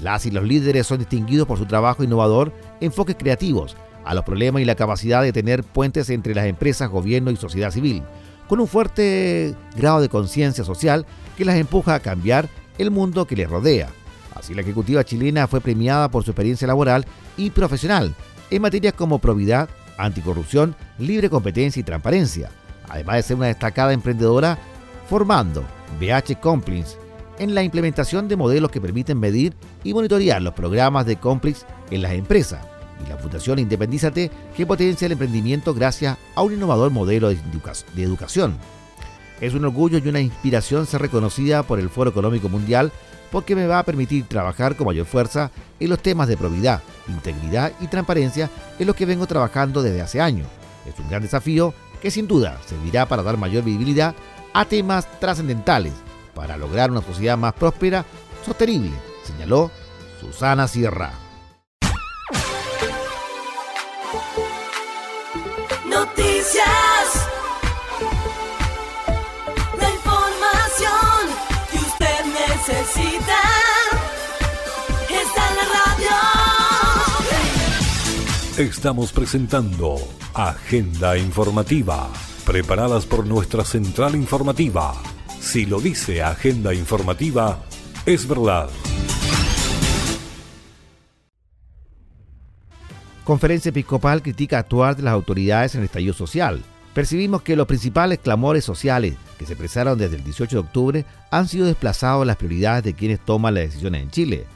Las 0.00 0.26
y 0.26 0.30
los 0.30 0.44
líderes 0.44 0.86
son 0.86 0.98
distinguidos 0.98 1.46
por 1.46 1.58
su 1.58 1.66
trabajo 1.66 2.04
innovador, 2.04 2.52
enfoques 2.80 3.16
creativos 3.18 3.76
a 4.04 4.14
los 4.14 4.24
problemas 4.24 4.62
y 4.62 4.64
la 4.64 4.74
capacidad 4.74 5.22
de 5.22 5.32
tener 5.32 5.64
puentes 5.64 6.08
entre 6.10 6.34
las 6.34 6.46
empresas, 6.46 6.88
gobierno 6.88 7.30
y 7.30 7.36
sociedad 7.36 7.70
civil, 7.70 8.02
con 8.48 8.60
un 8.60 8.68
fuerte 8.68 9.54
grado 9.76 10.00
de 10.00 10.08
conciencia 10.08 10.64
social 10.64 11.04
que 11.36 11.44
las 11.44 11.56
empuja 11.56 11.94
a 11.94 12.00
cambiar 12.00 12.48
el 12.78 12.90
mundo 12.90 13.26
que 13.26 13.36
les 13.36 13.50
rodea. 13.50 13.88
Así 14.34 14.54
la 14.54 14.62
ejecutiva 14.62 15.04
chilena 15.04 15.46
fue 15.46 15.60
premiada 15.60 16.10
por 16.10 16.24
su 16.24 16.30
experiencia 16.30 16.66
laboral 16.66 17.04
y 17.36 17.50
profesional 17.50 18.14
en 18.50 18.62
materias 18.62 18.94
como 18.94 19.18
probidad, 19.18 19.68
anticorrupción, 19.98 20.74
libre 20.98 21.28
competencia 21.28 21.80
y 21.80 21.84
transparencia, 21.84 22.50
además 22.88 23.16
de 23.16 23.22
ser 23.22 23.36
una 23.36 23.46
destacada 23.46 23.92
emprendedora 23.92 24.58
formando 25.08 25.64
BH 26.00 26.40
Compliance 26.40 26.96
en 27.38 27.54
la 27.54 27.62
implementación 27.62 28.28
de 28.28 28.36
modelos 28.36 28.70
que 28.70 28.80
permiten 28.80 29.18
medir 29.18 29.54
y 29.84 29.94
monitorear 29.94 30.42
los 30.42 30.54
programas 30.54 31.06
de 31.06 31.16
Complex 31.16 31.66
en 31.90 32.02
las 32.02 32.12
empresas 32.12 32.66
y 33.04 33.08
la 33.08 33.16
Fundación 33.16 33.58
Independízate 33.58 34.30
que 34.56 34.66
potencia 34.66 35.06
el 35.06 35.12
emprendimiento 35.12 35.72
gracias 35.74 36.18
a 36.34 36.42
un 36.42 36.52
innovador 36.52 36.90
modelo 36.90 37.28
de, 37.28 37.36
educa- 37.36 37.84
de 37.94 38.02
educación. 38.02 38.56
Es 39.40 39.54
un 39.54 39.64
orgullo 39.64 39.98
y 39.98 40.08
una 40.08 40.20
inspiración 40.20 40.86
ser 40.86 41.00
reconocida 41.00 41.62
por 41.62 41.78
el 41.78 41.90
Foro 41.90 42.10
Económico 42.10 42.48
Mundial 42.48 42.90
porque 43.30 43.54
me 43.54 43.66
va 43.66 43.78
a 43.78 43.84
permitir 43.84 44.24
trabajar 44.26 44.74
con 44.74 44.86
mayor 44.86 45.06
fuerza 45.06 45.50
en 45.78 45.90
los 45.90 46.00
temas 46.00 46.26
de 46.28 46.36
probidad, 46.36 46.82
integridad 47.08 47.72
y 47.80 47.86
transparencia 47.86 48.50
en 48.78 48.86
los 48.86 48.96
que 48.96 49.06
vengo 49.06 49.26
trabajando 49.26 49.82
desde 49.82 50.00
hace 50.00 50.20
años. 50.20 50.48
Es 50.86 50.98
un 50.98 51.08
gran 51.08 51.22
desafío 51.22 51.74
que 52.00 52.10
sin 52.10 52.26
duda 52.26 52.58
servirá 52.66 53.06
para 53.06 53.22
dar 53.22 53.36
mayor 53.36 53.62
visibilidad 53.64 54.14
a 54.54 54.64
temas 54.64 55.06
trascendentales 55.20 55.92
para 56.38 56.56
lograr 56.56 56.88
una 56.92 57.02
sociedad 57.02 57.36
más 57.36 57.52
próspera, 57.52 58.04
sostenible, 58.46 58.92
señaló 59.24 59.72
Susana 60.20 60.68
Sierra. 60.68 61.10
Noticias. 65.84 67.26
La 69.80 69.90
información 69.90 71.26
que 71.72 71.78
usted 71.78 72.24
necesita 72.26 73.40
está 75.10 75.48
en 75.50 75.56
la 75.56 75.64
radio. 75.74 76.18
Estamos 78.58 79.10
presentando 79.10 79.96
Agenda 80.34 81.18
Informativa, 81.18 82.08
preparadas 82.46 83.06
por 83.06 83.26
nuestra 83.26 83.64
central 83.64 84.14
informativa. 84.14 84.94
Si 85.40 85.64
lo 85.64 85.80
dice 85.80 86.22
Agenda 86.22 86.74
Informativa, 86.74 87.62
es 88.04 88.26
verdad. 88.28 88.68
Conferencia 93.24 93.68
Episcopal 93.70 94.22
critica 94.22 94.58
actuar 94.58 94.96
de 94.96 95.02
las 95.02 95.14
autoridades 95.14 95.74
en 95.74 95.80
el 95.80 95.86
estallido 95.86 96.14
social. 96.14 96.62
Percibimos 96.92 97.42
que 97.42 97.56
los 97.56 97.66
principales 97.66 98.18
clamores 98.18 98.64
sociales 98.64 99.14
que 99.38 99.46
se 99.46 99.52
expresaron 99.52 99.98
desde 99.98 100.16
el 100.16 100.24
18 100.24 100.56
de 100.56 100.60
octubre 100.60 101.04
han 101.30 101.46
sido 101.46 101.66
desplazados 101.66 102.22
en 102.22 102.28
las 102.28 102.36
prioridades 102.36 102.84
de 102.84 102.94
quienes 102.94 103.20
toman 103.20 103.54
las 103.54 103.64
decisiones 103.64 104.02
en 104.02 104.10
Chile. 104.10 104.46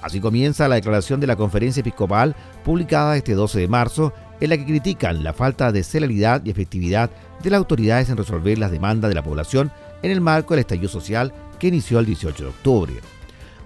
Así 0.00 0.20
comienza 0.20 0.68
la 0.68 0.76
declaración 0.76 1.20
de 1.20 1.26
la 1.26 1.36
Conferencia 1.36 1.80
Episcopal 1.80 2.34
publicada 2.64 3.16
este 3.16 3.34
12 3.34 3.60
de 3.60 3.68
marzo, 3.68 4.14
en 4.40 4.50
la 4.50 4.56
que 4.56 4.64
critican 4.64 5.22
la 5.22 5.34
falta 5.34 5.70
de 5.72 5.82
celeridad 5.82 6.42
y 6.44 6.50
efectividad 6.50 7.10
de 7.42 7.50
las 7.50 7.58
autoridades 7.58 8.08
en 8.08 8.16
resolver 8.16 8.58
las 8.58 8.70
demandas 8.70 9.10
de 9.10 9.14
la 9.14 9.22
población 9.22 9.70
en 10.02 10.10
el 10.10 10.20
marco 10.20 10.54
del 10.54 10.60
estallido 10.60 10.88
social 10.88 11.32
que 11.58 11.68
inició 11.68 11.98
el 11.98 12.06
18 12.06 12.44
de 12.44 12.50
octubre. 12.50 12.92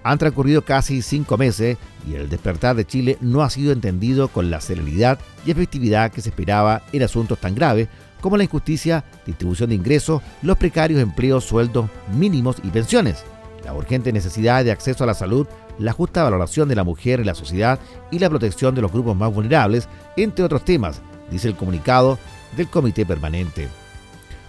Han 0.03 0.19
transcurrido 0.19 0.63
casi 0.63 1.01
cinco 1.01 1.37
meses 1.37 1.77
y 2.07 2.13
el 2.13 2.29
despertar 2.29 2.75
de 2.75 2.85
Chile 2.85 3.17
no 3.21 3.41
ha 3.41 3.49
sido 3.49 3.71
entendido 3.71 4.27
con 4.27 4.51
la 4.51 4.61
celeridad 4.61 5.17
y 5.45 5.51
efectividad 5.51 6.11
que 6.11 6.21
se 6.21 6.29
esperaba 6.29 6.83
en 6.91 7.01
asuntos 7.01 7.39
tan 7.39 7.55
graves 7.55 7.87
como 8.21 8.37
la 8.37 8.43
injusticia, 8.43 9.03
distribución 9.25 9.69
de 9.69 9.75
ingresos, 9.75 10.21
los 10.41 10.57
precarios 10.57 11.01
empleos, 11.01 11.43
sueldos 11.43 11.89
mínimos 12.13 12.57
y 12.63 12.69
pensiones, 12.69 13.23
la 13.63 13.73
urgente 13.73 14.13
necesidad 14.13 14.63
de 14.63 14.71
acceso 14.71 15.03
a 15.03 15.07
la 15.07 15.13
salud, 15.13 15.47
la 15.79 15.91
justa 15.91 16.23
valoración 16.23 16.69
de 16.69 16.75
la 16.75 16.83
mujer 16.83 17.19
en 17.19 17.25
la 17.25 17.35
sociedad 17.35 17.79
y 18.11 18.19
la 18.19 18.29
protección 18.29 18.75
de 18.75 18.81
los 18.81 18.91
grupos 18.91 19.15
más 19.15 19.33
vulnerables, 19.33 19.87
entre 20.17 20.45
otros 20.45 20.63
temas, 20.63 21.01
dice 21.29 21.47
el 21.47 21.55
comunicado 21.55 22.17
del 22.55 22.67
Comité 22.67 23.05
Permanente. 23.05 23.84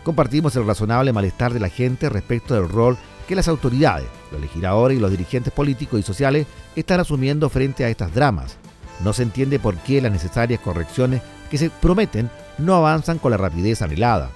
Compartimos 0.06 0.54
el 0.54 0.64
razonable 0.64 1.12
malestar 1.12 1.52
de 1.52 1.58
la 1.58 1.68
gente 1.68 2.08
respecto 2.08 2.54
del 2.54 2.68
rol 2.68 2.96
que 3.26 3.34
las 3.34 3.48
autoridades, 3.48 4.06
los 4.30 4.40
legisladores 4.40 4.96
y 4.96 5.00
los 5.00 5.10
dirigentes 5.10 5.52
políticos 5.52 5.98
y 5.98 6.04
sociales 6.04 6.46
están 6.76 7.00
asumiendo 7.00 7.48
frente 7.48 7.84
a 7.84 7.88
estas 7.88 8.14
dramas. 8.14 8.56
No 9.02 9.12
se 9.12 9.24
entiende 9.24 9.58
por 9.58 9.74
qué 9.78 10.00
las 10.00 10.12
necesarias 10.12 10.60
correcciones 10.60 11.22
que 11.50 11.58
se 11.58 11.70
prometen 11.70 12.30
no 12.56 12.76
avanzan 12.76 13.18
con 13.18 13.32
la 13.32 13.36
rapidez 13.36 13.82
anhelada. 13.82 14.30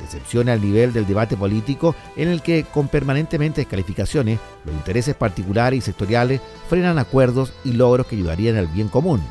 Decepciona 0.00 0.54
al 0.54 0.60
nivel 0.60 0.92
del 0.92 1.06
debate 1.06 1.36
político 1.36 1.94
en 2.16 2.26
el 2.26 2.42
que, 2.42 2.64
con 2.64 2.88
permanentemente 2.88 3.60
descalificaciones, 3.60 4.40
los 4.64 4.74
intereses 4.74 5.14
particulares 5.14 5.78
y 5.78 5.82
sectoriales 5.82 6.40
frenan 6.68 6.98
acuerdos 6.98 7.52
y 7.64 7.74
logros 7.74 8.08
que 8.08 8.16
ayudarían 8.16 8.56
al 8.56 8.66
bien 8.66 8.88
común. 8.88 9.22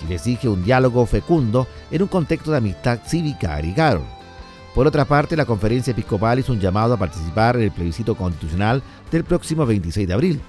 Chile 0.00 0.14
exige 0.14 0.48
un 0.48 0.64
diálogo 0.64 1.04
fecundo 1.04 1.66
en 1.90 2.00
un 2.00 2.08
contexto 2.08 2.52
de 2.52 2.56
amistad 2.56 3.00
cívica, 3.06 3.54
agregaron. 3.54 4.15
Por 4.76 4.86
otra 4.86 5.06
parte, 5.06 5.38
la 5.38 5.46
conferencia 5.46 5.92
episcopal 5.92 6.38
hizo 6.38 6.52
un 6.52 6.60
llamado 6.60 6.92
a 6.92 6.98
participar 6.98 7.56
en 7.56 7.62
el 7.62 7.70
plebiscito 7.70 8.14
constitucional 8.14 8.82
del 9.10 9.24
próximo 9.24 9.64
26 9.64 10.06
de 10.06 10.12
abril. 10.12 10.40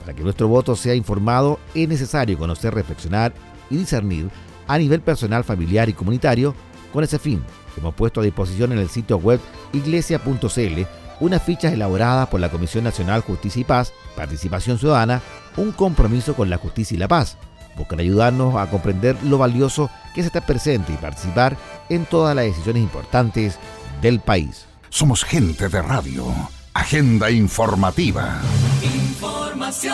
Para 0.00 0.12
que 0.12 0.22
nuestro 0.22 0.48
voto 0.48 0.76
sea 0.76 0.94
informado, 0.94 1.58
es 1.74 1.88
necesario 1.88 2.36
conocer, 2.36 2.74
reflexionar 2.74 3.32
y 3.70 3.78
discernir 3.78 4.28
a 4.68 4.76
nivel 4.76 5.00
personal, 5.00 5.44
familiar 5.44 5.88
y 5.88 5.94
comunitario. 5.94 6.54
Con 6.92 7.04
ese 7.04 7.18
fin, 7.18 7.42
hemos 7.74 7.94
puesto 7.94 8.20
a 8.20 8.24
disposición 8.24 8.72
en 8.72 8.80
el 8.80 8.90
sitio 8.90 9.16
web 9.16 9.40
iglesia.cl 9.72 10.82
unas 11.20 11.42
fichas 11.42 11.72
elaboradas 11.72 12.28
por 12.28 12.40
la 12.40 12.50
Comisión 12.50 12.84
Nacional 12.84 13.22
Justicia 13.22 13.60
y 13.60 13.64
Paz, 13.64 13.94
Participación 14.14 14.78
Ciudadana, 14.78 15.22
un 15.56 15.72
compromiso 15.72 16.34
con 16.34 16.50
la 16.50 16.58
justicia 16.58 16.96
y 16.96 16.98
la 16.98 17.08
paz. 17.08 17.38
Buscan 17.78 18.00
ayudarnos 18.00 18.56
a 18.56 18.68
comprender 18.68 19.16
lo 19.24 19.38
valioso 19.38 19.88
que 20.14 20.20
es 20.20 20.26
estar 20.26 20.44
presente 20.44 20.92
y 20.92 20.96
participar 20.96 21.56
en 21.90 22.06
todas 22.06 22.34
las 22.34 22.46
decisiones 22.46 22.82
importantes 22.82 23.58
del 24.00 24.20
país. 24.20 24.64
Somos 24.88 25.24
gente 25.24 25.68
de 25.68 25.82
radio. 25.82 26.24
Agenda 26.72 27.30
informativa. 27.30 28.40
Información. 28.82 29.92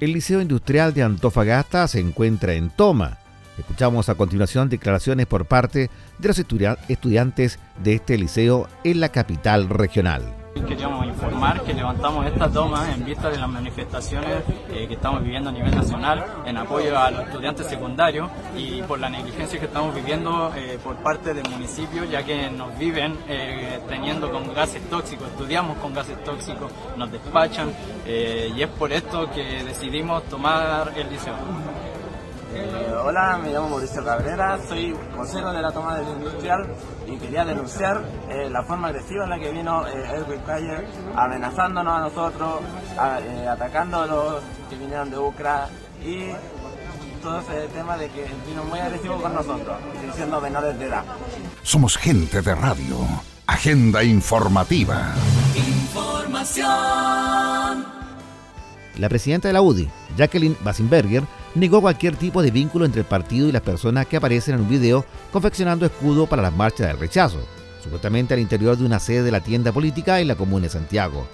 El 0.00 0.12
Liceo 0.12 0.42
Industrial 0.42 0.92
de 0.92 1.04
Antofagasta 1.04 1.86
se 1.88 2.00
encuentra 2.00 2.52
en 2.54 2.70
toma. 2.70 3.18
Escuchamos 3.58 4.08
a 4.08 4.14
continuación 4.16 4.68
declaraciones 4.68 5.26
por 5.26 5.46
parte 5.46 5.90
de 6.18 6.28
los 6.28 6.38
estudia- 6.38 6.78
estudiantes 6.88 7.58
de 7.82 7.94
este 7.94 8.18
liceo 8.18 8.68
en 8.82 9.00
la 9.00 9.10
capital 9.10 9.68
regional. 9.68 10.22
Queríamos 10.54 11.06
informar 11.06 11.62
que 11.62 11.72
levantamos 11.72 12.26
esta 12.26 12.50
toma 12.50 12.92
en 12.92 13.04
vista 13.04 13.30
de 13.30 13.38
las 13.38 13.48
manifestaciones 13.48 14.42
eh, 14.70 14.86
que 14.86 14.94
estamos 14.94 15.22
viviendo 15.22 15.50
a 15.50 15.52
nivel 15.52 15.74
nacional 15.74 16.24
en 16.46 16.56
apoyo 16.56 16.98
a 16.98 17.10
los 17.10 17.26
estudiantes 17.26 17.66
secundarios 17.66 18.30
y 18.56 18.82
por 18.82 19.00
la 19.00 19.08
negligencia 19.08 19.58
que 19.58 19.66
estamos 19.66 19.94
viviendo 19.94 20.52
eh, 20.54 20.78
por 20.82 20.96
parte 20.96 21.34
del 21.34 21.48
municipio, 21.48 22.04
ya 22.04 22.22
que 22.22 22.50
nos 22.50 22.76
viven 22.78 23.16
eh, 23.28 23.80
teniendo 23.88 24.30
con 24.30 24.52
gases 24.54 24.82
tóxicos, 24.88 25.28
estudiamos 25.28 25.78
con 25.78 25.94
gases 25.94 26.22
tóxicos, 26.22 26.70
nos 26.96 27.10
despachan 27.10 27.72
y 28.06 28.60
es 28.60 28.68
por 28.68 28.92
esto 28.92 29.30
que 29.30 29.64
decidimos 29.64 30.24
tomar 30.24 30.92
el 30.96 31.08
liceo. 31.08 31.34
Eh, 32.54 32.92
hola, 33.04 33.38
me 33.42 33.50
llamo 33.52 33.70
Mauricio 33.70 34.04
Cabrera, 34.04 34.58
soy 34.68 34.94
vocero 35.16 35.52
de 35.52 35.62
la 35.62 35.72
toma 35.72 35.96
del 35.96 36.08
industrial 36.08 36.66
y 37.06 37.16
quería 37.16 37.44
denunciar 37.46 38.02
eh, 38.28 38.50
la 38.50 38.62
forma 38.64 38.88
agresiva 38.88 39.24
en 39.24 39.30
la 39.30 39.38
que 39.38 39.50
vino 39.52 39.86
eh, 39.86 39.92
Edwin 40.16 40.40
Calle 40.46 40.86
amenazándonos 41.16 41.94
a 41.96 42.00
nosotros, 42.00 42.60
a- 42.98 43.20
eh, 43.20 43.48
atacando 43.48 44.02
a 44.02 44.06
los 44.06 44.42
que 44.68 44.76
vinieron 44.76 45.10
de 45.10 45.18
Ucra 45.18 45.68
y 46.04 46.26
todo 47.22 47.40
ese 47.40 47.68
tema 47.68 47.96
de 47.96 48.08
que 48.10 48.26
vino 48.46 48.64
muy 48.64 48.78
agresivo 48.80 49.16
con 49.22 49.32
nosotros, 49.34 49.76
diciendo 50.04 50.40
menores 50.40 50.78
de 50.78 50.86
edad. 50.86 51.04
Somos 51.62 51.96
gente 51.96 52.42
de 52.42 52.54
radio. 52.54 52.96
Agenda 53.46 54.02
informativa. 54.04 55.12
Información. 55.56 56.66
La 58.98 59.08
presidenta 59.08 59.48
de 59.48 59.54
la 59.54 59.62
UDI, 59.62 59.88
Jacqueline 60.18 60.56
Basinberger, 60.62 61.22
negó 61.54 61.80
cualquier 61.80 62.16
tipo 62.16 62.42
de 62.42 62.50
vínculo 62.50 62.84
entre 62.84 63.00
el 63.00 63.06
partido 63.06 63.48
y 63.48 63.52
las 63.52 63.62
personas 63.62 64.06
que 64.06 64.16
aparecen 64.16 64.54
en 64.54 64.62
un 64.62 64.68
video 64.68 65.04
confeccionando 65.30 65.84
escudo 65.84 66.26
para 66.26 66.42
las 66.42 66.52
marchas 66.52 66.88
del 66.88 66.98
rechazo, 66.98 67.38
supuestamente 67.82 68.34
al 68.34 68.40
interior 68.40 68.76
de 68.76 68.84
una 68.84 68.98
sede 68.98 69.22
de 69.22 69.32
la 69.32 69.40
tienda 69.40 69.72
política 69.72 70.20
en 70.20 70.28
la 70.28 70.34
comuna 70.34 70.64
de 70.64 70.70
Santiago. 70.70 71.26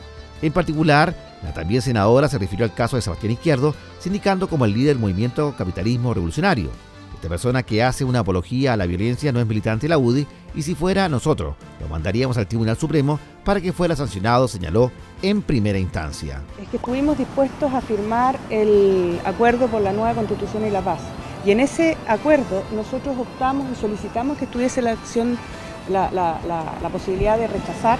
En 0.43 0.53
particular, 0.53 1.15
la 1.43 1.53
también 1.53 1.83
senadora 1.83 2.29
se 2.29 2.39
refirió 2.39 2.65
al 2.65 2.75
caso 2.75 2.97
de 2.97 3.03
Sebastián 3.03 3.33
Izquierdo, 3.33 3.75
sindicando 3.99 4.49
como 4.49 4.65
el 4.65 4.73
líder 4.73 4.95
del 4.95 4.99
movimiento 4.99 5.55
Capitalismo 5.57 6.15
Revolucionario. 6.15 6.71
Esta 7.19 7.29
persona 7.29 7.65
que 7.65 7.83
hace 7.83 8.05
una 8.05 8.21
apología 8.21 8.75
a 8.75 8.77
la 8.77 8.87
violencia 8.87 9.33
no 9.33 9.41
es 9.41 9.47
militante 9.47 9.87
de 9.87 9.89
la 9.89 9.99
UDI 9.99 10.25
y 10.55 10.63
si 10.63 10.77
fuera 10.77 11.09
nosotros, 11.09 11.57
lo 11.81 11.89
mandaríamos 11.89 12.39
al 12.39 12.47
Tribunal 12.47 12.77
Supremo 12.77 13.19
para 13.45 13.61
que 13.61 13.73
fuera 13.73 13.97
sancionado, 13.97 14.47
señaló 14.47 14.93
en 15.21 15.43
primera 15.43 15.81
instancia. 15.81 16.43
es 16.63 16.69
que 16.69 16.77
estuvimos 16.77 17.19
dispuestos 17.19 17.75
a 17.75 17.81
firmar 17.81 18.39
el 18.51 19.19
acuerdo 19.25 19.67
por 19.67 19.83
la 19.83 19.93
nueva 19.93 20.15
constitución 20.15 20.65
y 20.65 20.71
la 20.71 20.81
paz. 20.81 21.01
Y 21.45 21.51
en 21.51 21.59
ese 21.59 21.97
acuerdo 22.07 22.63
nosotros 22.73 23.17
optamos 23.19 23.67
y 23.73 23.75
solicitamos 23.75 24.39
que 24.39 24.45
estuviese 24.45 24.81
la 24.81 24.93
acción, 24.93 25.37
la, 25.91 26.89
posibilidad 26.93 27.37
de 27.37 27.49
rechazar, 27.49 27.99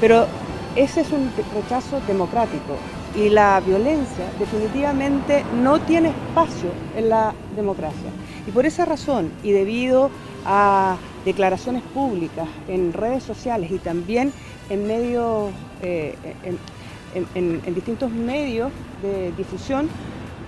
pero 0.00 0.28
ese 0.76 1.00
es 1.00 1.10
un 1.10 1.32
rechazo 1.52 2.00
democrático 2.06 2.76
y 3.16 3.28
la 3.28 3.58
violencia 3.58 4.24
definitivamente 4.38 5.44
no 5.60 5.80
tiene 5.80 6.10
espacio 6.10 6.70
en 6.96 7.08
la 7.08 7.34
democracia. 7.56 8.10
Y 8.46 8.50
por 8.50 8.66
esa 8.66 8.84
razón, 8.84 9.30
y 9.42 9.52
debido 9.52 10.10
a 10.44 10.96
declaraciones 11.24 11.82
públicas 11.94 12.48
en 12.68 12.92
redes 12.92 13.22
sociales 13.22 13.70
y 13.70 13.78
también 13.78 14.32
en 14.68 14.86
medios, 14.86 15.50
eh, 15.82 16.16
en, 17.34 17.74
distintos 17.74 18.10
medios 18.10 18.72
de 19.02 19.32
difusión, 19.32 19.88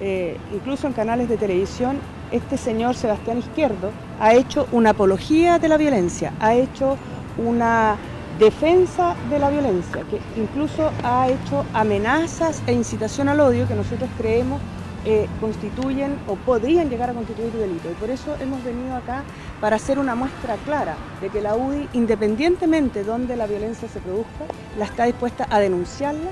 eh, 0.00 0.36
incluso 0.52 0.86
en 0.86 0.92
canales 0.92 1.28
de 1.28 1.36
televisión, 1.36 1.98
este 2.32 2.56
señor 2.56 2.96
Sebastián 2.96 3.38
Izquierdo 3.38 3.90
ha 4.18 4.34
hecho 4.34 4.66
una 4.72 4.90
apología 4.90 5.58
de 5.58 5.68
la 5.68 5.76
violencia, 5.76 6.32
ha 6.40 6.54
hecho 6.54 6.96
una 7.36 7.96
defensa 8.38 9.14
de 9.30 9.38
la 9.38 9.50
violencia, 9.50 10.02
que 10.10 10.18
incluso 10.40 10.90
ha 11.04 11.28
hecho 11.28 11.64
amenazas 11.72 12.62
e 12.66 12.72
incitación 12.72 13.28
al 13.28 13.38
odio 13.38 13.68
que 13.68 13.74
nosotros 13.74 14.10
creemos 14.18 14.60
eh, 15.04 15.28
constituyen 15.40 16.18
o 16.26 16.36
podrían 16.36 16.88
llegar 16.88 17.10
a 17.10 17.14
constituir 17.14 17.52
delito. 17.52 17.90
Y 17.90 17.94
por 17.94 18.10
eso 18.10 18.36
hemos 18.40 18.62
venido 18.64 18.94
acá 18.94 19.22
para 19.60 19.76
hacer 19.76 19.98
una 19.98 20.14
muestra 20.14 20.56
clara 20.64 20.96
de 21.20 21.28
que 21.30 21.40
la 21.40 21.56
UDI, 21.56 21.88
independientemente 21.92 23.00
de 23.00 23.04
donde 23.04 23.36
la 23.36 23.46
violencia 23.46 23.88
se 23.88 24.00
produzca, 24.00 24.44
la 24.78 24.86
está 24.86 25.04
dispuesta 25.04 25.46
a 25.50 25.60
denunciarla. 25.60 26.30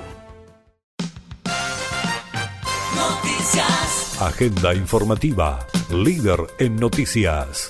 Agenda 4.19 4.73
informativa, 4.73 5.59
líder 5.89 6.39
en 6.59 6.77
noticias. 6.77 7.67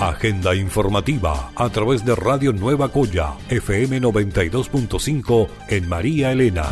Agenda 0.00 0.54
informativa 0.54 1.52
a 1.54 1.68
través 1.68 2.06
de 2.06 2.14
Radio 2.14 2.54
Nueva 2.54 2.88
Coya, 2.88 3.34
FM 3.50 4.00
92.5 4.00 5.46
en 5.68 5.88
María 5.90 6.32
Elena. 6.32 6.64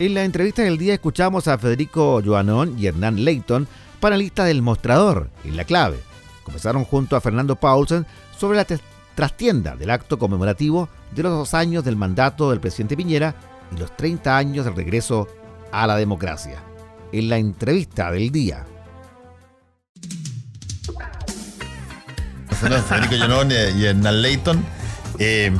En 0.00 0.14
la 0.14 0.24
entrevista 0.24 0.62
del 0.62 0.78
día 0.78 0.94
escuchamos 0.94 1.46
a 1.46 1.58
Federico 1.58 2.20
Joanón 2.24 2.76
y 2.76 2.88
Hernán 2.88 3.22
Leighton, 3.24 3.68
panelistas 4.00 4.48
del 4.48 4.60
Mostrador, 4.60 5.30
en 5.44 5.56
La 5.56 5.62
Clave. 5.62 6.00
Conversaron 6.42 6.84
junto 6.84 7.14
a 7.14 7.20
Fernando 7.20 7.54
Paulsen 7.54 8.04
sobre 8.36 8.56
la 8.56 8.66
trastienda 9.14 9.76
del 9.76 9.90
acto 9.90 10.18
conmemorativo 10.18 10.88
de 11.12 11.22
los 11.22 11.30
dos 11.30 11.54
años 11.54 11.84
del 11.84 11.94
mandato 11.94 12.50
del 12.50 12.58
presidente 12.58 12.96
Piñera 12.96 13.36
y 13.76 13.78
los 13.78 13.96
30 13.96 14.36
años 14.36 14.64
del 14.64 14.74
regreso 14.74 15.28
a 15.70 15.86
la 15.86 15.94
democracia. 15.94 16.64
En 17.12 17.28
la 17.28 17.38
entrevista 17.38 18.10
del 18.12 18.30
día. 18.30 18.66
Federico 22.88 23.14
Llenón 23.14 23.52
eh, 23.52 23.72
y 23.76 23.86
Hernán 23.86 24.20
Leighton 24.20 24.62
eh, 25.18 25.50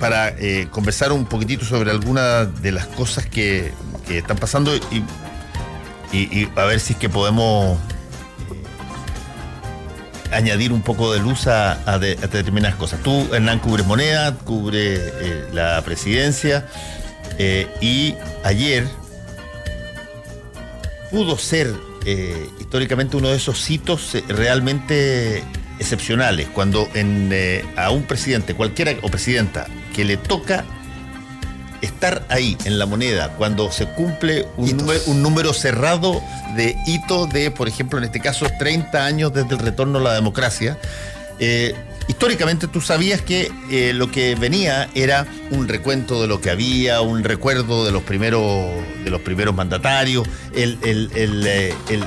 para 0.00 0.30
eh, 0.30 0.68
conversar 0.70 1.12
un 1.12 1.26
poquitito 1.26 1.64
sobre 1.64 1.90
algunas 1.90 2.62
de 2.62 2.72
las 2.72 2.86
cosas 2.86 3.26
que, 3.26 3.72
están 4.08 4.36
pasando 4.38 4.70
y, 4.74 6.48
a 6.56 6.64
ver 6.64 6.80
si 6.80 6.92
es 6.94 6.98
que 6.98 7.08
podemos 7.08 7.76
eh, 10.30 10.34
añadir 10.34 10.72
un 10.72 10.80
poco 10.80 11.12
de 11.12 11.18
luz 11.20 11.46
a, 11.46 11.98
de- 11.98 12.12
a 12.22 12.26
determinadas 12.26 12.76
cosas. 12.76 13.02
Tú, 13.02 13.28
Hernán, 13.34 13.58
cubres 13.58 13.84
moneda, 13.86 14.34
cubre 14.34 15.52
la 15.52 15.82
presidencia 15.84 16.66
y 17.80 18.14
ayer 18.44 18.86
pudo 21.10 21.38
ser 21.38 21.74
eh, 22.04 22.48
históricamente 22.60 23.16
uno 23.16 23.28
de 23.28 23.36
esos 23.36 23.68
hitos 23.70 24.14
eh, 24.14 24.24
realmente 24.28 25.42
excepcionales, 25.78 26.48
cuando 26.48 26.88
en, 26.94 27.30
eh, 27.32 27.64
a 27.76 27.90
un 27.90 28.04
presidente, 28.04 28.54
cualquiera 28.54 28.92
o 29.02 29.08
presidenta, 29.08 29.66
que 29.94 30.04
le 30.04 30.16
toca 30.16 30.64
estar 31.82 32.24
ahí 32.28 32.56
en 32.64 32.78
la 32.78 32.86
moneda, 32.86 33.34
cuando 33.36 33.70
se 33.70 33.86
cumple 33.86 34.46
un, 34.56 34.76
número, 34.76 35.00
un 35.06 35.22
número 35.22 35.52
cerrado 35.52 36.22
de 36.56 36.76
hitos 36.86 37.28
de, 37.30 37.50
por 37.50 37.68
ejemplo, 37.68 37.98
en 37.98 38.04
este 38.04 38.20
caso, 38.20 38.46
30 38.58 39.04
años 39.04 39.32
desde 39.32 39.54
el 39.54 39.58
retorno 39.58 39.98
a 39.98 40.02
la 40.02 40.14
democracia, 40.14 40.78
eh, 41.38 41.74
históricamente 42.08 42.68
tú 42.68 42.80
sabías 42.80 43.20
que 43.22 43.50
eh, 43.70 43.92
lo 43.94 44.10
que 44.10 44.34
venía 44.34 44.88
era 44.94 45.26
un 45.50 45.68
recuento 45.68 46.20
de 46.22 46.28
lo 46.28 46.40
que 46.40 46.50
había, 46.50 47.00
un 47.00 47.24
recuerdo 47.24 47.84
de 47.84 47.92
los 47.92 48.02
primeros, 48.02 48.42
de 49.04 49.10
los 49.10 49.20
primeros 49.22 49.54
mandatarios, 49.54 50.26
el, 50.54 50.78
el- 50.82 51.10
eh, 51.46 51.74
el- 51.90 52.04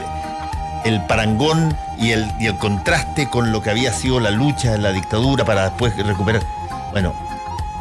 el 0.86 1.06
parangón 1.08 1.76
y 2.00 2.12
el, 2.12 2.26
y 2.39 2.45
el 2.47 2.58
contraste 2.58 3.30
con 3.30 3.52
lo 3.52 3.62
que 3.62 3.70
había 3.70 3.91
sido 3.91 4.22
la 4.22 4.32
lucha 4.32 4.74
en 4.76 4.82
la 4.82 4.93
dictadura 4.93 5.43
para 5.43 5.64
después 5.70 5.93
recuperar. 5.97 6.41
Bueno, 6.91 7.14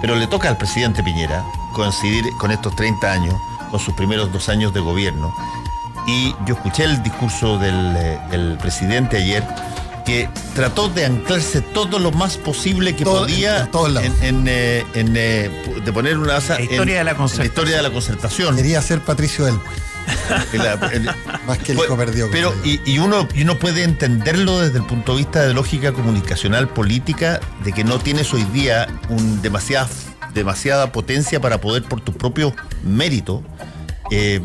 pero 0.00 0.16
le 0.16 0.26
toca 0.26 0.48
al 0.48 0.56
presidente 0.58 1.04
Piñera 1.04 1.44
coincidir 1.74 2.24
con 2.40 2.50
estos 2.50 2.74
30 2.74 3.12
años, 3.12 3.34
con 3.70 3.78
sus 3.78 3.94
primeros 3.94 4.32
dos 4.32 4.48
años 4.48 4.74
de 4.74 4.80
gobierno. 4.80 5.32
Y 6.08 6.34
yo 6.44 6.54
escuché 6.56 6.84
el 6.84 7.00
discurso 7.04 7.56
del, 7.58 7.94
eh, 7.96 8.18
del 8.32 8.58
presidente 8.58 9.18
ayer, 9.18 9.44
que 10.08 10.26
trató 10.54 10.88
de 10.88 11.04
anclarse 11.04 11.60
todo 11.60 11.98
lo 11.98 12.10
más 12.12 12.38
posible 12.38 12.96
que 12.96 13.04
podía 13.04 13.68
en, 14.00 14.14
en, 14.22 14.44
eh, 14.48 14.82
en, 14.94 15.12
eh, 15.14 15.50
de 15.84 15.92
poner 15.92 16.16
una 16.16 16.32
base 16.32 16.54
La 16.54 16.62
historia 16.62 16.80
en- 16.80 17.06
de 17.06 17.12
la 17.12 17.26
la 17.36 17.44
historia 17.44 17.76
de 17.76 17.82
la 17.82 17.90
concertación. 17.92 18.56
Quería 18.56 18.80
ser 18.80 19.00
Patricio 19.00 19.46
Elwin. 19.46 19.60
Más 21.46 21.58
que 21.58 21.72
el 21.72 21.78
hijo 21.78 21.94
perdió. 21.94 22.30
Pero, 22.30 22.54
y, 22.64 22.80
y 22.90 22.98
uno, 23.00 23.28
y 23.34 23.42
uno 23.42 23.58
puede 23.58 23.82
entenderlo 23.82 24.58
desde 24.60 24.78
el 24.78 24.84
punto 24.86 25.12
de 25.12 25.18
vista 25.18 25.42
de 25.42 25.52
lógica 25.52 25.92
comunicacional 25.92 26.70
política, 26.70 27.40
de 27.62 27.72
que 27.74 27.84
no 27.84 27.98
tienes 27.98 28.32
hoy 28.32 28.44
día 28.44 28.88
un 29.10 29.42
demasiada, 29.42 29.90
demasiada 30.32 30.90
potencia 30.90 31.38
para 31.38 31.60
poder, 31.60 31.82
por 31.82 32.00
tu 32.00 32.14
propio 32.14 32.54
mérito, 32.82 33.42
eh, 34.10 34.40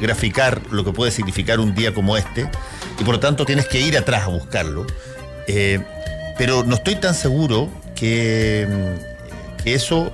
graficar 0.00 0.60
lo 0.72 0.84
que 0.84 0.90
puede 0.90 1.12
significar 1.12 1.60
un 1.60 1.72
día 1.72 1.94
como 1.94 2.16
este, 2.16 2.50
y 2.98 3.04
por 3.04 3.14
lo 3.14 3.20
tanto 3.20 3.44
tienes 3.44 3.66
que 3.66 3.80
ir 3.80 3.96
atrás 3.96 4.24
a 4.24 4.28
buscarlo. 4.28 4.86
Eh, 5.46 5.80
pero 6.38 6.64
no 6.64 6.76
estoy 6.76 6.96
tan 6.96 7.14
seguro 7.14 7.68
que, 7.94 8.66
mm, 8.68 9.62
que 9.62 9.74
eso 9.74 10.12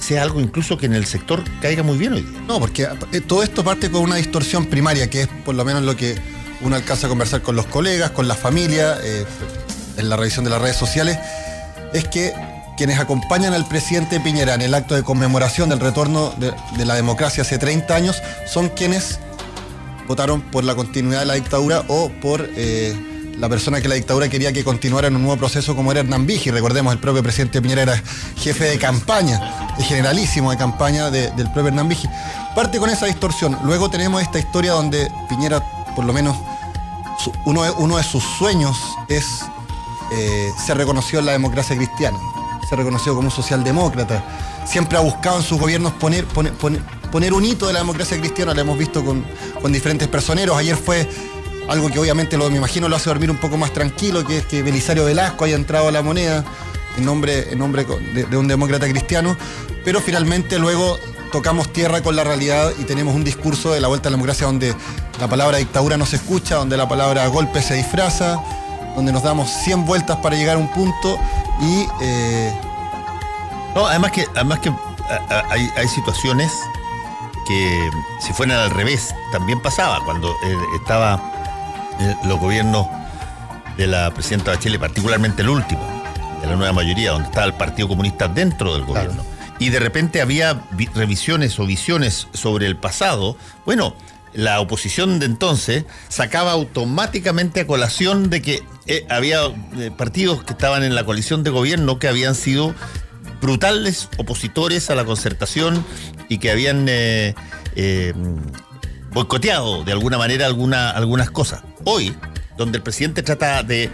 sea 0.00 0.22
algo 0.22 0.40
incluso 0.40 0.76
que 0.76 0.86
en 0.86 0.94
el 0.94 1.06
sector 1.06 1.42
caiga 1.60 1.82
muy 1.82 1.98
bien 1.98 2.12
hoy 2.12 2.22
día. 2.22 2.40
No, 2.46 2.60
porque 2.60 2.88
eh, 3.12 3.20
todo 3.20 3.42
esto 3.42 3.64
parte 3.64 3.90
con 3.90 4.02
una 4.02 4.16
distorsión 4.16 4.66
primaria, 4.66 5.08
que 5.10 5.22
es 5.22 5.28
por 5.44 5.54
lo 5.54 5.64
menos 5.64 5.82
lo 5.82 5.96
que 5.96 6.16
uno 6.60 6.76
alcanza 6.76 7.06
a 7.06 7.10
conversar 7.10 7.42
con 7.42 7.56
los 7.56 7.66
colegas, 7.66 8.10
con 8.10 8.28
la 8.28 8.34
familia, 8.34 8.98
eh, 9.02 9.24
en 9.96 10.08
la 10.08 10.16
revisión 10.16 10.44
de 10.44 10.50
las 10.50 10.60
redes 10.60 10.76
sociales, 10.76 11.18
es 11.92 12.06
que 12.08 12.32
quienes 12.76 12.98
acompañan 12.98 13.54
al 13.54 13.66
presidente 13.66 14.20
Piñera 14.20 14.54
en 14.54 14.62
el 14.62 14.74
acto 14.74 14.94
de 14.94 15.02
conmemoración 15.02 15.70
del 15.70 15.80
retorno 15.80 16.34
de, 16.36 16.52
de 16.76 16.84
la 16.84 16.94
democracia 16.94 17.42
hace 17.42 17.58
30 17.58 17.94
años 17.94 18.22
son 18.46 18.68
quienes 18.68 19.18
votaron 20.06 20.40
por 20.40 20.64
la 20.64 20.74
continuidad 20.74 21.20
de 21.20 21.26
la 21.26 21.34
dictadura 21.34 21.84
o 21.88 22.10
por 22.20 22.48
eh, 22.56 22.94
la 23.38 23.48
persona 23.48 23.80
que 23.80 23.88
la 23.88 23.94
dictadura 23.96 24.28
quería 24.28 24.52
que 24.52 24.64
continuara 24.64 25.08
en 25.08 25.16
un 25.16 25.22
nuevo 25.22 25.36
proceso 25.38 25.76
como 25.76 25.90
era 25.92 26.00
Hernán 26.00 26.26
Vigi. 26.26 26.50
Recordemos, 26.50 26.92
el 26.92 26.98
propio 26.98 27.22
presidente 27.22 27.60
Piñera 27.60 27.82
era 27.82 28.02
jefe 28.38 28.64
de 28.64 28.78
campaña, 28.78 29.40
generalísimo 29.80 30.50
de 30.50 30.56
campaña 30.56 31.10
de- 31.10 31.30
del 31.32 31.46
propio 31.52 31.68
Hernán 31.68 31.88
Vigi. 31.88 32.08
Parte 32.54 32.78
con 32.78 32.88
esa 32.88 33.06
distorsión. 33.06 33.58
Luego 33.64 33.90
tenemos 33.90 34.22
esta 34.22 34.38
historia 34.38 34.72
donde 34.72 35.10
Piñera, 35.28 35.60
por 35.94 36.04
lo 36.04 36.12
menos, 36.14 36.36
uno, 37.44 37.96
de- 37.96 38.02
sus 38.04 38.22
sueños 38.38 38.76
es 39.08 39.42
eh, 40.12 40.50
ser 40.64 40.76
reconocido 40.78 41.18
en 41.20 41.26
la 41.26 41.32
democracia 41.32 41.76
cristiana, 41.76 42.16
ser 42.68 42.78
reconocido 42.78 43.16
como 43.16 43.28
un 43.28 43.34
socialdemócrata. 43.34 44.24
Siempre 44.64 44.96
ha 44.96 45.00
buscado 45.00 45.38
en 45.38 45.42
sus 45.42 45.58
gobiernos 45.58 45.92
poner- 45.94 46.24
poner 47.10 47.32
un 47.32 47.44
hito 47.44 47.66
de 47.66 47.72
la 47.72 47.80
democracia 47.80 48.18
cristiana, 48.18 48.54
lo 48.54 48.60
hemos 48.60 48.78
visto 48.78 49.04
con, 49.04 49.24
con 49.60 49.72
diferentes 49.72 50.08
personeros. 50.08 50.56
Ayer 50.56 50.76
fue 50.76 51.08
algo 51.68 51.90
que 51.90 51.98
obviamente 51.98 52.36
lo, 52.36 52.48
me 52.50 52.56
imagino 52.58 52.88
lo 52.88 52.96
hace 52.96 53.08
dormir 53.10 53.30
un 53.30 53.38
poco 53.38 53.56
más 53.56 53.72
tranquilo, 53.72 54.24
que 54.24 54.38
es 54.38 54.46
que 54.46 54.62
Belisario 54.62 55.04
Velasco 55.04 55.44
haya 55.44 55.56
entrado 55.56 55.88
a 55.88 55.92
la 55.92 56.02
moneda 56.02 56.44
en 56.96 57.04
nombre, 57.04 57.52
en 57.52 57.58
nombre 57.58 57.84
de, 58.14 58.36
un 58.36 58.48
demócrata 58.48 58.88
cristiano, 58.88 59.36
pero 59.84 60.00
finalmente 60.00 60.58
luego 60.58 60.98
tocamos 61.32 61.72
tierra 61.72 62.02
con 62.02 62.16
la 62.16 62.24
realidad 62.24 62.70
y 62.78 62.84
tenemos 62.84 63.14
un 63.14 63.24
discurso 63.24 63.72
de 63.72 63.80
la 63.80 63.88
vuelta 63.88 64.08
a 64.08 64.10
la 64.10 64.16
democracia 64.16 64.46
donde 64.46 64.74
la 65.20 65.28
palabra 65.28 65.58
dictadura 65.58 65.96
no 65.96 66.06
se 66.06 66.16
escucha, 66.16 66.54
donde 66.56 66.76
la 66.76 66.88
palabra 66.88 67.26
golpe 67.26 67.60
se 67.62 67.74
disfraza, 67.74 68.40
donde 68.94 69.12
nos 69.12 69.22
damos 69.22 69.50
100 69.64 69.84
vueltas 69.84 70.16
para 70.18 70.36
llegar 70.36 70.56
a 70.56 70.58
un 70.58 70.72
punto 70.72 71.18
y... 71.60 71.86
eh, 72.00 72.52
No, 73.74 73.86
además 73.86 74.12
que, 74.12 74.24
además 74.34 74.60
que 74.60 74.70
a- 74.70 74.74
a- 75.28 75.52
hay, 75.52 75.68
hay 75.76 75.88
situaciones 75.88 76.50
que 77.46 77.90
si 78.20 78.32
fueran 78.32 78.58
al 78.58 78.70
revés, 78.70 79.14
también 79.32 79.60
pasaba 79.60 80.04
cuando 80.04 80.30
eh, 80.44 80.56
estaba 80.80 81.20
eh, 82.00 82.14
los 82.24 82.38
gobiernos 82.40 82.86
de 83.76 83.86
la 83.86 84.10
presidenta 84.12 84.52
Bachelet, 84.52 84.80
particularmente 84.80 85.42
el 85.42 85.48
último, 85.50 85.82
de 86.40 86.46
la 86.48 86.56
nueva 86.56 86.72
mayoría, 86.72 87.12
donde 87.12 87.28
estaba 87.28 87.46
el 87.46 87.54
Partido 87.54 87.88
Comunista 87.88 88.28
dentro 88.28 88.74
del 88.74 88.84
gobierno. 88.84 89.22
Y 89.58 89.70
de 89.70 89.80
repente 89.80 90.20
había 90.20 90.62
vi- 90.72 90.88
revisiones 90.94 91.58
o 91.58 91.66
visiones 91.66 92.28
sobre 92.34 92.66
el 92.66 92.76
pasado. 92.76 93.36
Bueno, 93.64 93.94
la 94.34 94.60
oposición 94.60 95.18
de 95.18 95.24
entonces 95.26 95.84
sacaba 96.08 96.52
automáticamente 96.52 97.60
a 97.60 97.66
colación 97.66 98.28
de 98.28 98.42
que 98.42 98.62
eh, 98.86 99.06
había 99.08 99.46
eh, 99.78 99.90
partidos 99.96 100.44
que 100.44 100.52
estaban 100.52 100.84
en 100.84 100.94
la 100.94 101.04
coalición 101.04 101.42
de 101.42 101.50
gobierno 101.50 101.98
que 101.98 102.06
habían 102.08 102.34
sido 102.34 102.74
brutales 103.46 104.08
opositores 104.18 104.90
a 104.90 104.94
la 104.94 105.04
concertación 105.04 105.84
y 106.28 106.38
que 106.38 106.50
habían 106.50 106.86
eh, 106.88 107.34
eh, 107.76 108.12
boicoteado 109.12 109.84
de 109.84 109.92
alguna 109.92 110.18
manera 110.18 110.46
alguna, 110.46 110.90
algunas 110.90 111.30
cosas. 111.30 111.62
Hoy, 111.84 112.14
donde 112.58 112.78
el 112.78 112.82
presidente 112.82 113.22
trata 113.22 113.62
de 113.62 113.90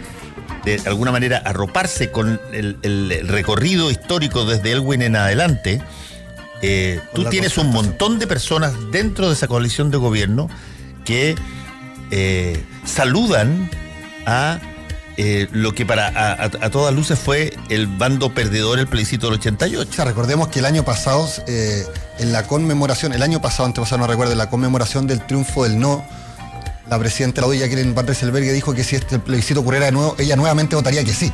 de 0.65 0.81
alguna 0.85 1.11
manera 1.11 1.37
arroparse 1.37 2.09
con 2.09 2.39
el, 2.53 2.77
el 2.83 3.27
recorrido 3.27 3.91
histórico 3.91 4.45
desde 4.45 4.71
Elwin 4.71 5.01
en 5.01 5.17
adelante, 5.17 5.81
eh, 6.61 7.01
tú 7.13 7.25
tienes 7.25 7.57
un 7.57 7.67
montón 7.67 8.19
de 8.19 8.27
personas 8.27 8.73
dentro 8.89 9.27
de 9.27 9.33
esa 9.33 9.49
coalición 9.49 9.91
de 9.91 9.97
gobierno 9.97 10.49
que 11.03 11.35
eh, 12.11 12.63
saludan 12.85 13.69
a 14.25 14.61
eh, 15.15 15.47
lo 15.51 15.73
que 15.75 15.85
para 15.85 16.07
a, 16.43 16.69
todas 16.71 16.93
luces 16.93 17.19
fue 17.19 17.55
el 17.69 17.85
bando 17.85 18.33
perdedor 18.33 18.79
el 18.79 18.87
plebiscito 18.87 19.27
del 19.27 19.35
88. 19.39 19.89
O 19.89 19.93
sea, 19.93 20.05
recordemos 20.05 20.47
que 20.47 20.59
el 20.59 20.65
año 20.65 20.83
pasado, 20.83 21.29
eh, 21.47 21.85
en 22.17 22.31
la 22.31 22.47
conmemoración, 22.47 23.13
el 23.13 23.21
año 23.21 23.39
pasado, 23.39 23.65
antepasado 23.65 23.99
no 23.99 24.07
recuerdo, 24.07 24.31
en 24.31 24.39
la 24.39 24.49
conmemoración 24.49 25.05
del 25.05 25.25
triunfo 25.25 25.65
del 25.65 25.79
no, 25.79 26.03
la 26.89 26.97
presidenta 26.97 27.41
de 27.41 27.41
la 27.41 27.47
UDI, 27.47 27.59
Jacqueline 27.59 27.93
Van 27.93 28.07
Rieselberghe, 28.07 28.51
dijo 28.53 28.73
que 28.73 28.83
si 28.83 28.95
este 28.95 29.19
plebiscito 29.19 29.59
ocurriera 29.59 29.85
de 29.85 29.91
nuevo, 29.91 30.15
ella 30.17 30.35
nuevamente 30.35 30.75
votaría 30.75 31.03
que 31.03 31.13
sí. 31.13 31.31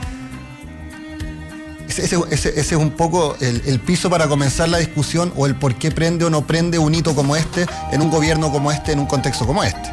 Ese, 1.88 2.60
es 2.60 2.72
un 2.74 2.92
poco 2.92 3.36
el 3.42 3.80
piso 3.80 4.10
para 4.10 4.28
comenzar 4.28 4.70
la 4.70 4.78
discusión 4.78 5.34
o 5.36 5.48
el 5.48 5.56
por 5.56 5.76
qué 5.76 5.92
prende 5.92 6.24
o 6.24 6.30
no 6.30 6.46
prende 6.46 6.80
un 6.80 6.94
hito 6.94 7.16
como 7.16 7.36
este 7.36 7.66
en 7.92 8.02
un 8.02 8.10
gobierno 8.10 8.52
como 8.52 8.72
este, 8.72 8.92
en 8.92 9.00
un 9.00 9.06
contexto 9.06 9.46
como 9.48 9.64
este. 9.64 9.90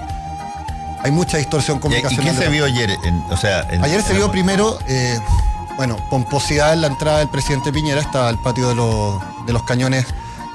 Hay 1.06 1.12
mucha 1.12 1.38
distorsión 1.38 1.76
¿Y, 1.76 1.78
y 1.78 1.80
comunicacional. 1.82 2.34
qué 2.36 2.42
se 2.44 2.48
vio 2.48 2.64
ayer? 2.64 2.90
En- 3.04 3.22
o 3.30 3.36
sea, 3.36 3.60
en- 3.70 3.82
Ayer 3.84 4.02
se 4.02 4.12
vio 4.12 4.28
primero, 4.30 4.76
eh, 4.88 5.18
bueno, 5.76 5.96
pomposidad 6.10 6.72
en 6.72 6.80
la 6.80 6.88
entrada 6.88 7.18
del 7.20 7.28
presidente 7.28 7.72
Piñera, 7.72 8.00
estaba 8.00 8.28
el 8.28 8.38
patio 8.38 8.68
de 8.68 8.74
los, 8.74 9.22
de 9.46 9.52
los 9.52 9.62
cañones 9.62 10.04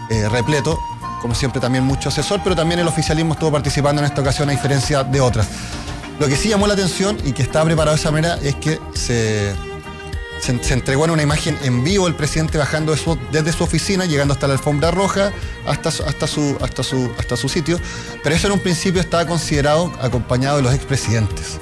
eh, 0.10 0.28
repleto, 0.28 0.78
como 1.22 1.34
siempre 1.36 1.62
también 1.62 1.86
mucho 1.86 2.10
asesor, 2.10 2.41
pero 2.43 2.54
también 2.54 2.82
el 2.82 2.88
oficialismo 2.88 3.34
estuvo 3.34 3.49
participando 3.52 4.02
en 4.02 4.08
esta 4.08 4.20
ocasión 4.20 4.49
a 4.49 4.52
diferencia 4.52 5.06
de 5.06 5.22
otras. 5.22 5.47
Lo 6.20 6.28
que 6.28 6.36
sí 6.36 6.49
llamó 6.49 6.68
la 6.68 6.74
atención 6.74 7.18
y 7.24 7.32
que 7.32 7.43
está 7.43 7.64
preparado 7.64 7.95
de 7.95 8.02
esa 8.02 8.12
manera 8.12 8.38
es 8.43 8.56
que 8.56 8.78
se, 8.93 9.56
se, 10.42 10.62
se 10.64 10.74
entregó 10.74 11.06
en 11.06 11.12
una 11.12 11.24
imagen 11.24 11.58
en 11.64 11.84
vivo 11.84 12.08
el 12.08 12.16
presidente 12.16 12.58
bajando 12.58 12.92
de 12.92 12.98
su- 12.98 13.18
desde 13.32 13.54
su 13.54 13.64
oficina, 13.64 14.06
llegando 14.06 14.34
hasta 14.34 14.48
la 14.48 14.54
alfombra 14.54 14.92
roja, 14.92 15.32
hasta, 15.68 15.92
su- 15.92 16.04
hasta, 16.04 16.28
su, 16.28 16.58
hasta, 16.62 16.84
su, 16.84 17.12
hasta 17.18 17.38
su 17.38 17.48
sitio, 17.48 17.80
pero 18.24 18.36
eso 18.36 18.48
en 18.48 18.54
un 18.54 18.60
principio 18.60 19.00
estaba 19.02 19.26
considerado 19.26 19.92
acompañado 20.02 20.58
de 20.58 20.64
los 20.64 20.74
expresidentes. 20.74 21.60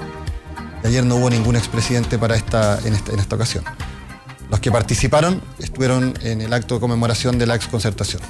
Y 0.83 0.87
ayer 0.87 1.03
no 1.05 1.15
hubo 1.17 1.29
ningún 1.29 1.55
expresidente 1.57 2.17
para 2.17 2.35
esta, 2.35 2.79
en, 2.85 2.95
esta, 2.95 3.11
en 3.11 3.19
esta 3.19 3.35
ocasión. 3.35 3.63
Los 4.49 4.59
que 4.61 4.71
participaron 4.71 5.41
estuvieron 5.59 6.13
en 6.21 6.41
el 6.41 6.51
acto 6.53 6.75
de 6.75 6.81
conmemoración 6.81 7.37
de 7.37 7.45
la 7.45 7.55
exconcertación. 7.55 8.21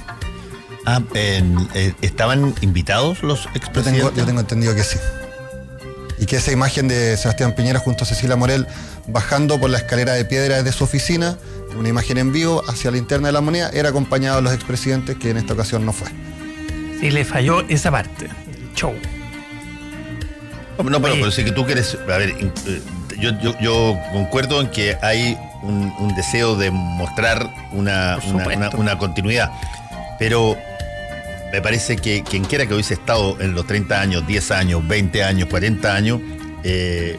Ah, 0.84 1.00
eh, 1.14 1.94
¿Estaban 2.02 2.54
invitados 2.62 3.22
los 3.22 3.44
Yo 3.44 3.50
tengo, 3.52 3.56
expresidentes? 3.56 4.16
yo 4.16 4.26
tengo 4.26 4.40
entendido 4.40 4.74
que 4.74 4.82
sí. 4.82 4.98
Y 6.18 6.26
que 6.26 6.36
esa 6.36 6.52
imagen 6.52 6.88
de 6.88 7.16
Sebastián 7.16 7.54
Piñera 7.54 7.78
junto 7.78 8.04
a 8.04 8.06
Cecilia 8.06 8.36
Morel 8.36 8.66
bajando 9.06 9.58
por 9.60 9.70
la 9.70 9.78
escalera 9.78 10.12
de 10.14 10.24
piedra 10.24 10.56
desde 10.62 10.72
su 10.76 10.84
oficina, 10.84 11.36
una 11.78 11.88
imagen 11.88 12.18
en 12.18 12.32
vivo 12.32 12.62
hacia 12.68 12.90
la 12.90 12.98
interna 12.98 13.28
de 13.28 13.32
la 13.32 13.40
moneda, 13.40 13.70
era 13.72 13.88
acompañado 13.90 14.36
de 14.36 14.42
los 14.42 14.52
expresidentes, 14.54 15.16
que 15.16 15.30
en 15.30 15.36
esta 15.36 15.54
ocasión 15.54 15.84
no 15.86 15.92
fue. 15.92 16.08
Sí, 17.00 17.10
le 17.10 17.24
falló 17.24 17.60
esa 17.68 17.90
parte 17.90 18.28
show. 18.74 18.92
No, 20.82 21.00
pero, 21.02 21.14
pero 21.14 21.30
sí 21.30 21.44
que 21.44 21.52
tú 21.52 21.64
quieres. 21.66 21.94
A 22.02 22.16
ver, 22.16 22.30
eh, 22.30 22.80
yo, 23.18 23.38
yo, 23.40 23.54
yo 23.60 23.98
concuerdo 24.12 24.60
en 24.62 24.70
que 24.70 24.96
hay 25.02 25.36
un, 25.62 25.92
un 25.98 26.14
deseo 26.14 26.56
de 26.56 26.70
mostrar 26.70 27.50
una- 27.72 28.18
una 28.76 28.96
continuidad. 28.96 29.50
Pero 30.18 30.56
me 31.52 31.60
parece 31.60 31.96
que 31.96 32.22
quien 32.22 32.44
quiera 32.44 32.64
que 32.66 32.72
hubiese 32.74 32.94
estado 32.94 33.38
en 33.40 33.54
los 33.54 33.66
30 33.66 34.00
años, 34.00 34.26
10 34.26 34.50
años, 34.52 34.86
20 34.86 35.22
años, 35.22 35.48
40 35.50 35.94
años, 35.94 36.20
eh, 36.64 37.18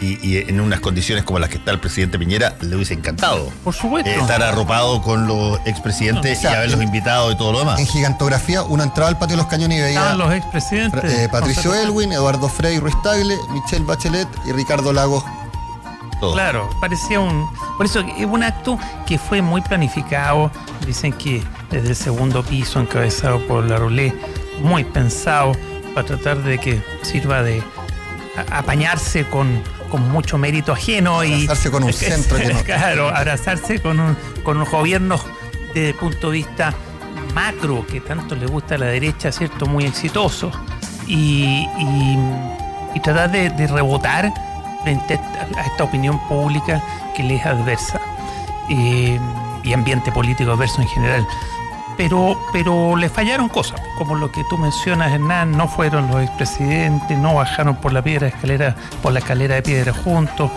y, 0.00 0.18
y 0.26 0.38
en 0.38 0.60
unas 0.60 0.80
condiciones 0.80 1.24
como 1.24 1.38
las 1.38 1.48
que 1.50 1.56
está 1.58 1.70
el 1.72 1.78
presidente 1.80 2.18
Piñera, 2.18 2.56
le 2.60 2.74
hubiese 2.76 2.94
encantado. 2.94 3.50
Por 3.64 3.74
supuesto. 3.74 4.08
Eh, 4.10 4.14
estar 4.18 4.42
arropado 4.42 5.02
con 5.02 5.26
los 5.26 5.58
expresidentes 5.66 6.38
O 6.38 6.40
sea, 6.40 6.52
y 6.52 6.54
haberlos 6.54 6.80
en- 6.80 6.86
invitado 6.86 7.30
y 7.32 7.36
todo 7.36 7.52
lo 7.52 7.58
demás. 7.60 7.78
En 7.80 7.86
gigantografía, 7.86 8.62
uno 8.62 8.82
entraba 8.82 9.08
al 9.08 9.18
patio 9.18 9.36
de 9.36 9.42
los 9.42 9.50
cañones 9.50 9.78
y 9.78 9.80
veía 9.82 9.98
Estaban 9.98 10.18
los 10.18 10.32
expresidentes. 10.32 11.04
eh, 11.04 11.28
Patricio 11.30 11.74
Elwin, 11.74 12.12
Eduardo 12.12 12.48
Frei 12.48 12.78
Ruiz 12.80 12.94
Tagle, 13.02 13.36
Michelle 13.50 13.84
Bachelet 13.84 14.28
y 14.46 14.52
Ricardo 14.52 14.92
Lagos. 14.92 15.22
Claro, 16.34 16.68
parecía 16.82 17.18
un. 17.18 17.48
Por 17.78 17.86
eso 17.86 18.00
es 18.00 18.26
un 18.26 18.42
acto 18.42 18.78
que 19.06 19.18
fue 19.18 19.40
muy 19.40 19.62
planificado. 19.62 20.50
Dicen 20.86 21.14
que 21.14 21.42
desde 21.70 21.88
el 21.88 21.96
segundo 21.96 22.42
piso, 22.42 22.78
encabezado 22.78 23.40
por 23.46 23.64
la 23.64 23.76
Roulette, 23.78 24.14
muy 24.62 24.84
pensado 24.84 25.52
para 25.94 26.06
tratar 26.06 26.42
de 26.42 26.58
que 26.58 26.82
sirva 27.02 27.42
de 27.42 27.62
apañarse 28.52 29.24
con, 29.24 29.62
con 29.90 30.08
mucho 30.10 30.38
mérito 30.38 30.72
ajeno 30.72 31.22
y. 31.24 31.32
Abrazarse 31.44 31.70
con 31.70 31.84
un 31.84 31.92
centro 31.92 32.36
que 32.38 32.52
no- 32.54 32.62
Claro, 32.62 33.08
abrazarse 33.08 33.80
con, 33.80 34.00
un, 34.00 34.16
con 34.42 34.56
un 34.56 34.64
gobierno 34.64 35.20
desde 35.74 35.90
el 35.90 35.94
punto 35.96 36.28
de 36.30 36.36
vista 36.38 36.72
macro, 37.34 37.84
que 37.86 38.00
tanto 38.00 38.34
le 38.34 38.46
gusta 38.46 38.76
a 38.76 38.78
la 38.78 38.86
derecha, 38.86 39.30
¿cierto? 39.32 39.66
Muy 39.66 39.84
exitoso. 39.84 40.50
Y, 41.06 41.66
y- 41.78 42.18
y 42.94 43.00
tratar 43.00 43.30
de, 43.30 43.50
de 43.50 43.66
rebotar 43.66 44.32
frente 44.82 45.14
a 45.14 45.60
a 45.60 45.66
esta 45.66 45.84
opinión 45.84 46.18
pública 46.28 46.82
que 47.16 47.22
le 47.22 47.34
es 47.36 47.44
adversa 47.46 48.00
eh, 48.68 49.18
y 49.62 49.72
ambiente 49.72 50.10
político 50.12 50.52
adverso 50.52 50.80
en 50.82 50.88
general. 50.88 51.26
Pero, 52.00 52.40
pero 52.50 52.96
le 52.96 53.10
fallaron 53.10 53.50
cosas, 53.50 53.78
como 53.98 54.14
lo 54.14 54.32
que 54.32 54.42
tú 54.48 54.56
mencionas, 54.56 55.12
Hernán, 55.12 55.52
no 55.52 55.68
fueron 55.68 56.08
los 56.08 56.22
expresidentes, 56.22 57.18
no 57.18 57.34
bajaron 57.34 57.76
por 57.76 57.92
la 57.92 58.02
piedra 58.02 58.28
escalera, 58.28 58.74
por 59.02 59.12
la 59.12 59.18
escalera 59.18 59.56
de 59.56 59.62
piedra 59.62 59.92
juntos, 59.92 60.50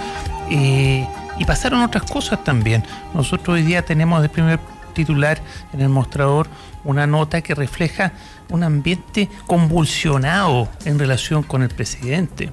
y 0.50 1.06
pasaron 1.46 1.82
otras 1.82 2.10
cosas 2.10 2.42
también. 2.46 2.86
Nosotros 3.14 3.56
hoy 3.56 3.64
día 3.64 3.84
tenemos 3.84 4.22
de 4.22 4.30
primer 4.30 4.62
titular 4.94 5.42
en 5.74 5.82
el 5.82 5.90
mostrador 5.90 6.48
una 6.86 7.08
nota 7.08 7.42
que 7.42 7.54
refleja 7.54 8.14
un 8.50 8.64
ambiente 8.64 9.28
convulsionado 9.46 10.70
en 10.86 10.98
relación 10.98 11.44
con 11.44 11.62
el 11.62 11.70
presidente 11.70 12.52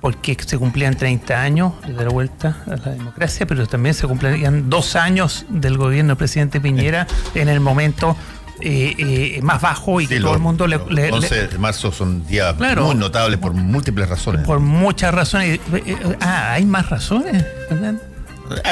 porque 0.00 0.36
se 0.44 0.58
cumplían 0.58 0.96
30 0.96 1.40
años 1.40 1.72
de 1.86 1.94
dar 1.94 2.08
vuelta 2.08 2.56
a 2.66 2.76
la 2.76 2.92
democracia, 2.92 3.46
pero 3.46 3.66
también 3.66 3.94
se 3.94 4.06
cumplían 4.06 4.70
dos 4.70 4.96
años 4.96 5.46
del 5.48 5.76
gobierno 5.76 6.10
del 6.10 6.16
presidente 6.16 6.60
Piñera 6.60 7.06
en 7.34 7.48
el 7.48 7.60
momento 7.60 8.16
eh, 8.62 8.94
eh, 8.98 9.40
más 9.42 9.60
bajo 9.60 10.00
y 10.00 10.06
que 10.06 10.20
todo 10.20 10.34
el 10.34 10.40
mundo 10.40 10.66
le, 10.66 10.76
11 10.76 11.48
de 11.48 11.58
marzo 11.58 11.92
son 11.92 12.26
días 12.26 12.54
muy 12.56 12.94
notables 12.94 13.38
por 13.38 13.52
múltiples 13.54 14.08
razones. 14.08 14.46
Por 14.46 14.60
muchas 14.60 15.14
razones. 15.14 15.60
Eh, 15.72 15.96
ah, 16.20 16.52
¿hay 16.52 16.66
más 16.66 16.90
razones, 16.90 17.44
Fernando? 17.68 18.02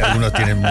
algunos, 0.00 0.32
tienen 0.34 0.62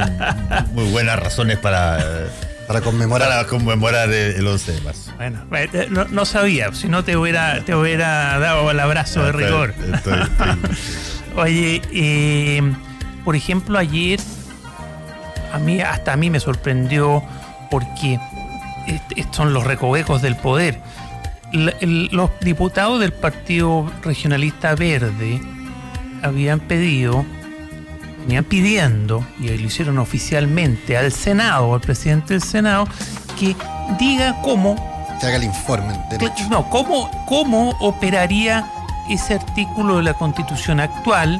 muy 0.73 0.85
buenas 0.91 1.19
razones 1.19 1.57
para 1.57 2.27
para 2.67 2.81
conmemorar. 2.81 3.29
Para 3.29 3.47
conmemorar 3.47 4.11
el 4.11 4.45
11 4.45 4.71
de 4.71 4.81
marzo. 4.81 5.11
Bueno, 5.17 5.41
eh, 5.51 5.89
no, 5.89 6.25
sabía, 6.25 6.73
si 6.73 6.87
no 6.87 7.03
te 7.03 7.17
hubiera, 7.17 7.61
te 7.63 7.75
hubiera 7.75 8.37
dado 8.39 8.69
el 8.71 8.79
abrazo 8.79 9.23
de 9.23 9.31
rigor. 9.31 9.73
Oye, 11.35 11.81
eh, 11.91 12.61
por 13.23 13.35
ejemplo, 13.35 13.77
ayer, 13.77 14.19
a 15.51 15.59
mí, 15.59 15.81
hasta 15.81 16.13
a 16.13 16.17
mí 16.17 16.29
me 16.29 16.39
sorprendió 16.39 17.23
porque 17.69 18.19
son 19.31 19.53
los 19.53 19.63
recovecos 19.63 20.21
del 20.21 20.35
poder. 20.35 20.79
los 21.51 22.29
diputados 22.41 22.99
del 22.99 23.13
Partido 23.13 23.91
Regionalista 24.03 24.75
Verde 24.75 25.41
habían 26.21 26.59
pedido 26.59 27.25
venían 28.25 28.43
pidiendo, 28.43 29.25
y 29.39 29.49
lo 29.49 29.67
hicieron 29.67 29.99
oficialmente 29.99 30.97
al 30.97 31.11
Senado, 31.11 31.75
al 31.75 31.81
presidente 31.81 32.33
del 32.33 32.41
Senado, 32.41 32.87
que 33.39 33.55
diga 33.99 34.41
cómo... 34.41 34.75
Que 35.19 35.27
haga 35.27 35.35
el 35.37 35.43
informe. 35.43 35.93
no, 36.49 36.67
cómo, 36.69 37.09
cómo 37.27 37.69
operaría 37.79 38.65
ese 39.09 39.35
artículo 39.35 39.97
de 39.97 40.03
la 40.03 40.13
Constitución 40.15 40.79
actual 40.79 41.39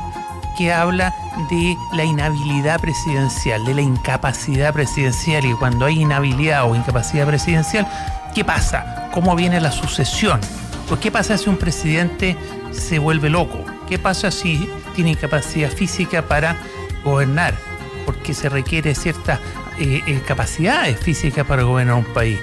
que 0.58 0.72
habla 0.72 1.14
de 1.50 1.76
la 1.92 2.06
inhabilidad 2.06 2.80
presidencial, 2.80 3.66
de 3.66 3.74
la 3.74 3.82
incapacidad 3.82 4.72
presidencial, 4.72 5.44
y 5.44 5.54
cuando 5.54 5.86
hay 5.86 6.02
inhabilidad 6.02 6.70
o 6.70 6.76
incapacidad 6.76 7.26
presidencial, 7.26 7.88
¿qué 8.36 8.46
pasa? 8.46 9.10
¿Cómo 9.12 9.36
viene 9.36 9.60
la 9.60 9.72
sucesión? 9.72 10.40
Pues, 10.88 11.02
¿Qué 11.02 11.12
pasa 11.12 11.38
si 11.38 11.50
un 11.50 11.58
presidente 11.58 12.38
se 12.72 13.00
vuelve 13.00 13.30
loco? 13.30 13.58
¿Qué 13.90 13.98
pasa 13.98 14.30
si 14.30 14.70
tiene 14.96 15.12
incapacidad 15.12 15.70
física 15.70 16.22
para 16.22 16.56
gobernar, 17.06 17.56
porque 18.06 18.34
se 18.34 18.49
requiere 18.49 18.93
ciertas 18.95 19.39
eh, 19.80 20.01
eh, 20.06 20.22
capacidades 20.28 20.99
físicas 20.99 21.45
para 21.45 21.64
gobernar 21.64 21.95
un 21.95 22.06
país 22.06 22.39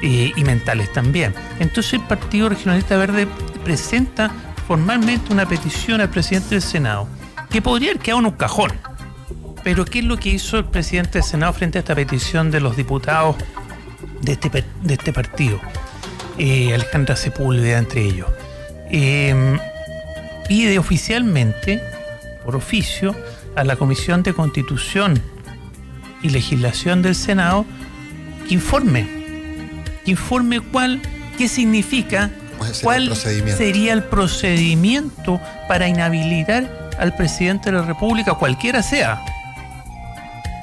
eh, 0.00 0.32
y 0.34 0.44
mentales 0.44 0.90
también. 0.92 1.34
Entonces 1.58 1.94
el 1.94 2.02
Partido 2.02 2.48
Regionalista 2.48 2.96
Verde 2.96 3.26
presenta 3.64 4.30
formalmente 4.66 5.32
una 5.32 5.46
petición 5.46 6.00
al 6.00 6.08
presidente 6.08 6.50
del 6.50 6.62
Senado, 6.62 7.06
que 7.50 7.60
podría 7.60 7.90
haber 7.90 8.02
quedado 8.02 8.20
en 8.20 8.26
un 8.26 8.32
cajón. 8.32 8.72
Pero 9.62 9.84
¿qué 9.84 9.98
es 9.98 10.04
lo 10.04 10.16
que 10.16 10.30
hizo 10.30 10.58
el 10.58 10.66
presidente 10.66 11.12
del 11.14 11.24
Senado 11.24 11.52
frente 11.52 11.78
a 11.78 11.80
esta 11.80 11.94
petición 11.94 12.50
de 12.50 12.60
los 12.60 12.76
diputados 12.76 13.36
de 14.22 14.32
este, 14.32 14.64
de 14.82 14.94
este 14.94 15.12
partido? 15.12 15.60
Alejandra 16.38 17.16
Sepúlveda 17.16 17.78
entre 17.78 18.02
ellos. 18.02 18.28
pide 20.48 20.78
oficialmente, 20.78 21.82
por 22.44 22.56
oficio, 22.56 23.14
a 23.56 23.64
la 23.64 23.76
Comisión 23.76 24.22
de 24.22 24.32
Constitución 24.32 25.20
y 26.22 26.30
Legislación 26.30 27.02
del 27.02 27.14
Senado 27.14 27.66
que 28.46 28.54
informe, 28.54 29.06
que 30.04 30.10
informe 30.10 30.60
cuál, 30.60 31.00
qué 31.38 31.48
significa, 31.48 32.30
cuál 32.82 33.14
sería 33.16 33.92
el 33.92 34.04
procedimiento 34.04 35.40
para 35.68 35.88
inhabilitar 35.88 36.90
al 36.98 37.14
presidente 37.16 37.70
de 37.70 37.78
la 37.78 37.84
República, 37.84 38.34
cualquiera 38.34 38.82
sea. 38.82 39.22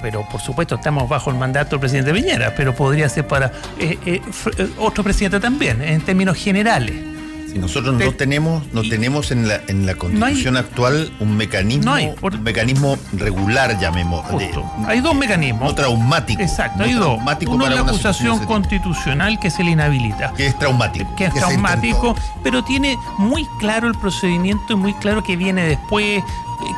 Pero 0.01 0.27
por 0.27 0.41
supuesto 0.41 0.75
estamos 0.75 1.07
bajo 1.07 1.29
el 1.29 1.37
mandato 1.37 1.71
del 1.71 1.79
presidente 1.79 2.13
Piñera, 2.13 2.55
pero 2.55 2.73
podría 2.73 3.07
ser 3.07 3.27
para 3.27 3.51
eh, 3.77 3.97
eh, 4.05 4.21
eh, 4.57 4.69
otro 4.79 5.03
presidente 5.03 5.39
también, 5.39 5.81
en 5.81 6.01
términos 6.01 6.37
generales. 6.37 7.10
Nosotros 7.55 7.95
no 7.95 8.13
tenemos, 8.13 8.63
no 8.73 8.81
tenemos 8.81 9.31
en 9.31 9.47
la, 9.47 9.61
en 9.67 9.85
la 9.85 9.95
constitución 9.95 10.57
actual 10.57 11.11
un 11.19 11.35
mecanismo, 11.35 11.93
un 12.21 12.43
mecanismo 12.43 12.97
regular, 13.13 13.79
llamemos. 13.79 14.25
hay 14.87 15.01
dos 15.01 15.15
mecanismos. 15.15 15.69
No 15.69 15.75
traumático. 15.75 16.41
Exacto, 16.41 16.83
hay 16.83 16.93
dos. 16.93 17.19
Uno 17.47 17.67
es 17.67 17.75
la 17.75 17.81
acusación 17.81 18.39
constitucional 18.45 19.39
que 19.39 19.49
se 19.49 19.63
le 19.63 19.71
inhabilita. 19.71 20.33
Que 20.35 20.47
es 20.47 20.57
traumático. 20.57 21.15
Que 21.15 21.25
es 21.25 21.33
traumático, 21.33 22.15
pero 22.43 22.63
tiene 22.63 22.97
muy 23.17 23.45
claro 23.59 23.87
el 23.87 23.95
procedimiento 23.95 24.73
y 24.73 24.75
muy 24.75 24.93
claro 24.95 25.23
que 25.23 25.35
viene 25.35 25.63
después, 25.63 26.23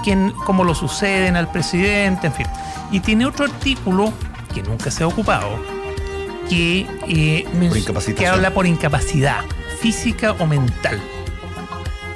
quién, 0.04 0.34
cómo 0.46 0.64
lo 0.64 0.76
suceden 0.76 1.36
al 1.36 1.50
presidente, 1.52 2.28
en 2.28 2.34
fin. 2.34 2.48
Y 2.92 3.00
tiene 3.00 3.26
otro 3.26 3.46
artículo 3.46 4.14
que 4.54 4.64
nunca 4.64 4.92
se 4.92 5.04
ha 5.04 5.08
ocupado, 5.08 5.50
que, 6.50 6.88
eh, 7.08 7.46
que 8.16 8.28
habla 8.28 8.54
por 8.54 8.68
incapacidad 8.68 9.42
física 9.84 10.32
o 10.40 10.46
mental. 10.48 10.98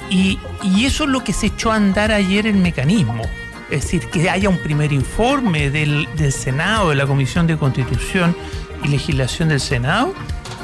Y, 0.08 0.38
eso 0.86 1.04
es 1.04 1.10
lo 1.10 1.22
que 1.22 1.34
se 1.34 1.48
echó 1.48 1.70
a 1.70 1.74
andar 1.74 2.10
ayer 2.10 2.46
el 2.46 2.56
mecanismo. 2.56 3.22
Es 3.70 3.82
decir, 3.82 4.08
que 4.08 4.30
haya 4.30 4.48
un 4.48 4.56
primer 4.56 4.90
informe 4.90 5.68
del, 5.68 6.08
Senado, 6.32 6.88
de 6.88 6.94
la 6.94 7.06
Comisión 7.06 7.46
de 7.46 7.58
Constitución 7.58 8.34
y 8.82 8.88
Legislación 8.88 9.50
del 9.50 9.60
Senado, 9.60 10.14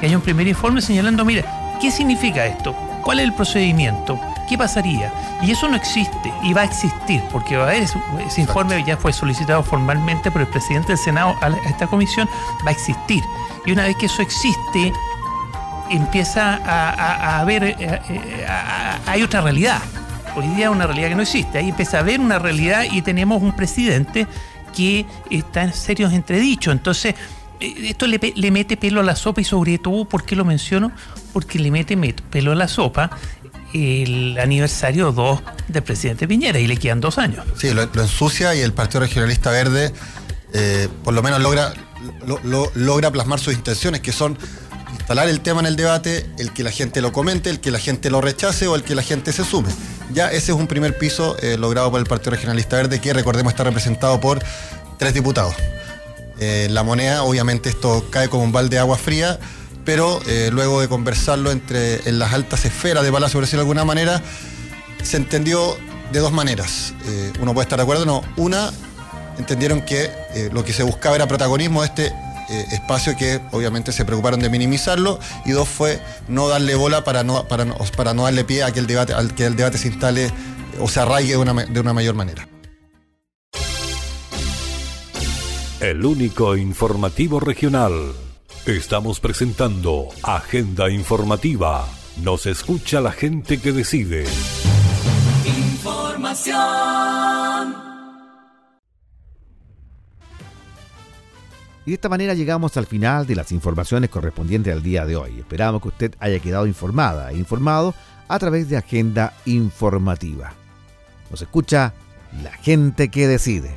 que 0.00 0.06
haya 0.06 0.16
un 0.16 0.22
primer 0.22 0.48
informe 0.48 0.80
señalando, 0.80 1.26
mira, 1.26 1.44
¿qué 1.78 1.90
significa 1.90 2.46
esto? 2.46 2.72
¿Cuál 3.02 3.20
es 3.20 3.26
el 3.26 3.34
procedimiento? 3.34 4.18
¿Qué 4.48 4.56
pasaría? 4.56 5.12
Y 5.42 5.50
eso 5.50 5.68
no 5.68 5.76
existe 5.76 6.32
y 6.42 6.54
va 6.54 6.62
a 6.62 6.64
existir, 6.64 7.22
porque 7.30 7.58
va 7.58 7.64
a 7.64 7.68
haber 7.68 7.82
ese, 7.82 8.40
informe 8.40 8.82
ya 8.86 8.96
fue 8.96 9.12
solicitado 9.12 9.62
formalmente 9.62 10.30
por 10.30 10.40
el 10.40 10.46
presidente 10.46 10.88
del 10.88 10.98
Senado 10.98 11.36
a 11.42 11.48
esta 11.68 11.86
comisión, 11.86 12.26
va 12.66 12.70
a 12.70 12.72
existir. 12.72 13.22
Y 13.66 13.72
una 13.72 13.84
vez 13.84 13.96
que 13.96 14.06
eso 14.06 14.22
existe, 14.22 14.92
empieza 15.90 16.54
a, 16.54 17.40
a, 17.40 17.44
ver, 17.44 17.64
eh, 17.64 17.76
eh, 17.78 18.46
hay 19.06 19.22
otra 19.22 19.40
realidad. 19.40 19.80
Hoy 20.36 20.46
día 20.48 20.70
una 20.70 20.86
realidad 20.86 21.10
que 21.10 21.14
no 21.14 21.22
existe. 21.22 21.58
Ahí 21.58 21.68
empieza 21.68 22.00
a 22.00 22.02
ver 22.02 22.20
una 22.20 22.38
realidad 22.38 22.84
y 22.90 23.02
tenemos 23.02 23.42
un 23.42 23.54
presidente 23.54 24.26
que 24.74 25.06
está 25.30 25.62
en 25.62 25.72
serios 25.72 26.12
entredichos. 26.12 26.72
Entonces, 26.72 27.14
eh, 27.60 27.74
esto 27.84 28.06
le, 28.06 28.18
mete 28.50 28.76
pelo 28.76 29.00
a 29.00 29.04
la 29.04 29.16
sopa 29.16 29.40
y 29.40 29.44
sobre 29.44 29.78
todo, 29.78 30.04
¿por 30.04 30.24
qué 30.24 30.34
lo 30.34 30.44
menciono? 30.44 30.92
Porque 31.32 31.58
le 31.58 31.70
mete 31.70 31.96
pelo 32.30 32.52
a 32.52 32.54
la 32.54 32.68
sopa 32.68 33.10
el 33.72 34.38
aniversario 34.38 35.10
2 35.10 35.42
del 35.66 35.82
presidente 35.82 36.28
Piñera 36.28 36.60
y 36.60 36.68
le 36.68 36.76
quedan 36.76 37.00
dos 37.00 37.18
años. 37.18 37.44
Sí, 37.56 37.74
lo, 37.74 37.82
ensucia 37.82 38.54
y 38.54 38.60
el 38.60 38.72
Partido 38.72 39.00
Regionalista 39.00 39.50
Verde 39.50 39.92
por 41.02 41.12
lo 41.12 41.20
menos 41.20 41.40
logra, 41.40 41.74
logra 42.76 43.10
plasmar 43.10 43.40
sus 43.40 43.54
intenciones, 43.54 44.00
que 44.00 44.12
son 44.12 44.38
instalar 44.94 45.28
el 45.28 45.40
tema 45.40 45.60
en 45.60 45.66
el 45.66 45.76
debate, 45.76 46.26
el 46.38 46.52
que 46.52 46.62
la 46.62 46.70
gente 46.70 47.00
lo 47.00 47.12
comente, 47.12 47.50
el 47.50 47.60
que 47.60 47.70
la 47.70 47.78
gente 47.78 48.10
lo 48.10 48.20
rechace 48.20 48.66
o 48.66 48.74
el 48.74 48.82
que 48.82 48.94
la 48.94 49.02
gente 49.02 49.32
se 49.32 49.44
sume. 49.44 49.68
Ya 50.12 50.28
ese 50.30 50.52
es 50.52 50.58
un 50.58 50.66
primer 50.66 50.96
piso 50.96 51.36
eh, 51.40 51.56
logrado 51.58 51.90
por 51.90 52.00
el 52.00 52.06
Partido 52.06 52.30
Regionalista 52.30 52.76
Verde, 52.76 53.00
que 53.00 53.12
recordemos 53.12 53.52
está 53.52 53.64
representado 53.64 54.20
por 54.20 54.42
tres 54.98 55.14
diputados. 55.14 55.54
Eh, 56.40 56.68
la 56.70 56.82
moneda, 56.82 57.22
obviamente 57.22 57.68
esto 57.68 58.06
cae 58.10 58.28
como 58.28 58.44
un 58.44 58.52
balde 58.52 58.76
de 58.76 58.80
agua 58.80 58.96
fría, 58.96 59.38
pero 59.84 60.20
eh, 60.26 60.50
luego 60.52 60.80
de 60.80 60.88
conversarlo 60.88 61.50
entre 61.50 62.08
en 62.08 62.18
las 62.18 62.32
altas 62.32 62.64
esferas 62.64 63.04
de 63.04 63.12
Palacio, 63.12 63.38
por 63.38 63.44
decirlo 63.44 63.62
de 63.62 63.64
alguna 63.64 63.84
manera, 63.84 64.22
se 65.02 65.16
entendió 65.16 65.76
de 66.12 66.20
dos 66.20 66.32
maneras. 66.32 66.94
uno 67.40 67.52
puede 67.52 67.64
estar 67.64 67.78
de 67.78 67.82
acuerdo, 67.82 68.06
no. 68.06 68.22
Una, 68.36 68.70
entendieron 69.38 69.82
que 69.82 70.10
lo 70.52 70.64
que 70.64 70.72
se 70.72 70.82
buscaba 70.82 71.16
era 71.16 71.26
protagonismo 71.26 71.82
de 71.82 71.88
este 71.88 72.12
eh, 72.48 72.66
espacio 72.72 73.16
que 73.16 73.40
obviamente 73.52 73.92
se 73.92 74.04
preocuparon 74.04 74.40
de 74.40 74.50
minimizarlo 74.50 75.18
y 75.44 75.52
dos 75.52 75.68
fue 75.68 76.00
no 76.28 76.48
darle 76.48 76.74
bola 76.74 77.04
para 77.04 77.24
no, 77.24 77.46
para, 77.48 77.66
para 77.96 78.14
no 78.14 78.24
darle 78.24 78.44
pie 78.44 78.64
a 78.64 78.72
que 78.72 78.80
el 78.80 78.86
debate, 78.86 79.14
al 79.14 79.34
que 79.34 79.46
el 79.46 79.56
debate 79.56 79.78
se 79.78 79.88
instale 79.88 80.30
o 80.80 80.88
se 80.88 81.00
arraigue 81.00 81.32
de 81.32 81.38
una, 81.38 81.52
de 81.64 81.80
una 81.80 81.92
mayor 81.92 82.14
manera. 82.14 82.48
El 85.80 86.04
único 86.04 86.56
informativo 86.56 87.40
regional. 87.40 87.92
Estamos 88.64 89.20
presentando 89.20 90.08
Agenda 90.22 90.88
Informativa. 90.88 91.86
Nos 92.22 92.46
escucha 92.46 93.02
la 93.02 93.12
gente 93.12 93.60
que 93.60 93.72
decide. 93.72 94.24
Información. 95.44 97.13
Y 101.86 101.90
de 101.90 101.94
esta 101.94 102.08
manera 102.08 102.34
llegamos 102.34 102.76
al 102.76 102.86
final 102.86 103.26
de 103.26 103.36
las 103.36 103.52
informaciones 103.52 104.08
correspondientes 104.08 104.72
al 104.72 104.82
día 104.82 105.04
de 105.04 105.16
hoy. 105.16 105.38
Esperamos 105.38 105.82
que 105.82 105.88
usted 105.88 106.14
haya 106.18 106.38
quedado 106.38 106.66
informada 106.66 107.30
e 107.30 107.36
informado 107.36 107.94
a 108.28 108.38
través 108.38 108.68
de 108.68 108.76
Agenda 108.78 109.34
Informativa. 109.44 110.54
Nos 111.30 111.42
escucha 111.42 111.92
la 112.42 112.52
gente 112.52 113.10
que 113.10 113.28
decide. 113.28 113.76